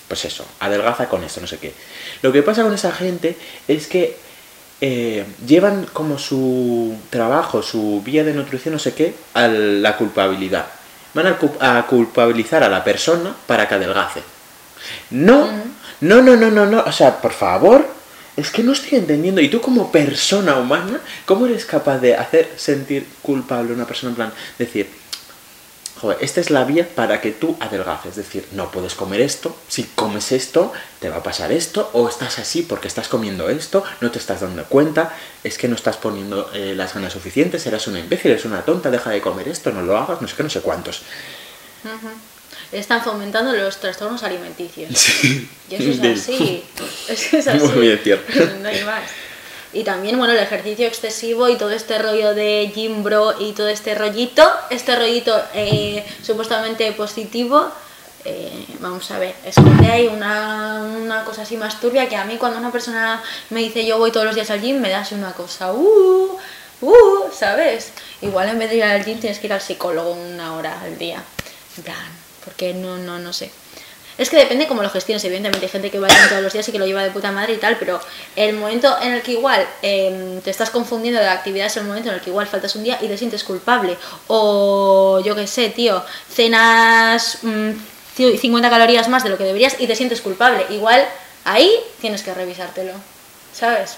pues 0.09 0.25
eso, 0.25 0.45
adelgaza 0.61 1.09
con 1.09 1.23
esto, 1.25 1.41
no 1.41 1.47
sé 1.47 1.59
qué. 1.59 1.73
Lo 2.23 2.33
que 2.33 2.43
pasa 2.43 2.63
con 2.63 2.75
esa 2.75 2.93
gente 2.93 3.37
es 3.69 3.87
que 3.87 4.17
eh, 4.81 5.25
llevan 5.47 5.87
como 5.93 6.19
su 6.19 6.97
trabajo, 7.09 7.63
su 7.63 8.03
vía 8.05 8.25
de 8.25 8.35
nutrición, 8.35 8.75
no 8.75 8.79
sé 8.81 8.95
qué, 8.95 9.15
a 9.35 9.47
la 9.47 9.97
culpabilidad. 9.97 10.67
Van 11.15 11.27
a 11.61 11.87
culpabilizar 11.87 12.65
a 12.65 12.69
la 12.69 12.83
persona 12.83 13.35
para 13.47 13.69
que 13.69 13.75
adelgace. 13.75 14.23
No, 15.11 15.47
no, 16.01 16.23
no, 16.23 16.37
no, 16.37 16.51
no, 16.51 16.67
no. 16.67 16.83
O 16.87 16.91
sea, 16.91 17.21
por 17.21 17.33
favor, 17.33 17.87
es 18.37 18.51
que 18.51 18.63
no 18.63 18.73
estoy 18.73 18.99
entendiendo. 18.99 19.41
Y 19.41 19.49
tú 19.49 19.61
como 19.61 19.93
persona 19.93 20.57
humana, 20.57 21.01
¿cómo 21.27 21.47
eres 21.47 21.65
capaz 21.65 21.99
de 21.99 22.17
hacer 22.17 22.51
sentir 22.57 23.07
culpable 23.23 23.73
a 23.73 23.75
una 23.75 23.87
persona 23.87 24.11
en 24.11 24.17
plan, 24.17 24.33
decir, 24.59 24.89
joder, 26.01 26.19
esta 26.21 26.41
es 26.41 26.51
la 26.51 26.65
vía 26.65 26.89
para 26.95 27.21
que 27.21 27.33
tú 27.33 27.57
adelgaces? 27.61 28.11
Es 28.11 28.17
decir, 28.17 28.47
no 28.53 28.71
puedes 28.71 28.95
comer 28.95 29.21
esto, 29.21 29.57
si 29.69 29.85
comes 29.85 30.33
esto, 30.33 30.73
te 30.99 31.11
va 31.11 31.17
a 31.17 31.23
pasar 31.23 31.53
esto, 31.53 31.91
o 31.93 32.09
estás 32.09 32.39
así 32.39 32.63
porque 32.63 32.89
estás 32.89 33.09
comiendo 33.09 33.49
esto, 33.51 33.85
no 34.01 34.11
te 34.11 34.19
estás 34.19 34.41
dando 34.41 34.65
cuenta, 34.65 35.15
es 35.45 35.59
que 35.59 35.69
no 35.69 35.75
estás 35.75 35.97
poniendo 35.97 36.51
eh, 36.55 36.75
las 36.75 36.95
ganas 36.95 37.13
suficientes, 37.13 37.67
eres 37.67 37.87
una 37.87 38.01
imbécil, 38.01 38.31
eres 38.31 38.45
una 38.45 38.63
tonta, 38.63 38.91
deja 38.91 39.11
de 39.11 39.21
comer 39.21 39.49
esto, 39.49 39.71
no 39.73 39.83
lo 39.83 39.97
hagas, 39.97 40.23
no 40.23 40.29
sé 40.29 40.37
qué, 40.37 40.43
no 40.43 40.51
sé 40.51 40.61
cuántos. 40.61 41.03
Están 42.73 43.03
fomentando 43.03 43.53
los 43.53 43.79
trastornos 43.79 44.23
alimenticios. 44.23 44.97
Sí. 44.99 45.49
Y 45.69 45.75
eso 45.75 45.91
es 45.91 46.21
así. 46.21 46.65
Es 47.09 47.29
que 47.29 47.39
es 47.39 47.47
así. 47.47 47.59
Muy 47.59 47.87
bien, 47.87 48.01
cierto. 48.03 48.33
No 48.63 48.69
hay 48.69 48.83
más. 48.85 49.11
Y 49.75 49.85
también, 49.85 50.19
bueno, 50.19 50.35
el 50.35 50.39
ejercicio 50.39 50.87
excesivo 50.87 51.49
y 51.49 51.57
todo 51.57 51.71
este 51.71 51.99
rollo 51.99 52.35
de 52.35 52.71
gym 52.75 53.03
bro 53.03 53.35
y 53.41 53.53
todo 53.53 53.69
este 53.69 53.95
rollito, 53.95 54.47
este 54.69 54.97
rollito 54.97 55.41
eh, 55.55 56.05
supuestamente 56.23 56.93
positivo, 56.93 57.71
eh, 58.25 58.67
vamos 58.81 59.11
a 59.11 59.19
ver, 59.19 59.35
esconde 59.45 59.91
ahí 59.91 60.09
una, 60.09 60.83
una 60.83 61.25
cosa 61.25 61.43
así 61.43 61.57
más 61.57 61.81
turbia 61.81 62.09
que 62.09 62.17
a 62.17 62.25
mí 62.25 62.37
cuando 62.37 62.59
una 62.59 62.71
persona 62.71 63.23
me 63.51 63.61
dice 63.61 63.85
yo 63.87 63.99
voy 63.99 64.13
todos 64.13 64.27
los 64.27 64.35
días 64.35 64.51
al 64.51 64.61
gym, 64.61 64.79
me 64.79 64.91
da 64.91 65.01
así 65.01 65.15
una 65.15 65.33
cosa, 65.33 65.73
uh, 65.73 66.39
uh, 66.83 67.33
¿sabes? 67.33 67.93
Igual 68.21 68.51
en 68.51 68.59
vez 68.59 68.69
de 68.69 68.77
ir 68.77 68.85
al 68.85 69.05
gym 69.05 69.19
tienes 69.19 69.39
que 69.39 69.47
ir 69.47 69.55
al 69.55 69.63
psicólogo 69.63 70.13
una 70.13 70.55
hora 70.55 70.83
al 70.83 70.99
día. 70.99 71.25
En 71.79 71.83
plan, 71.83 71.97
Porque 72.45 72.75
no, 72.75 72.99
no, 72.99 73.19
no 73.19 73.33
sé. 73.33 73.51
Es 74.19 74.29
que 74.29 74.37
depende 74.37 74.67
cómo 74.67 74.83
lo 74.83 74.91
gestiones, 74.91 75.25
evidentemente 75.25 75.65
hay 75.65 75.73
gente 75.73 75.91
que 75.91 75.99
va 75.99 76.07
todos 76.29 76.43
los 76.43 76.53
días 76.53 76.69
y 76.69 76.73
que 76.73 76.79
lo 76.79 76.85
lleva 76.87 77.03
de 77.03 77.11
puta 77.11 77.33
madre 77.33 77.55
y 77.55 77.57
tal, 77.57 77.79
pero 77.79 77.99
el 78.37 78.53
momento 78.55 78.95
en 79.01 79.13
el 79.15 79.23
que 79.23 79.33
igual 79.33 79.67
em, 79.81 80.41
te 80.43 80.51
estás 80.51 80.69
confundiendo 80.69 81.19
de 81.19 81.29
actividad 81.29 81.67
es 81.69 81.77
el 81.79 81.85
momento 81.85 82.11
en 82.11 82.17
el 82.17 82.21
que 82.21 82.29
igual 82.29 82.47
faltas 82.47 82.77
un 82.77 82.85
día 82.85 82.99
y 83.01 83.09
te 83.09 83.17
sientes 83.17 83.43
culpable. 83.43 83.97
O 84.27 85.23
yo 85.25 85.35
qué 85.35 85.47
sé, 85.47 85.71
tío, 85.71 86.05
cenas 86.31 87.39
mm, 87.43 87.71
ci- 88.19 88.39
50 88.39 88.69
calorías 88.69 89.09
más 89.09 89.25
de 89.25 89.31
lo 89.31 89.39
que 89.39 89.45
deberías 89.45 89.77
y 89.81 89.87
te 89.87 89.97
sientes 89.97 90.21
culpable. 90.21 90.67
Igual 90.71 91.07
ahí 91.45 91.73
tienes 92.03 92.23
que 92.23 92.35
revisártelo, 92.35 92.93
¿sabes? 93.55 93.97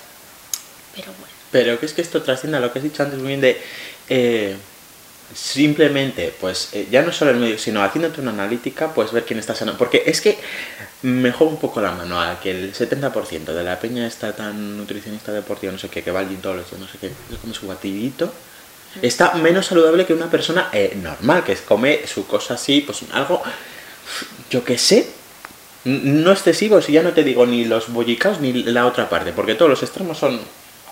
Pero 0.95 1.09
bueno. 1.19 1.35
Pero 1.51 1.81
que 1.81 1.87
es 1.87 1.93
que 1.93 2.03
esto 2.03 2.23
trasciende 2.23 2.59
a 2.59 2.61
lo 2.61 2.73
que 2.73 2.79
has 2.79 2.83
dicho 2.85 3.03
antes 3.03 3.19
muy 3.19 3.29
bien 3.29 3.41
de 3.41 3.61
eh, 4.09 4.57
simplemente, 5.33 6.35
pues 6.41 6.71
eh, 6.73 6.89
ya 6.91 7.03
no 7.03 7.13
solo 7.13 7.31
el 7.31 7.39
medio, 7.39 7.59
sino 7.59 7.83
haciéndote 7.83 8.21
una 8.21 8.33
analítica, 8.33 8.93
pues 8.93 9.13
ver 9.13 9.25
quién 9.25 9.39
está 9.39 9.55
sano. 9.55 9.77
Porque 9.79 10.03
es 10.07 10.21
que 10.21 10.39
me 11.03 11.33
juego 11.33 11.53
un 11.53 11.59
poco 11.59 11.81
la 11.81 11.93
mano 11.93 12.21
a 12.21 12.41
que 12.41 12.51
el 12.51 12.73
70% 12.73 13.45
de 13.53 13.63
la 13.63 13.79
peña 13.79 14.07
está 14.07 14.35
tan 14.35 14.77
nutricionista 14.77 15.33
deportiva, 15.33 15.73
no 15.73 15.79
sé 15.79 15.89
qué, 15.89 16.03
que 16.03 16.11
va 16.11 16.21
al 16.21 16.29
gym 16.29 16.41
todos 16.41 16.57
los 16.57 16.71
días, 16.71 16.81
no 16.81 16.89
sé 16.89 16.99
qué, 16.99 17.09
que 17.09 17.37
come 17.37 17.55
su 17.55 17.67
batidito, 17.67 18.33
está 19.03 19.35
menos 19.35 19.67
saludable 19.67 20.07
que 20.07 20.15
una 20.15 20.31
persona 20.31 20.69
eh, 20.73 20.97
normal, 21.01 21.45
que 21.45 21.57
come 21.57 22.07
su 22.07 22.27
cosa 22.27 22.55
así, 22.55 22.81
pues 22.81 23.03
algo, 23.13 23.43
yo 24.51 24.65
qué 24.65 24.79
sé, 24.79 25.11
no 25.85 26.33
excesivo, 26.33 26.81
si 26.81 26.93
ya 26.93 27.03
no 27.03 27.13
te 27.13 27.25
digo 27.25 27.45
ni 27.45 27.65
los 27.65 27.93
bollicaos 27.93 28.41
ni 28.41 28.53
la 28.53 28.87
otra 28.87 29.09
parte, 29.09 29.33
porque 29.33 29.55
todos 29.55 29.71
los 29.71 29.83
extremos 29.83 30.19
son 30.19 30.41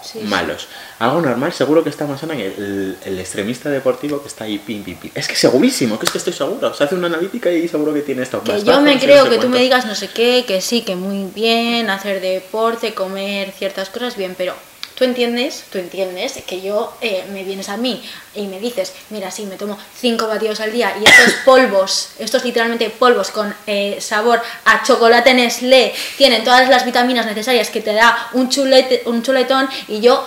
Sí, 0.02 0.18
sí. 0.20 0.24
malos. 0.26 0.68
Algo 0.98 1.20
normal, 1.20 1.52
seguro 1.52 1.82
que 1.82 1.90
está 1.90 2.06
más 2.06 2.20
sana 2.20 2.36
que 2.36 2.46
el, 2.46 2.98
el 3.04 3.18
extremista 3.18 3.70
deportivo 3.70 4.20
que 4.20 4.28
está 4.28 4.44
ahí 4.44 4.58
pim, 4.58 4.82
pim, 4.84 4.96
pim. 4.98 5.10
Es 5.14 5.28
que 5.28 5.34
segurísimo, 5.36 5.98
que 5.98 6.06
es 6.06 6.12
que 6.12 6.18
estoy 6.18 6.32
seguro. 6.32 6.74
Se 6.74 6.84
hace 6.84 6.94
una 6.94 7.06
analítica 7.06 7.50
y 7.50 7.68
seguro 7.68 7.94
que 7.94 8.02
tiene 8.02 8.22
esto. 8.22 8.42
Que 8.42 8.62
yo 8.62 8.80
me 8.80 8.98
creo 8.98 9.24
no 9.24 9.24
sé 9.24 9.30
que 9.30 9.36
tú 9.36 9.48
me 9.48 9.58
cuánto. 9.58 9.58
digas 9.58 9.86
no 9.86 9.94
sé 9.94 10.08
qué, 10.08 10.44
que 10.46 10.60
sí, 10.60 10.82
que 10.82 10.96
muy 10.96 11.30
bien, 11.34 11.88
hacer 11.90 12.20
deporte, 12.20 12.94
comer 12.94 13.52
ciertas 13.52 13.88
cosas 13.90 14.16
bien, 14.16 14.34
pero 14.36 14.54
tú 14.94 15.04
entiendes, 15.04 15.64
tú 15.70 15.78
entiendes 15.78 16.34
que 16.46 16.60
yo 16.60 16.96
eh, 17.00 17.24
me 17.32 17.44
vienes 17.44 17.68
a 17.68 17.76
mí 17.76 18.02
y 18.34 18.46
me 18.46 18.60
dices, 18.60 18.92
mira, 19.10 19.30
sí, 19.30 19.46
me 19.46 19.56
tomo 19.56 19.78
cinco 19.98 20.26
batidos 20.26 20.60
al 20.60 20.72
día 20.72 20.94
y 21.00 21.04
estos 21.04 21.34
polvos, 21.44 22.10
estos 22.18 22.44
literalmente 22.44 22.90
polvos 22.90 23.30
con 23.30 23.54
eh, 23.66 23.98
sabor 24.00 24.42
a 24.64 24.82
chocolate 24.82 25.34
Nestlé, 25.34 25.92
tienen 26.16 26.44
todas 26.44 26.68
las 26.68 26.84
vitaminas 26.84 27.26
necesarias 27.26 27.70
que 27.70 27.80
te 27.80 27.92
da 27.92 28.30
un, 28.32 28.48
chulete, 28.48 29.02
un 29.06 29.22
chuletón 29.22 29.68
y 29.88 30.00
yo 30.00 30.24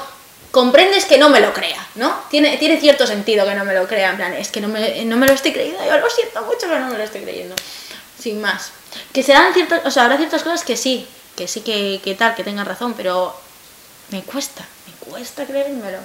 comprendes 0.51 1.05
que 1.05 1.17
no 1.17 1.29
me 1.29 1.41
lo 1.41 1.53
crea, 1.53 1.85
¿no? 1.95 2.15
Tiene, 2.29 2.55
tiene 2.57 2.79
cierto 2.79 3.05
sentido 3.05 3.45
que 3.45 3.55
no 3.55 3.65
me 3.65 3.73
lo 3.73 3.87
crea, 3.87 4.11
en 4.11 4.15
plan, 4.15 4.33
es 4.33 4.49
que 4.49 4.61
no 4.61 4.69
me, 4.69 5.03
no 5.03 5.17
me 5.17 5.27
lo 5.27 5.33
estoy 5.33 5.51
creyendo, 5.51 5.83
yo 5.85 5.97
lo 5.97 6.09
siento 6.09 6.41
mucho, 6.43 6.61
pero 6.61 6.79
no 6.79 6.87
me 6.87 6.97
lo 6.97 7.03
estoy 7.03 7.21
creyendo. 7.21 7.55
Sin 8.17 8.39
más. 8.39 8.71
Que 9.11 9.21
serán 9.21 9.53
ciertas, 9.53 9.85
o 9.85 9.91
sea, 9.91 10.05
habrá 10.05 10.15
ciertas 10.15 10.43
cosas 10.43 10.63
que 10.63 10.77
sí, 10.77 11.05
que 11.35 11.49
sí 11.49 11.59
que, 11.59 11.99
que 12.01 12.15
tal, 12.15 12.35
que 12.35 12.45
tengan 12.45 12.65
razón, 12.65 12.93
pero 12.95 13.35
me 14.11 14.21
cuesta, 14.23 14.65
me 14.87 15.11
cuesta 15.11 15.45
creérmelo. 15.45 15.99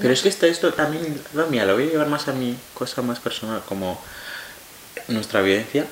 Pero 0.00 0.12
es 0.12 0.22
que 0.22 0.28
esto, 0.28 0.46
esto 0.46 0.72
también, 0.72 1.20
no, 1.34 1.46
mira, 1.46 1.64
lo 1.64 1.74
voy 1.74 1.84
a 1.88 1.90
llevar 1.90 2.08
más 2.08 2.28
a 2.28 2.32
mi 2.32 2.56
cosa 2.74 3.02
más 3.02 3.18
personal, 3.20 3.62
como 3.68 4.00
nuestra 5.08 5.42
vivencia, 5.42 5.86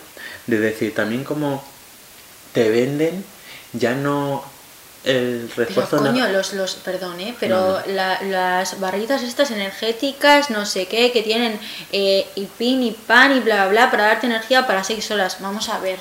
de 0.46 0.58
decir 0.58 0.94
también 0.94 1.24
como 1.24 1.62
te 2.52 2.68
venden 2.70 3.24
ya 3.72 3.94
no 3.94 4.42
el 5.04 5.48
Pero 5.56 5.68
refuerzo 5.68 5.96
coño, 5.98 6.12
na- 6.12 6.28
los, 6.28 6.52
los, 6.52 6.74
perdón, 6.76 7.20
¿eh? 7.20 7.34
pero 7.40 7.56
No, 7.56 7.80
no. 7.86 7.92
la- 7.94 8.20
las 8.22 8.80
barritas 8.80 9.22
estas 9.22 9.50
energéticas, 9.50 10.50
no 10.50 10.66
sé 10.66 10.86
qué, 10.88 11.10
que 11.12 11.22
tienen 11.22 11.58
eh, 11.92 12.26
y 12.34 12.44
pin 12.46 12.82
y 12.82 12.90
pan 12.92 13.36
y 13.36 13.40
bla 13.40 13.66
bla 13.68 13.90
para 13.90 14.04
darte 14.06 14.26
energía 14.26 14.66
para 14.66 14.84
seis 14.84 15.10
horas. 15.10 15.38
Vamos 15.40 15.68
a 15.68 15.78
ver. 15.78 15.98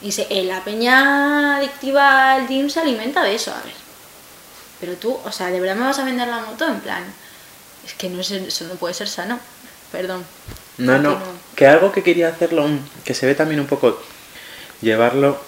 Dice, 0.00 0.26
eh, 0.30 0.44
la 0.44 0.62
peña 0.62 1.56
adictiva 1.56 2.32
al 2.34 2.46
gym 2.46 2.68
se 2.68 2.80
alimenta 2.80 3.22
de 3.24 3.34
eso, 3.34 3.50
a 3.52 3.62
ver. 3.64 3.83
Pero 4.84 4.98
tú, 4.98 5.18
o 5.24 5.32
sea, 5.32 5.46
¿de 5.46 5.60
verdad 5.60 5.76
me 5.76 5.84
vas 5.84 5.98
a 5.98 6.04
vender 6.04 6.28
la 6.28 6.40
moto? 6.40 6.68
En 6.68 6.78
plan, 6.80 7.02
es 7.86 7.94
que 7.94 8.10
no 8.10 8.20
es, 8.20 8.30
eso 8.30 8.66
no 8.66 8.74
puede 8.74 8.92
ser 8.92 9.08
sano. 9.08 9.40
Perdón. 9.90 10.22
No, 10.76 10.98
no, 10.98 11.18
que 11.56 11.66
algo 11.66 11.90
que 11.90 12.02
quería 12.02 12.28
hacerlo, 12.28 12.68
que 13.02 13.14
se 13.14 13.24
ve 13.24 13.34
también 13.34 13.60
un 13.60 13.66
poco, 13.66 13.98
llevarlo, 14.82 15.40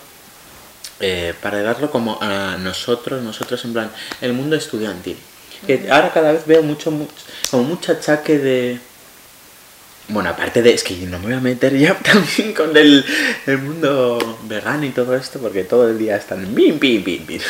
eh, 1.01 1.35
para 1.43 1.61
darlo 1.61 1.91
como 1.91 2.17
a 2.23 2.57
nosotros, 2.57 3.23
nosotros 3.23 3.63
en 3.67 3.75
plan, 3.75 3.91
el 4.23 4.33
mundo 4.33 4.57
estudiantil. 4.57 5.19
Que 5.67 5.87
ahora 5.91 6.15
cada 6.15 6.33
vez 6.33 6.47
veo 6.47 6.63
mucho, 6.63 6.91
mucho, 6.91 7.13
como 7.51 7.65
mucho 7.65 7.93
achaque 7.93 8.39
de... 8.39 8.81
Bueno, 10.09 10.31
aparte 10.31 10.63
de, 10.63 10.73
es 10.73 10.85
que 10.85 10.95
no 10.95 11.19
me 11.19 11.27
voy 11.27 11.35
a 11.35 11.41
meter 11.41 11.77
ya 11.77 11.99
también 12.03 12.53
con 12.55 12.77
el, 12.77 13.05
el 13.47 13.59
mundo 13.59 14.39
vegano 14.45 14.85
y 14.85 14.91
todo 14.91 15.17
esto, 15.17 15.41
porque 15.41 15.65
todo 15.65 15.89
el 15.89 15.99
día 15.99 16.17
están 16.17 16.55
bim, 16.55 16.79
bim, 16.79 17.03
bim, 17.03 17.27
bim. 17.27 17.41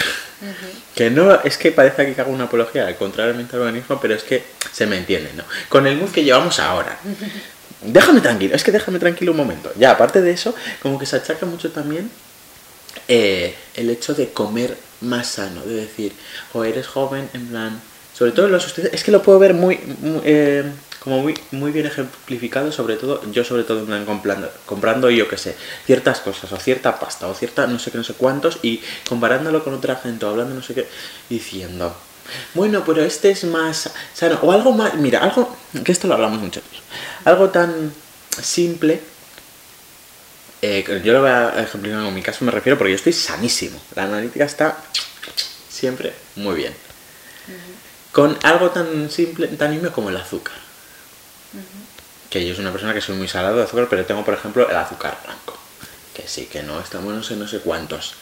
Que 0.95 1.11
no, 1.11 1.35
es 1.43 1.59
que 1.59 1.73
parece 1.73 2.15
que 2.15 2.21
hago 2.21 2.33
una 2.33 2.45
apología 2.45 2.87
al 2.87 2.97
contrariamente 2.97 3.57
al 3.57 3.63
organismo, 3.63 3.99
pero 4.01 4.15
es 4.15 4.23
que 4.23 4.43
se 4.73 4.87
me 4.87 4.97
entiende, 4.97 5.31
¿no? 5.37 5.45
Con 5.69 5.87
el 5.87 5.97
mood 5.97 6.11
que 6.11 6.25
llevamos 6.25 6.59
ahora. 6.59 6.99
Déjame 7.83 8.23
tranquilo, 8.23 8.57
es 8.57 8.65
que 8.65 8.73
déjame 8.73 8.99
tranquilo 8.99 9.33
un 9.33 9.37
momento. 9.37 9.71
Ya, 9.77 9.91
aparte 9.91 10.23
de 10.23 10.31
eso, 10.31 10.55
como 10.83 10.99
que 10.99 11.05
se 11.05 11.17
achaca 11.17 11.45
mucho 11.45 11.71
también 11.71 12.11
eh, 13.07 13.55
el 13.75 13.91
hecho 13.91 14.15
de 14.15 14.31
comer 14.31 14.77
más 15.03 15.29
sano, 15.29 15.63
de 15.63 15.75
decir, 15.75 16.13
o 16.55 16.65
eres 16.65 16.87
joven, 16.87 17.29
en 17.35 17.47
plan, 17.49 17.81
sobre 18.15 18.33
todo 18.33 18.47
en 18.47 18.53
los 18.53 18.79
es 18.79 19.05
que 19.05 19.13
lo 19.13 19.23
puedo 19.23 19.39
ver 19.39 19.53
muy, 19.53 19.79
muy, 20.01 20.23
eh, 20.25 20.65
como 20.99 21.21
muy, 21.21 21.35
muy 21.53 21.73
bien 21.73 21.87
ejemplificado, 21.87 22.73
sobre 22.73 22.97
todo, 22.97 23.23
yo 23.31 23.45
sobre 23.45 23.65
todo 23.65 23.85
plan 23.85 24.05
comprando, 24.05 24.51
comprando 24.65 25.11
yo 25.11 25.29
que 25.29 25.37
sé, 25.37 25.57
ciertas 25.85 26.21
cosas, 26.21 26.51
o 26.53 26.57
cierta 26.59 26.99
pasta, 26.99 27.29
o 27.29 27.35
cierta 27.35 27.67
no 27.67 27.79
sé 27.79 27.91
qué, 27.91 27.99
no 27.99 28.05
sé 28.05 28.15
cuántos, 28.15 28.59
y 28.63 28.81
comparándolo 29.09 29.63
con 29.63 29.75
otra 29.75 29.97
gente, 29.97 30.25
o 30.27 30.31
hablando 30.31 30.55
no 30.55 30.63
sé 30.63 30.75
qué, 30.75 30.89
diciendo, 31.29 31.95
bueno, 32.55 32.83
pero 32.85 33.03
este 33.05 33.31
es 33.31 33.45
más 33.45 33.91
sano, 34.15 34.39
o 34.43 34.53
algo 34.53 34.73
más, 34.73 34.95
mira, 34.95 35.21
algo, 35.21 35.57
que 35.85 35.93
esto 35.93 36.09
lo 36.09 36.15
hablamos 36.15 36.41
mucho, 36.41 36.61
algo 37.25 37.51
tan 37.51 37.93
simple, 38.43 39.01
eh, 40.63 41.03
yo 41.05 41.13
lo 41.13 41.21
voy 41.21 41.31
a 41.31 41.63
ejemplificar 41.63 42.07
en 42.07 42.15
mi 42.15 42.23
caso, 42.23 42.45
me 42.45 42.51
refiero 42.51 42.79
porque 42.79 42.91
yo 42.91 42.97
estoy 42.97 43.13
sanísimo. 43.13 43.81
La 43.95 44.05
analítica 44.05 44.45
está 44.45 44.77
siempre 45.69 46.13
muy 46.37 46.57
bien. 46.57 46.75
Con 48.11 48.37
algo 48.43 48.71
tan 48.71 49.11
simple, 49.11 49.49
tan 49.49 49.71
nimio 49.71 49.93
como 49.93 50.09
el 50.09 50.17
azúcar. 50.17 50.66
Que 52.31 52.47
yo 52.47 52.55
soy 52.55 52.63
una 52.63 52.73
persona 52.73 52.95
que 52.95 53.01
soy 53.01 53.17
muy 53.17 53.29
salado 53.29 53.57
de 53.57 53.65
azúcar, 53.65 53.87
pero 53.89 54.05
tengo, 54.05 54.25
por 54.25 54.35
ejemplo, 54.35 54.69
el 54.69 54.77
azúcar 54.77 55.19
blanco. 55.25 55.57
Que 56.15 56.27
sí, 56.27 56.47
que 56.47 56.63
no, 56.63 56.81
estamos 56.81 57.15
no 57.15 57.23
sé, 57.23 57.37
no 57.37 57.47
sé 57.47 57.61
cuántos. 57.61 58.15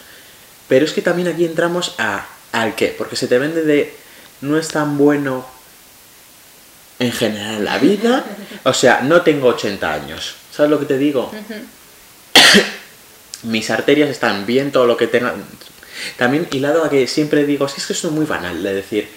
Pero 0.69 0.85
es 0.85 0.93
que 0.93 1.03
también 1.03 1.29
aquí 1.29 1.45
entramos 1.45 1.95
a 1.99 2.27
al 2.53 2.75
qué, 2.75 2.95
porque 2.97 3.17
se 3.17 3.27
te 3.27 3.39
vende 3.39 3.63
de 3.63 3.95
no 4.41 4.59
es 4.59 4.69
tan 4.69 4.97
bueno 4.97 5.47
en 6.99 7.13
general 7.13 7.57
en 7.57 7.65
la 7.65 7.79
vida. 7.79 8.25
O 8.65 8.73
sea, 8.73 9.01
no 9.03 9.23
tengo 9.23 9.49
80 9.49 9.93
años. 9.93 10.37
¿Sabes 10.53 10.71
lo 10.71 10.79
que 10.79 10.87
te 10.87 10.99
digo? 10.99 11.33
Mis 13.43 13.71
arterias 13.71 14.09
están 14.09 14.47
bien, 14.47 14.73
todo 14.73 14.87
lo 14.87 14.97
que 14.97 15.07
tenga. 15.07 15.35
También 16.17 16.49
hilado 16.51 16.85
a 16.85 16.91
que 16.91 17.07
siempre 17.07 17.45
digo, 17.45 17.69
si 17.69 17.81
es 17.81 17.87
que 17.87 17.93
es 17.93 18.05
muy 18.05 18.25
banal, 18.25 18.63
de 18.63 18.75
decir, 18.75 19.09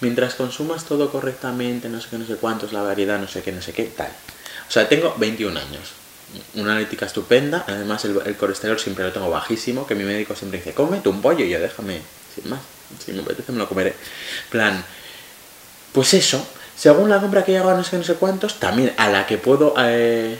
mientras 0.00 0.34
consumas 0.34 0.84
todo 0.84 1.10
correctamente, 1.10 1.88
no 1.88 2.00
sé 2.00 2.08
qué, 2.10 2.18
no 2.18 2.26
sé 2.26 2.36
cuántos, 2.36 2.72
la 2.72 2.82
variedad, 2.82 3.18
no 3.18 3.28
sé 3.28 3.42
qué, 3.42 3.52
no 3.52 3.62
sé 3.62 3.72
qué, 3.72 3.84
tal. 3.84 4.10
O 4.68 4.70
sea, 4.70 4.88
tengo 4.88 5.14
21 5.18 5.58
años. 5.58 5.92
Una 6.54 6.72
analítica 6.72 7.06
estupenda, 7.06 7.64
además 7.66 8.04
el, 8.04 8.36
colesterol 8.36 8.78
siempre 8.78 9.04
lo 9.04 9.12
tengo 9.12 9.30
bajísimo, 9.30 9.86
que 9.86 9.94
mi 9.94 10.04
médico 10.04 10.36
siempre 10.36 10.58
dice, 10.58 10.74
cómete 10.74 11.08
un 11.08 11.22
pollo 11.22 11.44
y 11.44 11.48
yo 11.48 11.58
déjame, 11.58 12.02
sin 12.34 12.50
más, 12.50 12.60
si 13.02 13.12
me 13.12 13.22
apetece 13.22 13.50
me 13.52 13.58
lo 13.58 13.68
comeré. 13.68 13.94
plan, 14.50 14.84
pues 15.92 16.12
eso, 16.12 16.46
según 16.76 17.08
la 17.08 17.18
compra 17.18 17.44
que 17.44 17.56
a 17.56 17.62
no 17.62 17.82
sé 17.82 17.92
qué, 17.92 17.98
no 17.98 18.04
sé 18.04 18.14
cuántos, 18.14 18.60
también 18.60 18.92
a 18.98 19.08
la 19.08 19.26
que 19.26 19.38
puedo 19.38 19.74
eh, 19.78 20.38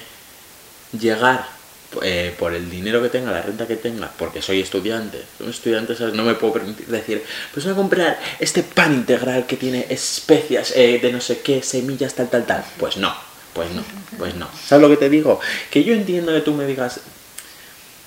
llegar 0.93 1.58
eh, 2.03 2.35
por 2.39 2.55
el 2.55 2.71
dinero 2.71 3.03
que 3.03 3.09
tenga, 3.09 3.33
la 3.33 3.43
renta 3.43 3.67
que 3.67 3.77
tenga, 3.77 4.11
porque 4.19 4.43
soy 4.43 4.61
estudiante, 4.61 5.23
soy 5.39 5.49
estudiante, 5.49 5.97
¿sabes? 5.97 6.15
no 6.15 6.23
me 6.23 6.35
puedo 6.35 6.53
permitir 6.55 6.87
decir, 6.87 7.25
pues 7.53 7.65
voy 7.65 7.73
a 7.73 7.77
comprar 7.77 8.21
este 8.39 8.63
pan 8.63 8.93
integral 8.93 9.47
que 9.47 9.57
tiene 9.57 9.87
especias 9.89 10.73
eh, 10.77 10.99
de 11.01 11.13
no 11.13 11.21
sé 11.21 11.41
qué, 11.41 11.63
semillas, 11.63 12.15
tal, 12.15 12.29
tal, 12.29 12.45
tal. 12.45 12.65
Pues 12.79 12.99
no, 12.99 13.15
pues 13.55 13.71
no, 13.71 13.83
pues 14.19 14.35
no. 14.35 14.49
¿Sabes 14.67 14.83
lo 14.83 14.91
que 14.91 14.99
te 14.99 15.09
digo? 15.09 15.41
Que 15.71 15.83
yo 15.83 15.95
entiendo 15.95 16.33
que 16.33 16.43
tú 16.43 16.53
me 16.53 16.67
digas, 16.67 17.01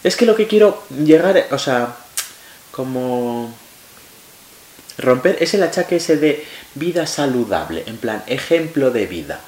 es 0.04 0.16
que 0.16 0.26
lo 0.26 0.36
que 0.36 0.48
quiero 0.48 0.84
llegar, 1.04 1.48
o 1.52 1.58
sea, 1.58 1.96
como 2.72 3.54
romper 4.98 5.38
es 5.39 5.54
el 5.54 5.64
achaque 5.64 5.98
ese 5.98 6.18
de 6.18 6.46
vida 6.76 7.08
saludable, 7.08 7.84
en 7.88 7.98
plan, 7.98 8.24
ejemplo 8.28 8.92
de 8.92 9.08
vida. 9.08 9.42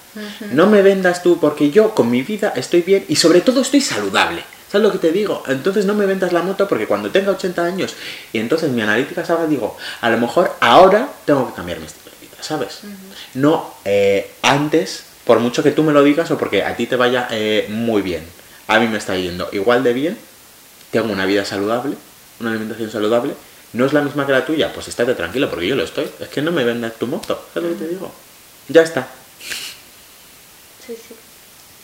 No 0.52 0.68
me 0.68 0.82
vendas 0.82 1.24
tú, 1.24 1.39
porque 1.39 1.72
yo 1.72 1.96
con 1.96 2.10
mi 2.12 2.22
vida 2.22 2.54
estoy 2.56 2.82
bien 2.82 3.06
y 3.08 3.16
sobre 3.16 3.41
todo 3.41 3.62
estoy 3.62 3.82
saludable. 3.82 4.44
¿Sabes 4.72 4.88
lo 4.88 4.91
que 4.91 4.98
te 4.98 5.12
digo? 5.12 5.44
Entonces 5.48 5.86
no 5.86 5.94
me 5.94 6.08
vendas 6.08 6.34
la 6.34 6.41
moto 6.41 6.68
porque 6.68 6.88
cuando 6.88 7.12
tenga 7.12 7.32
80 7.32 7.64
años 7.64 7.96
y 8.32 8.39
entonces 8.39 8.72
mi 8.72 8.82
analítica 8.82 9.24
salga, 9.24 9.46
digo, 9.46 9.78
a 10.02 10.10
lo 10.10 10.18
mejor 10.18 10.56
ahora 10.62 11.10
tengo 11.26 11.48
que 11.48 11.54
cambiar 11.54 11.80
mi 11.80 11.86
estilo 11.86 12.10
de 12.20 12.28
vida, 12.28 12.38
¿sabes? 12.41 12.80
No 13.36 13.72
eh, 13.86 14.32
antes, 14.41 15.04
por 15.26 15.39
mucho 15.39 15.62
que 15.62 15.70
tú 15.70 15.84
me 15.84 15.94
lo 15.94 16.04
digas 16.04 16.32
o 16.32 16.39
porque 16.39 16.64
a 16.64 16.76
ti 16.76 16.88
te 16.88 16.96
vaya 16.96 17.28
eh, 17.30 17.68
muy 17.70 18.02
bien. 18.02 18.24
a 18.68 18.80
mí 18.80 18.88
me 18.88 18.98
está 18.98 19.16
yendo 19.16 19.48
igual 19.52 19.84
de 19.84 19.94
bien, 19.94 20.18
tengo 20.89 21.14
una 21.14 21.28
vida 21.28 21.46
saludable, 21.46 21.96
una 22.39 22.50
alimentación 22.50 22.89
saludable, 22.89 23.36
no 23.74 23.86
es 23.86 23.94
la 23.94 24.02
misma 24.02 24.26
que 24.26 24.32
la 24.32 24.46
tuya, 24.46 24.72
pues 24.74 24.88
estate 24.88 25.14
tranquilo 25.16 25.50
porque 25.50 25.68
yo 25.68 25.76
lo 25.76 25.84
estoy. 25.84 26.10
Es 26.20 26.30
que 26.30 26.42
no 26.42 26.52
me 26.52 26.64
vendas 26.64 26.94
tu 27.00 27.08
moto, 27.08 27.48
es 27.56 27.62
lo 27.62 27.70
que 27.70 27.76
te 27.76 27.88
digo. 27.88 28.12
Ya 28.70 28.82
está. 28.82 29.08
Sí, 30.86 30.96
sí. 30.96 31.16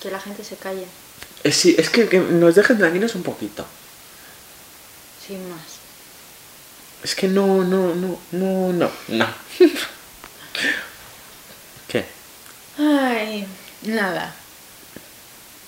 Que 0.02 0.12
la 0.12 0.20
gente 0.20 0.44
se 0.44 0.56
calle. 0.56 0.86
Es, 1.44 1.56
sí, 1.56 1.76
es 1.78 1.90
que, 1.90 2.08
que 2.08 2.20
nos 2.20 2.56
dejen 2.56 2.78
tranquilos 2.78 3.16
un 3.16 3.24
poquito. 3.24 3.66
Sin 5.26 5.50
más. 5.50 5.62
Es 7.04 7.16
que 7.16 7.28
no, 7.28 7.64
no, 7.64 7.96
no, 7.96 8.20
no, 8.32 8.74
no, 8.74 8.92
no. 9.08 9.28
¿Qué? 11.88 12.06
Ay, 12.78 13.48
nada. 13.84 14.34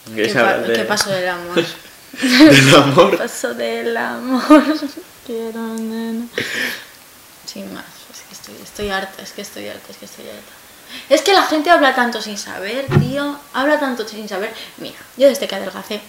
¿Qué, 0.08 0.14
¿Quieres 0.14 0.34
pa- 0.34 0.40
hablar 0.42 0.68
de- 0.68 0.74
qué 0.74 0.84
pasó 0.84 1.10
del 1.10 1.28
amor? 1.30 1.56
del 2.22 2.76
amor? 2.76 3.12
¿Qué 3.12 3.18
pasó 3.18 3.54
del 3.54 3.96
amor? 3.98 4.64
Quiero, 5.26 5.60
nena. 5.76 6.28
Sin 7.46 7.74
más. 7.74 7.86
Es 8.12 8.22
que 8.28 8.34
estoy, 8.34 8.56
estoy 8.64 8.90
harta, 8.90 9.22
es 9.22 9.32
que 9.32 9.42
estoy 9.42 9.68
harta, 9.68 9.92
es 9.92 9.98
que 9.98 10.06
estoy 10.06 10.26
harta. 10.26 10.52
Es 11.10 11.22
que 11.22 11.34
la 11.34 11.44
gente 11.44 11.70
habla 11.70 11.96
tanto 11.96 12.22
sin 12.22 12.38
saber, 12.38 12.86
tío. 13.00 13.40
Habla 13.54 13.80
tanto 13.80 14.08
sin 14.08 14.28
saber. 14.28 14.54
Mira, 14.78 15.00
yo 15.18 15.28
desde 15.28 15.48
que 15.48 15.56
adelgacé, 15.56 16.02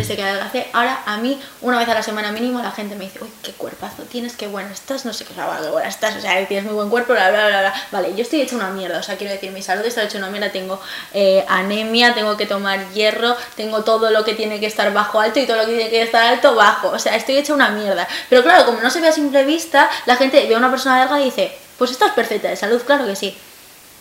desde 0.00 0.16
que 0.16 0.22
adelgacé, 0.22 0.66
ahora 0.72 1.02
a 1.06 1.16
mí, 1.18 1.40
una 1.60 1.78
vez 1.78 1.88
a 1.88 1.94
la 1.94 2.02
semana 2.02 2.32
mínimo, 2.32 2.60
la 2.62 2.70
gente 2.70 2.96
me 2.96 3.04
dice, 3.04 3.18
uy, 3.22 3.30
qué 3.42 3.52
cuerpazo 3.52 4.02
tienes, 4.04 4.34
qué 4.34 4.46
buena 4.46 4.72
estás, 4.72 5.04
no 5.04 5.12
sé 5.12 5.24
qué, 5.24 5.34
qué 5.34 5.40
buena 5.70 5.88
estás, 5.88 6.16
o 6.16 6.20
sea, 6.20 6.46
tienes 6.46 6.64
muy 6.64 6.74
buen 6.74 6.88
cuerpo, 6.88 7.12
bla, 7.12 7.30
bla, 7.30 7.48
bla, 7.48 7.60
bla. 7.60 7.74
Vale, 7.92 8.14
yo 8.14 8.22
estoy 8.22 8.40
hecha 8.40 8.56
una 8.56 8.70
mierda, 8.70 8.98
o 8.98 9.02
sea, 9.02 9.16
quiero 9.16 9.32
decir, 9.32 9.50
mi 9.50 9.62
salud 9.62 9.84
está 9.84 10.02
hecha 10.02 10.18
una 10.18 10.30
mierda, 10.30 10.50
tengo 10.50 10.80
eh, 11.12 11.44
anemia, 11.48 12.14
tengo 12.14 12.36
que 12.36 12.46
tomar 12.46 12.90
hierro, 12.92 13.36
tengo 13.56 13.84
todo 13.84 14.10
lo 14.10 14.24
que 14.24 14.34
tiene 14.34 14.58
que 14.60 14.66
estar 14.66 14.92
bajo 14.92 15.20
alto 15.20 15.38
y 15.38 15.46
todo 15.46 15.58
lo 15.58 15.66
que 15.66 15.74
tiene 15.74 15.90
que 15.90 16.02
estar 16.02 16.22
alto 16.22 16.54
bajo, 16.54 16.88
o 16.88 16.98
sea, 16.98 17.16
estoy 17.16 17.36
hecha 17.36 17.54
una 17.54 17.70
mierda. 17.70 18.08
Pero 18.28 18.42
claro, 18.42 18.64
como 18.64 18.80
no 18.80 18.90
se 18.90 19.00
ve 19.00 19.08
a 19.08 19.12
simple 19.12 19.44
vista, 19.44 19.90
la 20.06 20.16
gente 20.16 20.46
ve 20.46 20.54
a 20.54 20.58
una 20.58 20.70
persona 20.70 20.98
delgada 20.98 21.20
y 21.20 21.26
dice, 21.26 21.56
pues 21.78 21.90
estás 21.90 22.12
perfecta 22.12 22.48
de 22.48 22.56
salud, 22.56 22.80
claro 22.82 23.06
que 23.06 23.16
sí. 23.16 23.36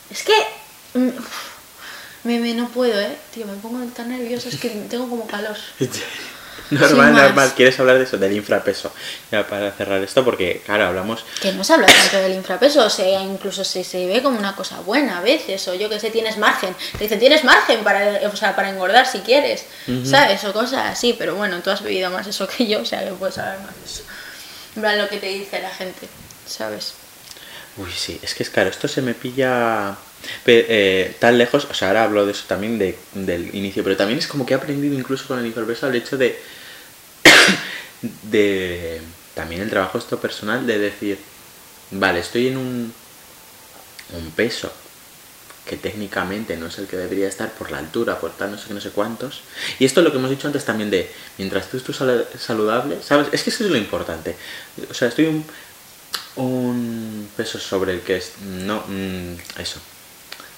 Es 0.10 0.24
que... 0.24 0.34
mm, 0.94 1.10
uf, 2.20 2.26
me, 2.26 2.40
me- 2.40 2.54
no 2.54 2.68
puedo, 2.70 3.00
¿eh? 3.00 3.16
Tío, 3.34 3.46
me 3.46 3.54
pongo 3.58 3.86
tan 3.94 4.10
nerviosa, 4.10 4.50
es 4.50 4.58
que 4.58 4.70
tengo 4.90 5.10
como 5.10 5.28
calor. 5.28 5.56
Normal, 6.72 7.14
normal. 7.16 7.54
¿Quieres 7.56 7.80
hablar 7.80 7.98
de 7.98 8.04
eso? 8.04 8.18
Del 8.20 8.34
infrapeso. 8.34 8.94
Ya 9.32 9.48
para 9.48 9.72
cerrar 9.72 10.04
esto, 10.04 10.24
porque, 10.24 10.62
claro, 10.64 10.86
hablamos. 10.86 11.26
Que 11.42 11.52
no 11.54 11.64
se 11.64 11.74
habla 11.74 11.88
tanto 11.88 12.18
del 12.18 12.34
infrapeso, 12.34 12.86
o 12.86 12.90
sea, 12.92 13.24
incluso 13.24 13.64
se, 13.64 13.84
se 13.84 14.06
ve 14.06 14.22
como 14.22 14.38
una 14.38 14.56
cosa 14.56 14.80
buena 14.82 15.18
a 15.18 15.22
veces, 15.22 15.68
o 15.68 15.74
yo 15.74 15.90
que 15.90 16.00
sé, 16.00 16.12
tienes 16.12 16.38
margen. 16.38 16.76
Te 16.92 17.06
dicen, 17.06 17.18
tienes 17.18 17.44
margen 17.44 17.84
para, 17.84 18.20
o 18.32 18.36
sea, 18.36 18.56
para 18.56 18.70
engordar 18.70 19.08
si 19.08 19.20
quieres, 19.22 19.66
¿sabes? 20.06 20.44
O 20.44 20.54
cosas 20.54 20.86
así, 20.92 21.16
pero 21.18 21.34
bueno, 21.34 21.60
tú 21.64 21.72
has 21.72 21.82
vivido 21.84 22.12
más 22.12 22.28
eso 22.28 22.48
que 22.48 22.68
yo, 22.68 22.82
o 22.82 22.86
sea, 22.86 23.04
que 23.04 23.14
puedes 23.14 23.34
saber 23.36 23.58
más 23.62 23.74
de 23.76 23.86
eso. 23.86 24.04
Lo 25.02 25.10
que 25.10 25.18
te 25.18 25.26
dice 25.28 25.60
la 25.64 25.72
gente, 25.72 26.08
¿sabes? 26.46 26.94
Uy, 27.78 27.92
sí, 27.92 28.20
es 28.22 28.36
que 28.36 28.44
es 28.44 28.50
claro, 28.52 28.70
esto 28.70 28.88
se 28.88 29.02
me 29.02 29.16
pilla 29.16 29.96
pe- 30.44 30.66
eh, 30.70 31.16
tan 31.20 31.38
lejos. 31.38 31.66
O 31.70 31.74
sea, 31.74 31.90
ahora 31.90 32.04
hablo 32.04 32.26
de 32.26 32.32
eso 32.34 32.44
también 32.48 32.78
de- 32.80 32.98
del 33.14 33.54
inicio, 33.56 33.84
pero 33.84 33.98
también 33.98 34.20
es 34.20 34.28
como 34.28 34.46
que 34.46 34.54
he 34.54 34.58
aprendido 34.58 34.96
incluso 34.96 35.28
con 35.28 35.40
el 35.40 35.46
infrapeso 35.46 35.88
el 35.88 35.96
hecho 35.96 36.18
de. 36.18 36.40
de. 38.24 39.02
también 39.36 39.62
el 39.62 39.70
trabajo 39.70 39.98
esto 39.98 40.20
personal 40.20 40.66
de 40.66 40.80
decir, 40.80 41.18
vale, 41.92 42.20
estoy 42.20 42.48
en 42.48 42.58
un. 42.58 42.94
un 44.14 44.32
peso 44.32 44.72
que 45.66 45.78
técnicamente 45.78 46.58
no 46.58 46.66
es 46.66 46.80
el 46.80 46.88
que 46.88 46.98
debería 46.98 47.28
estar 47.28 47.52
por 47.52 47.70
la 47.70 47.78
altura, 47.78 48.20
por 48.20 48.32
tal, 48.32 48.50
no 48.50 48.58
sé 48.58 48.68
qué, 48.70 48.74
no 48.74 48.82
sé 48.82 48.90
cuántos. 48.90 49.42
Y 49.78 49.86
esto 49.86 50.00
es 50.00 50.04
lo 50.04 50.12
que 50.12 50.18
hemos 50.18 50.32
dicho 50.32 50.48
antes 50.48 50.66
también 50.66 50.90
de, 50.90 51.12
mientras 51.38 51.70
tú 51.70 51.78
estés 51.78 51.96
sal- 51.96 52.28
saludable, 52.40 52.98
¿sabes? 53.04 53.28
Es 53.32 53.44
que 53.44 53.52
eso 53.52 53.64
es 53.66 53.70
lo 53.70 53.78
importante. 53.78 54.36
O 54.90 54.94
sea, 54.96 55.10
estoy 55.10 55.26
un, 55.26 55.46
un 56.38 57.30
peso 57.38 57.60
sobre 57.60 57.94
el 57.94 58.02
que 58.02 58.18
es, 58.18 58.32
no, 58.42 58.84
mm, 58.88 59.36
eso, 59.60 59.80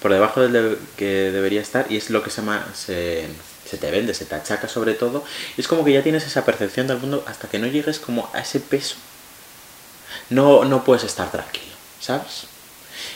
por 0.02 0.12
debajo 0.12 0.42
del 0.42 0.54
de 0.54 0.78
que 0.98 1.32
debería 1.32 1.62
estar 1.62 1.86
y 1.92 1.98
es 1.98 2.10
lo 2.10 2.24
que 2.24 2.32
se 2.32 2.42
se, 2.74 3.78
te 3.78 3.92
vende, 3.92 4.14
se 4.14 4.26
te 4.26 4.36
achaca 4.36 4.68
sobre 4.68 4.96
todo. 4.96 5.24
Y 5.56 5.62
es 5.62 5.68
como 5.68 5.86
que 5.86 5.94
ya 5.94 6.04
tienes 6.04 6.26
esa 6.26 6.44
percepción 6.44 6.88
del 6.88 6.98
mundo 6.98 7.24
hasta 7.28 7.48
que 7.48 7.60
no 7.60 7.68
llegues 7.68 8.00
como 8.00 8.30
a 8.34 8.40
ese 8.40 8.60
peso. 8.60 8.96
No, 10.30 10.66
no 10.66 10.84
puedes 10.84 11.04
estar 11.04 11.32
tranquilo, 11.32 11.74
¿sabes? 12.00 12.48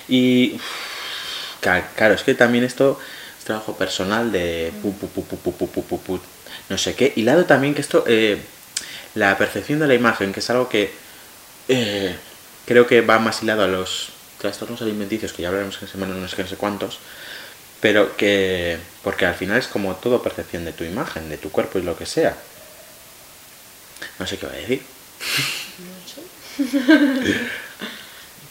Y 0.07 0.59
claro, 1.61 2.13
es 2.13 2.23
que 2.23 2.35
también 2.35 2.63
esto 2.63 2.99
es 3.39 3.45
trabajo 3.45 3.75
personal 3.75 4.31
de 4.31 4.71
no 6.69 6.77
sé 6.77 6.95
qué. 6.95 7.13
Y 7.15 7.23
lado 7.23 7.45
también 7.45 7.73
que 7.73 7.81
esto, 7.81 8.03
eh, 8.07 8.39
la 9.15 9.37
percepción 9.37 9.79
de 9.79 9.87
la 9.87 9.95
imagen, 9.95 10.33
que 10.33 10.39
es 10.39 10.49
algo 10.49 10.69
que 10.69 10.93
eh, 11.67 12.15
creo 12.65 12.85
que 12.87 13.01
va 13.01 13.19
más 13.19 13.41
hilado 13.41 13.63
a 13.63 13.67
los 13.67 14.09
trastornos 14.39 14.81
alimenticios, 14.81 15.33
que 15.33 15.41
ya 15.41 15.47
hablaremos 15.49 15.81
en 15.81 15.87
semana 15.87 16.13
no 16.13 16.27
sé 16.27 16.41
no 16.41 16.47
sé 16.47 16.55
cuántos, 16.55 16.99
pero 17.81 18.15
que, 18.17 18.77
porque 19.03 19.25
al 19.25 19.35
final 19.35 19.57
es 19.57 19.67
como 19.67 19.95
todo 19.95 20.21
percepción 20.21 20.65
de 20.65 20.73
tu 20.73 20.83
imagen, 20.83 21.29
de 21.29 21.37
tu 21.37 21.51
cuerpo 21.51 21.79
y 21.79 21.83
lo 21.83 21.97
que 21.97 22.05
sea. 22.05 22.35
No 24.19 24.27
sé 24.27 24.37
qué 24.37 24.45
va 24.45 24.53
a 24.53 24.55
decir. 24.55 24.81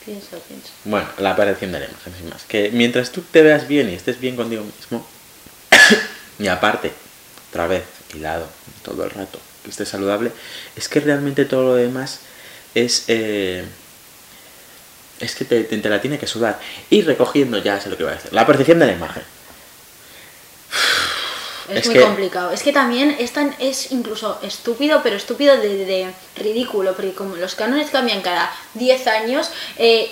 Pienso, 0.05 0.39
pienso. 0.41 0.68
Bueno, 0.85 1.09
la 1.16 1.35
percepción 1.35 1.72
de 1.72 1.80
la 1.80 1.87
imagen, 1.87 2.12
sin 2.14 2.28
más. 2.28 2.45
Que 2.45 2.68
mientras 2.70 3.11
tú 3.11 3.22
te 3.22 3.41
veas 3.41 3.66
bien 3.66 3.89
y 3.89 3.95
estés 3.95 4.20
bien 4.20 4.37
contigo 4.37 4.62
mismo, 4.62 5.07
y 6.39 6.47
aparte, 6.49 6.93
otra 7.49 7.66
vez, 7.66 7.85
hilado 8.14 8.47
todo 8.82 9.05
el 9.05 9.11
rato, 9.11 9.41
que 9.62 9.70
estés 9.70 9.89
saludable, 9.89 10.30
es 10.76 10.91
que 10.91 11.01
realmente 11.01 11.47
todo 11.47 11.62
lo 11.64 11.74
demás 11.76 12.20
es. 12.74 13.05
eh, 13.09 13.64
es 15.21 15.35
que 15.35 15.45
te, 15.45 15.65
te- 15.65 15.79
te 15.79 15.89
la 15.89 16.01
tiene 16.01 16.19
que 16.19 16.27
sudar. 16.27 16.59
Y 16.91 17.03
recogiendo, 17.03 17.59
ya 17.59 17.81
sé 17.81 17.89
lo 17.91 17.97
que 17.97 18.05
voy 18.05 18.12
a 18.12 18.17
decir, 18.17 18.33
la 18.33 18.47
percepción 18.47 18.79
de 18.79 18.87
la 18.87 18.93
imagen. 18.93 19.23
Es, 21.69 21.77
Es 21.79 21.87
muy 21.87 21.95
que- 21.95 22.01
complicado. 22.03 22.51
Es 22.53 22.62
que 22.62 22.73
también 22.73 23.17
es, 23.19 23.33
tan, 23.33 23.55
es 23.59 23.91
incluso 23.93 24.39
estúpido, 24.43 25.01
pero 25.03 25.17
estúpido 25.17 25.57
de, 25.57 25.85
de 25.87 26.11
ridículo, 26.37 26.95
porque 26.95 27.12
como 27.15 27.37
los 27.37 27.55
cánones 27.55 27.91
cambian 27.91 28.21
cada 28.21 28.55
10 28.75 29.07
años, 29.07 29.51
eh, 29.79 30.11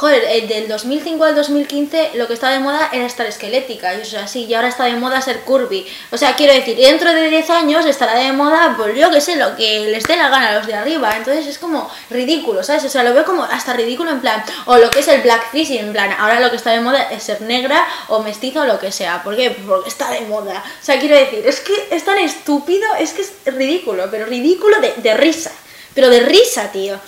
joder, 0.00 0.24
eh, 0.28 0.46
del 0.46 0.66
2005 0.66 1.22
al 1.24 1.34
2015 1.34 2.12
lo 2.14 2.26
que 2.26 2.32
estaba 2.32 2.54
de 2.54 2.60
moda 2.60 2.88
era 2.90 3.04
estar 3.04 3.26
esquelética, 3.26 3.94
y 3.94 4.00
eso 4.00 4.16
es 4.16 4.22
así, 4.22 4.46
y 4.46 4.54
ahora 4.54 4.68
está 4.68 4.84
de 4.84 4.96
moda 4.96 5.20
ser 5.20 5.40
curvy. 5.40 5.86
O 6.10 6.16
sea, 6.16 6.36
quiero 6.36 6.54
decir, 6.54 6.74
dentro 6.74 7.12
de 7.12 7.28
10 7.28 7.50
años 7.50 7.84
estará 7.84 8.14
de 8.14 8.32
moda, 8.32 8.72
pues 8.78 8.96
yo 8.96 9.10
que 9.10 9.20
sé, 9.20 9.36
lo 9.36 9.54
que 9.56 9.88
les 9.90 10.04
dé 10.04 10.16
la 10.16 10.30
gana 10.30 10.48
a 10.48 10.54
los 10.54 10.66
de 10.66 10.72
arriba. 10.72 11.14
Entonces 11.14 11.46
es 11.46 11.58
como 11.58 11.90
ridículo, 12.08 12.62
¿sabes? 12.62 12.84
O 12.84 12.88
sea, 12.88 13.02
lo 13.02 13.12
veo 13.12 13.26
como 13.26 13.44
hasta 13.44 13.74
ridículo 13.74 14.10
en 14.10 14.22
plan, 14.22 14.42
o 14.64 14.78
lo 14.78 14.88
que 14.88 15.00
es 15.00 15.08
el 15.08 15.20
blackface, 15.20 15.78
en 15.78 15.92
plan, 15.92 16.10
ahora 16.18 16.40
lo 16.40 16.48
que 16.48 16.56
está 16.56 16.70
de 16.70 16.80
moda 16.80 17.02
es 17.10 17.22
ser 17.22 17.42
negra 17.42 17.86
o 18.08 18.20
mestizo 18.20 18.62
o 18.62 18.64
lo 18.64 18.78
que 18.78 18.92
sea. 18.92 19.22
¿Por 19.22 19.36
qué? 19.36 19.50
Porque 19.50 19.90
está 19.90 20.10
de 20.12 20.22
moda. 20.22 20.64
O 20.80 20.82
sea, 20.82 20.98
quiero 20.98 21.14
decir, 21.14 21.46
es 21.46 21.60
que 21.60 21.74
es 21.90 22.06
tan 22.06 22.16
estúpido, 22.16 22.88
es 22.98 23.12
que 23.12 23.20
es 23.20 23.32
ridículo, 23.44 24.08
pero 24.10 24.24
ridículo 24.24 24.80
de, 24.80 24.94
de 24.96 25.14
risa. 25.14 25.52
Pero 25.92 26.08
de 26.08 26.20
risa, 26.20 26.72
tío. 26.72 26.98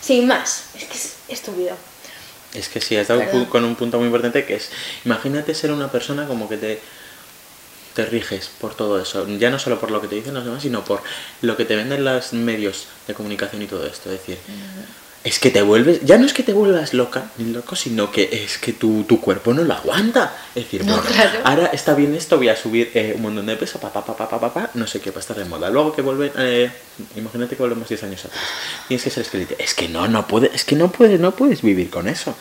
Sin 0.00 0.28
más, 0.28 0.66
es 0.76 0.84
que 0.84 0.94
es 0.94 1.16
estúpido. 1.28 1.76
Es 2.56 2.68
que 2.68 2.80
sí, 2.80 2.96
has 2.96 3.08
dado 3.08 3.22
con 3.50 3.64
un 3.64 3.76
punto 3.76 3.98
muy 3.98 4.06
importante 4.06 4.44
que 4.44 4.54
es, 4.54 4.70
imagínate 5.04 5.54
ser 5.54 5.72
una 5.72 5.90
persona 5.90 6.26
como 6.26 6.48
que 6.48 6.56
te, 6.56 6.80
te 7.94 8.06
riges 8.06 8.50
por 8.60 8.74
todo 8.74 9.00
eso, 9.00 9.26
ya 9.38 9.50
no 9.50 9.58
solo 9.58 9.78
por 9.78 9.90
lo 9.90 10.00
que 10.00 10.08
te 10.08 10.14
dicen 10.14 10.34
los 10.34 10.44
demás, 10.44 10.62
sino 10.62 10.84
por 10.84 11.02
lo 11.42 11.56
que 11.56 11.64
te 11.64 11.76
venden 11.76 12.04
los 12.04 12.32
medios 12.32 12.86
de 13.06 13.14
comunicación 13.14 13.62
y 13.62 13.66
todo 13.66 13.86
esto. 13.86 14.10
Es 14.10 14.20
decir, 14.20 14.38
es 15.26 15.40
que 15.40 15.50
te 15.50 15.60
vuelves, 15.60 16.00
ya 16.04 16.18
no 16.18 16.24
es 16.26 16.32
que 16.32 16.44
te 16.44 16.52
vuelvas 16.52 16.94
loca 16.94 17.30
ni 17.38 17.52
loco, 17.52 17.74
sino 17.74 18.12
que 18.12 18.44
es 18.44 18.58
que 18.58 18.72
tu, 18.72 19.02
tu 19.04 19.20
cuerpo 19.20 19.52
no 19.52 19.64
lo 19.64 19.74
aguanta. 19.74 20.36
Es 20.54 20.64
decir, 20.64 20.84
No, 20.84 20.94
bueno, 20.94 21.08
claro. 21.10 21.40
ahora 21.42 21.66
está 21.72 21.94
bien 21.94 22.14
esto, 22.14 22.36
voy 22.36 22.48
a 22.48 22.54
subir 22.56 22.92
eh, 22.94 23.12
un 23.16 23.22
montón 23.22 23.46
de 23.46 23.56
peso, 23.56 23.80
pa, 23.80 23.92
pa, 23.92 24.04
pa, 24.04 24.16
pa, 24.16 24.28
pa, 24.28 24.38
pa, 24.40 24.54
pa, 24.54 24.70
no 24.74 24.86
sé 24.86 25.00
qué, 25.00 25.10
va 25.10 25.16
a 25.16 25.20
estar 25.20 25.36
de 25.36 25.44
moda. 25.44 25.68
Luego 25.68 25.92
que 25.94 26.02
vuelven, 26.02 26.30
eh, 26.38 26.70
imagínate 27.16 27.56
que 27.56 27.62
volvemos 27.62 27.88
10 27.88 28.04
años 28.04 28.24
atrás. 28.24 28.40
Tienes 28.86 29.02
que 29.02 29.10
ser 29.10 29.24
esqueleto. 29.24 29.56
Es 29.58 29.74
que 29.74 29.88
no, 29.88 30.06
no 30.06 30.28
puedes, 30.28 30.54
es 30.54 30.64
que 30.64 30.76
no 30.76 30.92
puedes, 30.92 31.18
no 31.18 31.32
puedes 31.34 31.60
vivir 31.62 31.90
con 31.90 32.06
eso. 32.08 32.34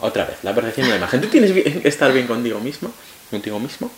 Otra 0.00 0.24
vez, 0.26 0.36
la 0.42 0.54
percepción 0.54 0.86
de 0.86 0.90
la 0.92 0.98
imagen. 0.98 1.20
Tú 1.20 1.28
tienes 1.28 1.52
bien- 1.54 1.80
que 1.80 1.88
estar 1.88 2.12
bien 2.12 2.26
contigo 2.26 2.60
mismo, 2.60 2.92
contigo 3.30 3.58
mismo, 3.58 3.90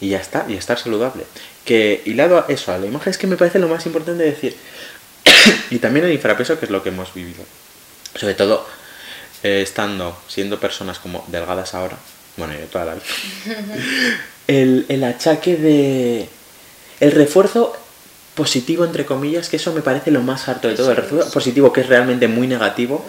y 0.00 0.08
ya 0.10 0.18
está, 0.18 0.46
y 0.48 0.54
estar 0.54 0.78
saludable. 0.78 1.24
Que 1.64 2.02
hilado 2.06 2.38
a 2.38 2.46
eso, 2.48 2.72
a 2.72 2.78
la 2.78 2.86
imagen, 2.86 3.10
es 3.10 3.18
que 3.18 3.26
me 3.26 3.36
parece 3.36 3.58
lo 3.58 3.68
más 3.68 3.86
importante 3.86 4.24
decir. 4.24 4.56
y 5.70 5.78
también 5.78 6.06
el 6.06 6.12
infrapeso, 6.12 6.58
que 6.58 6.66
es 6.66 6.70
lo 6.70 6.82
que 6.82 6.88
hemos 6.90 7.12
vivido. 7.14 7.42
Sobre 8.14 8.34
todo, 8.34 8.66
eh, 9.42 9.60
estando, 9.62 10.16
siendo 10.28 10.58
personas 10.60 10.98
como 10.98 11.24
delgadas 11.28 11.74
ahora, 11.74 11.96
bueno, 12.36 12.54
yo 12.54 12.66
toda 12.66 12.84
la 12.86 12.94
vida. 12.94 13.04
el, 14.48 14.86
el 14.88 15.04
achaque 15.04 15.56
de. 15.56 16.28
El 17.00 17.12
refuerzo 17.12 17.76
positivo, 18.34 18.84
entre 18.84 19.04
comillas, 19.04 19.48
que 19.48 19.56
eso 19.56 19.72
me 19.72 19.82
parece 19.82 20.10
lo 20.10 20.22
más 20.22 20.48
harto 20.48 20.68
de 20.68 20.74
todo. 20.74 20.90
El 20.90 20.96
refuerzo 20.96 21.30
positivo, 21.32 21.72
que 21.72 21.80
es 21.82 21.88
realmente 21.88 22.28
muy 22.28 22.46
negativo 22.46 23.04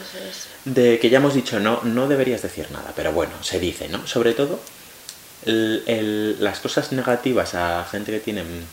de 0.65 0.99
que 0.99 1.09
ya 1.09 1.17
hemos 1.17 1.33
dicho 1.35 1.59
no, 1.59 1.79
no 1.83 2.07
deberías 2.07 2.41
decir 2.41 2.67
nada, 2.71 2.93
pero 2.95 3.11
bueno, 3.11 3.31
se 3.43 3.59
dice, 3.59 3.87
¿no? 3.89 4.05
Sobre 4.07 4.33
todo 4.33 4.59
el- 5.45 5.83
el- 5.87 6.43
las 6.43 6.59
cosas 6.59 6.91
negativas 6.91 7.53
a 7.53 7.85
gente 7.89 8.11
que 8.11 8.19
tiene 8.19 8.43
mm, 8.43 8.65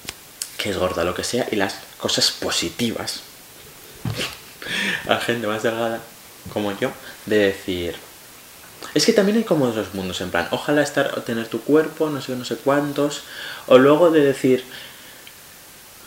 que 0.59 0.71
es 0.71 0.77
gorda, 0.79 1.05
lo 1.05 1.15
que 1.15 1.25
sea, 1.25 1.47
y 1.51 1.57
las 1.57 1.77
cosas 1.99 2.31
positivas 2.31 3.21
a 5.09 5.16
gente 5.18 5.46
más 5.46 5.62
delgada, 5.62 6.00
como 6.53 6.76
yo, 6.78 6.90
de 7.26 7.38
decir. 7.38 7.96
Es 8.94 9.07
que 9.07 9.12
también 9.12 9.38
hay 9.38 9.44
como 9.44 9.68
dos 9.68 9.94
mundos, 9.94 10.20
en 10.20 10.30
plan, 10.30 10.48
ojalá 10.50 10.82
estar 10.82 11.22
tener 11.22 11.48
tu 11.48 11.62
cuerpo, 11.62 12.11
no 12.11 12.20
sé, 12.20 12.36
no 12.36 12.44
sé 12.44 12.57
cuántos, 12.57 13.22
o 13.66 13.78
luego 13.78 14.11
de 14.11 14.20
decir, 14.20 14.64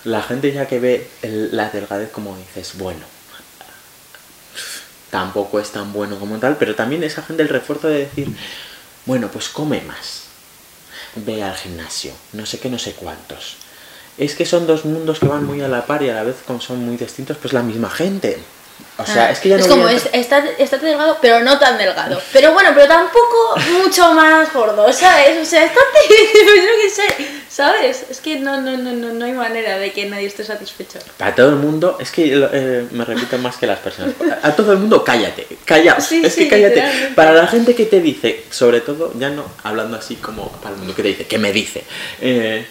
la 0.04 0.22
gente 0.22 0.52
ya 0.52 0.68
que 0.68 0.80
ve 0.80 1.10
la 1.24 1.70
delgadez 1.70 2.12
como 2.12 2.38
dices, 2.38 2.78
bueno, 2.78 3.02
tampoco 5.10 5.60
es 5.60 5.72
tan 5.72 5.94
bueno 5.94 6.20
como 6.20 6.38
tal, 6.38 6.58
pero 6.58 6.76
también 6.76 7.04
esa 7.04 7.24
gente 7.24 7.42
el 7.42 7.50
refuerzo 7.50 7.88
de 7.88 8.00
decir, 8.00 8.28
bueno, 9.06 9.30
pues 9.30 9.50
come 9.50 9.82
más, 9.82 10.26
ve 11.16 11.42
al 11.42 11.56
gimnasio, 11.56 12.14
no 12.34 12.46
sé 12.46 12.60
qué, 12.60 12.70
no 12.70 12.78
sé 12.78 12.94
cuántos. 12.94 13.65
Es 14.18 14.36
que 14.36 14.46
son 14.46 14.66
dos 14.66 14.86
mundos 14.86 15.20
que 15.20 15.28
van 15.28 15.46
muy 15.46 15.62
a 15.62 15.68
la 15.68 15.86
par 15.86 16.02
y 16.02 16.10
a 16.10 16.14
la 16.14 16.24
vez 16.24 16.38
como 16.46 16.62
son 16.62 16.86
muy 16.86 16.98
distintos, 16.98 17.38
pues 17.38 17.54
la 17.54 17.62
misma 17.62 17.90
gente. 17.90 18.40
O 18.98 19.06
sea, 19.06 19.26
Ah, 19.26 19.32
es 19.32 19.40
que 19.40 19.50
ya 19.50 19.58
no 19.58 19.62
es 19.62 19.68
como, 19.68 19.88
a 19.88 19.94
es, 19.94 20.08
está, 20.14 20.44
está 20.58 20.78
delgado, 20.78 21.18
pero 21.22 21.42
no 21.42 21.60
tan 21.60 21.78
delgado. 21.78 22.22
Pero 22.32 22.54
bueno, 22.54 22.70
pero 22.74 22.88
tampoco 22.88 23.56
mucho 23.84 24.14
más 24.14 24.52
gordo, 24.54 24.92
¿sabes? 24.94 25.38
O 25.42 25.46
sea, 25.46 25.66
está 25.66 25.80
yo 26.10 26.72
qué 26.82 26.90
sé, 26.90 27.04
¿sabes? 27.50 28.06
Es 28.10 28.22
que 28.22 28.40
no, 28.40 28.62
no, 28.62 28.78
no, 28.78 28.94
no, 28.94 29.14
no 29.14 29.26
hay 29.26 29.34
manera 29.34 29.78
de 29.80 29.92
que 29.92 30.06
nadie 30.06 30.28
esté 30.28 30.46
satisfecho. 30.46 31.00
Para 31.18 31.36
todo 31.36 31.50
el 31.50 31.58
mundo, 31.58 31.98
es 32.00 32.10
que 32.10 32.32
eh, 32.54 32.88
me 32.92 33.04
repito 33.04 33.38
más 33.38 33.58
que 33.58 33.68
las 33.68 33.80
personas. 33.80 34.16
A 34.42 34.56
todo 34.56 34.72
el 34.72 34.78
mundo, 34.78 35.04
cállate, 35.04 35.46
calla. 35.66 36.00
Sí, 36.00 36.22
es 36.24 36.34
sí, 36.34 36.48
que 36.48 36.50
cállate. 36.50 37.12
Para 37.16 37.34
la 37.34 37.48
gente 37.48 37.76
que 37.76 37.86
te 37.86 38.00
dice, 38.00 38.46
sobre 38.50 38.80
todo, 38.80 39.12
ya 39.20 39.30
no 39.30 39.44
hablando 39.64 39.98
así 39.98 40.16
como 40.16 40.50
para 40.54 40.74
el 40.74 40.80
mundo 40.80 40.96
que 40.96 41.02
te 41.02 41.10
dice, 41.10 41.28
que 41.28 41.38
me 41.38 41.52
dice, 41.52 41.84
eh, 42.22 42.66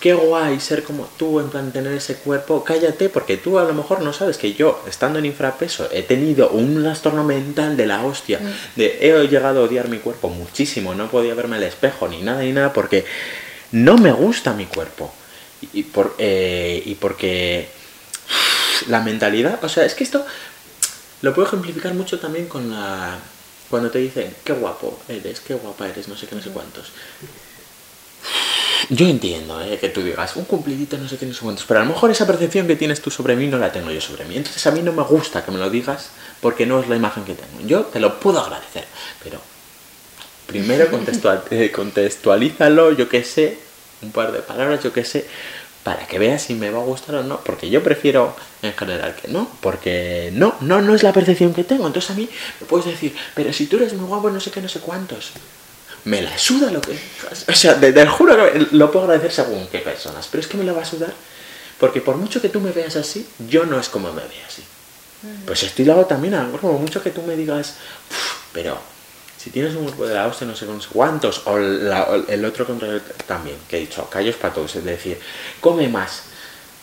qué 0.00 0.14
guay 0.14 0.60
ser 0.60 0.84
como 0.84 1.06
tú, 1.16 1.40
en 1.40 1.50
plan 1.50 1.72
tener 1.72 1.92
ese 1.92 2.16
cuerpo, 2.16 2.62
cállate, 2.64 3.08
porque 3.08 3.36
tú 3.36 3.58
a 3.58 3.64
lo 3.64 3.74
mejor 3.74 4.00
no 4.02 4.12
sabes 4.12 4.38
que 4.38 4.54
yo, 4.54 4.82
estando 4.88 5.18
en 5.18 5.26
infrapeso, 5.26 5.88
he 5.92 6.02
tenido 6.02 6.50
un 6.50 6.82
trastorno 6.82 7.24
mental 7.24 7.76
de 7.76 7.86
la 7.86 8.04
hostia, 8.04 8.40
de 8.76 8.98
he 9.00 9.28
llegado 9.28 9.60
a 9.60 9.64
odiar 9.64 9.88
mi 9.88 9.98
cuerpo 9.98 10.28
muchísimo, 10.28 10.94
no 10.94 11.10
podía 11.10 11.34
verme 11.34 11.56
al 11.56 11.64
espejo 11.64 12.08
ni 12.08 12.22
nada 12.22 12.42
ni 12.42 12.52
nada, 12.52 12.72
porque 12.72 13.04
no 13.72 13.98
me 13.98 14.12
gusta 14.12 14.52
mi 14.54 14.66
cuerpo. 14.66 15.12
Y, 15.60 15.80
y 15.80 15.82
por, 15.82 16.14
eh, 16.18 16.82
y 16.84 16.94
porque 16.94 17.68
la 18.86 19.00
mentalidad, 19.00 19.62
o 19.64 19.68
sea, 19.68 19.84
es 19.84 19.94
que 19.94 20.04
esto 20.04 20.24
lo 21.22 21.34
puedo 21.34 21.48
ejemplificar 21.48 21.94
mucho 21.94 22.18
también 22.20 22.46
con 22.46 22.70
la... 22.70 23.18
Cuando 23.68 23.90
te 23.90 23.98
dicen, 23.98 24.34
qué 24.44 24.54
guapo 24.54 24.98
eres, 25.08 25.40
qué 25.40 25.54
guapa 25.54 25.88
eres, 25.88 26.08
no 26.08 26.16
sé 26.16 26.26
qué, 26.26 26.34
no 26.34 26.42
sé 26.42 26.50
cuántos. 26.50 26.86
Yo 28.90 29.06
entiendo 29.06 29.60
eh, 29.60 29.78
que 29.80 29.88
tú 29.88 30.02
digas 30.02 30.36
un 30.36 30.44
cumplidito, 30.44 30.96
no 30.98 31.08
sé 31.08 31.16
qué, 31.18 31.26
no 31.26 31.34
sé 31.34 31.40
cuántos, 31.40 31.64
pero 31.66 31.80
a 31.80 31.84
lo 31.84 31.90
mejor 31.90 32.10
esa 32.10 32.26
percepción 32.26 32.66
que 32.66 32.76
tienes 32.76 33.00
tú 33.00 33.10
sobre 33.10 33.34
mí 33.36 33.46
no 33.46 33.58
la 33.58 33.72
tengo 33.72 33.90
yo 33.90 34.00
sobre 34.00 34.24
mí. 34.24 34.36
Entonces 34.36 34.66
a 34.66 34.70
mí 34.70 34.80
no 34.82 34.92
me 34.92 35.02
gusta 35.02 35.44
que 35.44 35.50
me 35.50 35.58
lo 35.58 35.70
digas 35.70 36.10
porque 36.40 36.66
no 36.66 36.80
es 36.80 36.88
la 36.88 36.96
imagen 36.96 37.24
que 37.24 37.34
tengo. 37.34 37.66
Yo 37.66 37.82
te 37.82 38.00
lo 38.00 38.18
puedo 38.20 38.40
agradecer, 38.40 38.84
pero 39.22 39.40
primero 40.46 40.90
contextual- 40.90 41.42
eh, 41.50 41.70
contextualízalo, 41.72 42.92
yo 42.92 43.08
qué 43.08 43.24
sé, 43.24 43.58
un 44.02 44.12
par 44.12 44.32
de 44.32 44.40
palabras, 44.40 44.82
yo 44.82 44.92
qué 44.92 45.04
sé, 45.04 45.26
para 45.82 46.06
que 46.06 46.18
veas 46.18 46.42
si 46.42 46.54
me 46.54 46.70
va 46.70 46.80
a 46.80 46.84
gustar 46.84 47.16
o 47.16 47.22
no, 47.22 47.40
porque 47.40 47.70
yo 47.70 47.82
prefiero 47.82 48.34
en 48.62 48.72
general 48.74 49.14
que 49.16 49.28
no, 49.28 49.48
porque 49.60 50.30
no, 50.34 50.54
no, 50.60 50.82
no 50.82 50.94
es 50.94 51.02
la 51.02 51.12
percepción 51.12 51.54
que 51.54 51.64
tengo. 51.64 51.86
Entonces 51.86 52.10
a 52.10 52.14
mí 52.14 52.28
me 52.60 52.66
puedes 52.66 52.86
decir, 52.86 53.14
pero 53.34 53.52
si 53.52 53.66
tú 53.66 53.76
eres 53.76 53.94
muy 53.94 54.06
guapo, 54.06 54.30
no 54.30 54.40
sé 54.40 54.50
qué, 54.50 54.60
no 54.60 54.68
sé 54.68 54.80
cuántos. 54.80 55.30
Me 56.08 56.22
la 56.22 56.38
suda 56.38 56.70
lo 56.70 56.80
que 56.80 56.92
digas. 56.92 57.44
O 57.48 57.52
sea, 57.54 57.78
te, 57.78 57.92
te 57.92 58.06
juro 58.06 58.34
que 58.36 58.68
lo 58.72 58.90
puedo 58.90 59.04
agradecer 59.04 59.32
según 59.32 59.66
qué 59.68 59.78
personas, 59.80 60.26
pero 60.30 60.40
es 60.40 60.46
que 60.46 60.56
me 60.56 60.64
la 60.64 60.72
va 60.72 60.82
a 60.82 60.84
sudar, 60.86 61.12
porque 61.78 62.00
por 62.00 62.16
mucho 62.16 62.40
que 62.40 62.48
tú 62.48 62.60
me 62.60 62.72
veas 62.72 62.96
así, 62.96 63.26
yo 63.48 63.66
no 63.66 63.78
es 63.78 63.88
como 63.88 64.08
me 64.12 64.22
veo 64.22 64.46
así. 64.46 64.62
Pues 65.46 65.62
estoy 65.64 65.84
lado 65.84 66.06
también, 66.06 66.34
a 66.34 66.38
lo 66.38 66.44
mejor 66.46 66.60
como 66.60 66.78
mucho 66.78 67.02
que 67.02 67.10
tú 67.10 67.22
me 67.22 67.34
digas, 67.36 67.74
"Uf, 68.10 68.34
pero 68.52 68.78
si 69.36 69.50
tienes 69.50 69.74
un 69.74 69.86
grupo 69.86 70.06
de 70.06 70.14
la 70.14 70.26
hostia, 70.28 70.46
no 70.46 70.54
sé 70.56 70.64
con 70.66 70.80
cuántos, 70.92 71.42
o, 71.46 71.58
la- 71.58 72.04
o 72.04 72.14
el 72.28 72.44
otro 72.44 72.64
contrario 72.66 73.00
también, 73.26 73.56
que 73.68 73.76
he 73.76 73.80
dicho, 73.80 74.08
callos 74.08 74.36
para 74.36 74.54
todos, 74.54 74.76
es 74.76 74.84
decir, 74.84 75.18
come 75.60 75.88
más. 75.88 76.22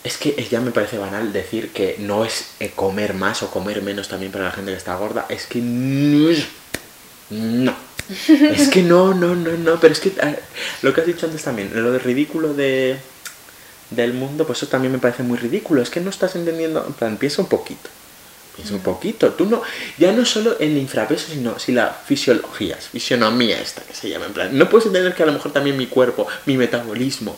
Es 0.03 0.17
que 0.17 0.35
ya 0.51 0.59
me 0.61 0.69
parece 0.71 0.97
banal 0.99 1.33
decir 1.33 1.71
que 1.71 1.95
no 1.97 2.25
es 2.25 2.49
eh, 2.59 2.71
comer 2.75 3.13
más 3.15 3.41
o 3.41 3.49
comer 3.49 3.81
menos 3.81 4.07
también 4.07 4.31
para 4.31 4.45
la 4.45 4.51
gente 4.51 4.71
que 4.71 4.77
está 4.77 4.95
gorda, 4.97 5.25
es 5.29 5.47
que 5.47 5.59
no 5.61 6.29
No. 7.31 7.75
Es 8.29 8.69
que 8.69 8.81
no, 8.81 9.13
no, 9.13 9.35
no, 9.35 9.51
no, 9.51 9.79
pero 9.79 9.93
es 9.93 9.99
que 9.99 10.13
lo 10.81 10.93
que 10.93 11.01
has 11.01 11.07
dicho 11.07 11.25
antes 11.25 11.43
también, 11.43 11.71
lo 11.73 11.91
de 11.91 11.99
ridículo 11.99 12.53
de 12.53 12.97
del 13.89 14.13
mundo, 14.13 14.45
pues 14.45 14.59
eso 14.59 14.67
también 14.67 14.91
me 14.91 14.99
parece 14.99 15.23
muy 15.23 15.37
ridículo. 15.37 15.81
Es 15.81 15.89
que 15.89 16.01
no 16.01 16.09
estás 16.09 16.35
entendiendo, 16.35 16.83
en 16.85 16.93
plan, 16.93 17.17
piensa 17.17 17.41
un 17.41 17.47
poquito. 17.47 17.89
Piensa 18.55 18.73
un 18.73 18.81
poquito. 18.81 19.33
Tú 19.33 19.45
no, 19.45 19.61
ya 19.97 20.11
no 20.11 20.25
solo 20.25 20.55
en 20.59 20.71
el 20.71 20.77
infrapeso, 20.77 21.27
sino 21.31 21.59
si 21.59 21.71
la 21.71 21.89
fisiología, 21.89 22.77
fisionomía 22.77 23.61
esta 23.61 23.81
que 23.83 23.93
se 23.93 24.09
llama, 24.09 24.27
en 24.27 24.33
plan, 24.33 24.57
no 24.57 24.69
puedes 24.69 24.87
entender 24.87 25.13
que 25.13 25.23
a 25.23 25.25
lo 25.25 25.33
mejor 25.33 25.51
también 25.51 25.77
mi 25.77 25.87
cuerpo, 25.87 26.27
mi 26.45 26.57
metabolismo 26.57 27.37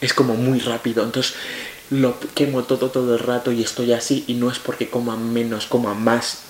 es 0.00 0.12
como 0.12 0.34
muy 0.34 0.58
rápido, 0.60 1.04
entonces 1.04 1.34
lo 1.90 2.18
quemo 2.34 2.64
todo 2.64 2.90
todo 2.90 3.14
el 3.14 3.20
rato 3.20 3.52
y 3.52 3.62
estoy 3.62 3.92
así 3.92 4.24
y 4.26 4.34
no 4.34 4.50
es 4.50 4.58
porque 4.58 4.88
coma 4.88 5.16
menos, 5.16 5.66
coma 5.66 5.94
más. 5.94 6.40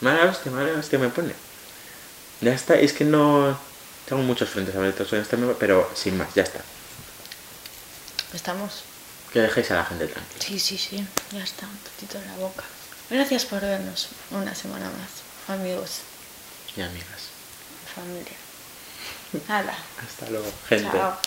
Mala 0.00 0.24
hostia, 0.24 0.50
mala 0.52 0.78
hostia 0.78 0.98
me 0.98 1.08
pone. 1.08 1.34
Ya 2.40 2.52
está, 2.52 2.74
es 2.74 2.92
que 2.92 3.04
no... 3.04 3.58
Tengo 4.08 4.22
muchos 4.22 4.48
frentes 4.48 4.74
abiertos 4.74 5.12
en 5.12 5.20
este 5.20 5.36
tema, 5.36 5.52
pero 5.58 5.90
sin 5.94 6.16
más, 6.16 6.32
ya 6.34 6.42
está. 6.42 6.60
Estamos. 8.32 8.82
Que 9.32 9.40
dejéis 9.40 9.70
a 9.70 9.74
la 9.76 9.84
gente 9.84 10.06
tranquila. 10.06 10.44
Sí, 10.44 10.58
sí, 10.58 10.78
sí, 10.78 11.06
ya 11.32 11.42
está, 11.44 11.66
un 11.66 11.76
poquito 11.76 12.18
en 12.18 12.26
la 12.26 12.34
boca. 12.36 12.64
Gracias 13.10 13.44
por 13.44 13.60
vernos 13.60 14.08
una 14.30 14.54
semana 14.54 14.86
más, 14.86 15.54
amigos, 15.58 16.00
Y 16.76 16.80
amigas. 16.80 17.28
familia. 17.94 18.36
Nada. 19.46 19.76
Hasta 20.02 20.30
luego, 20.30 20.50
gente. 20.68 20.90
Chao. 20.90 21.18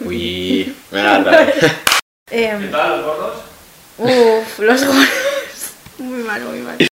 Uy, 0.00 0.74
nada. 0.90 1.46
Em, 2.30 2.70
tal, 2.70 3.02
los 3.02 3.04
gordos? 3.06 3.42
uf, 3.98 4.58
los 4.60 4.84
gordos. 4.84 5.08
Muy 5.98 6.22
malo, 6.24 6.50
muy 6.50 6.60
malo. 6.60 6.93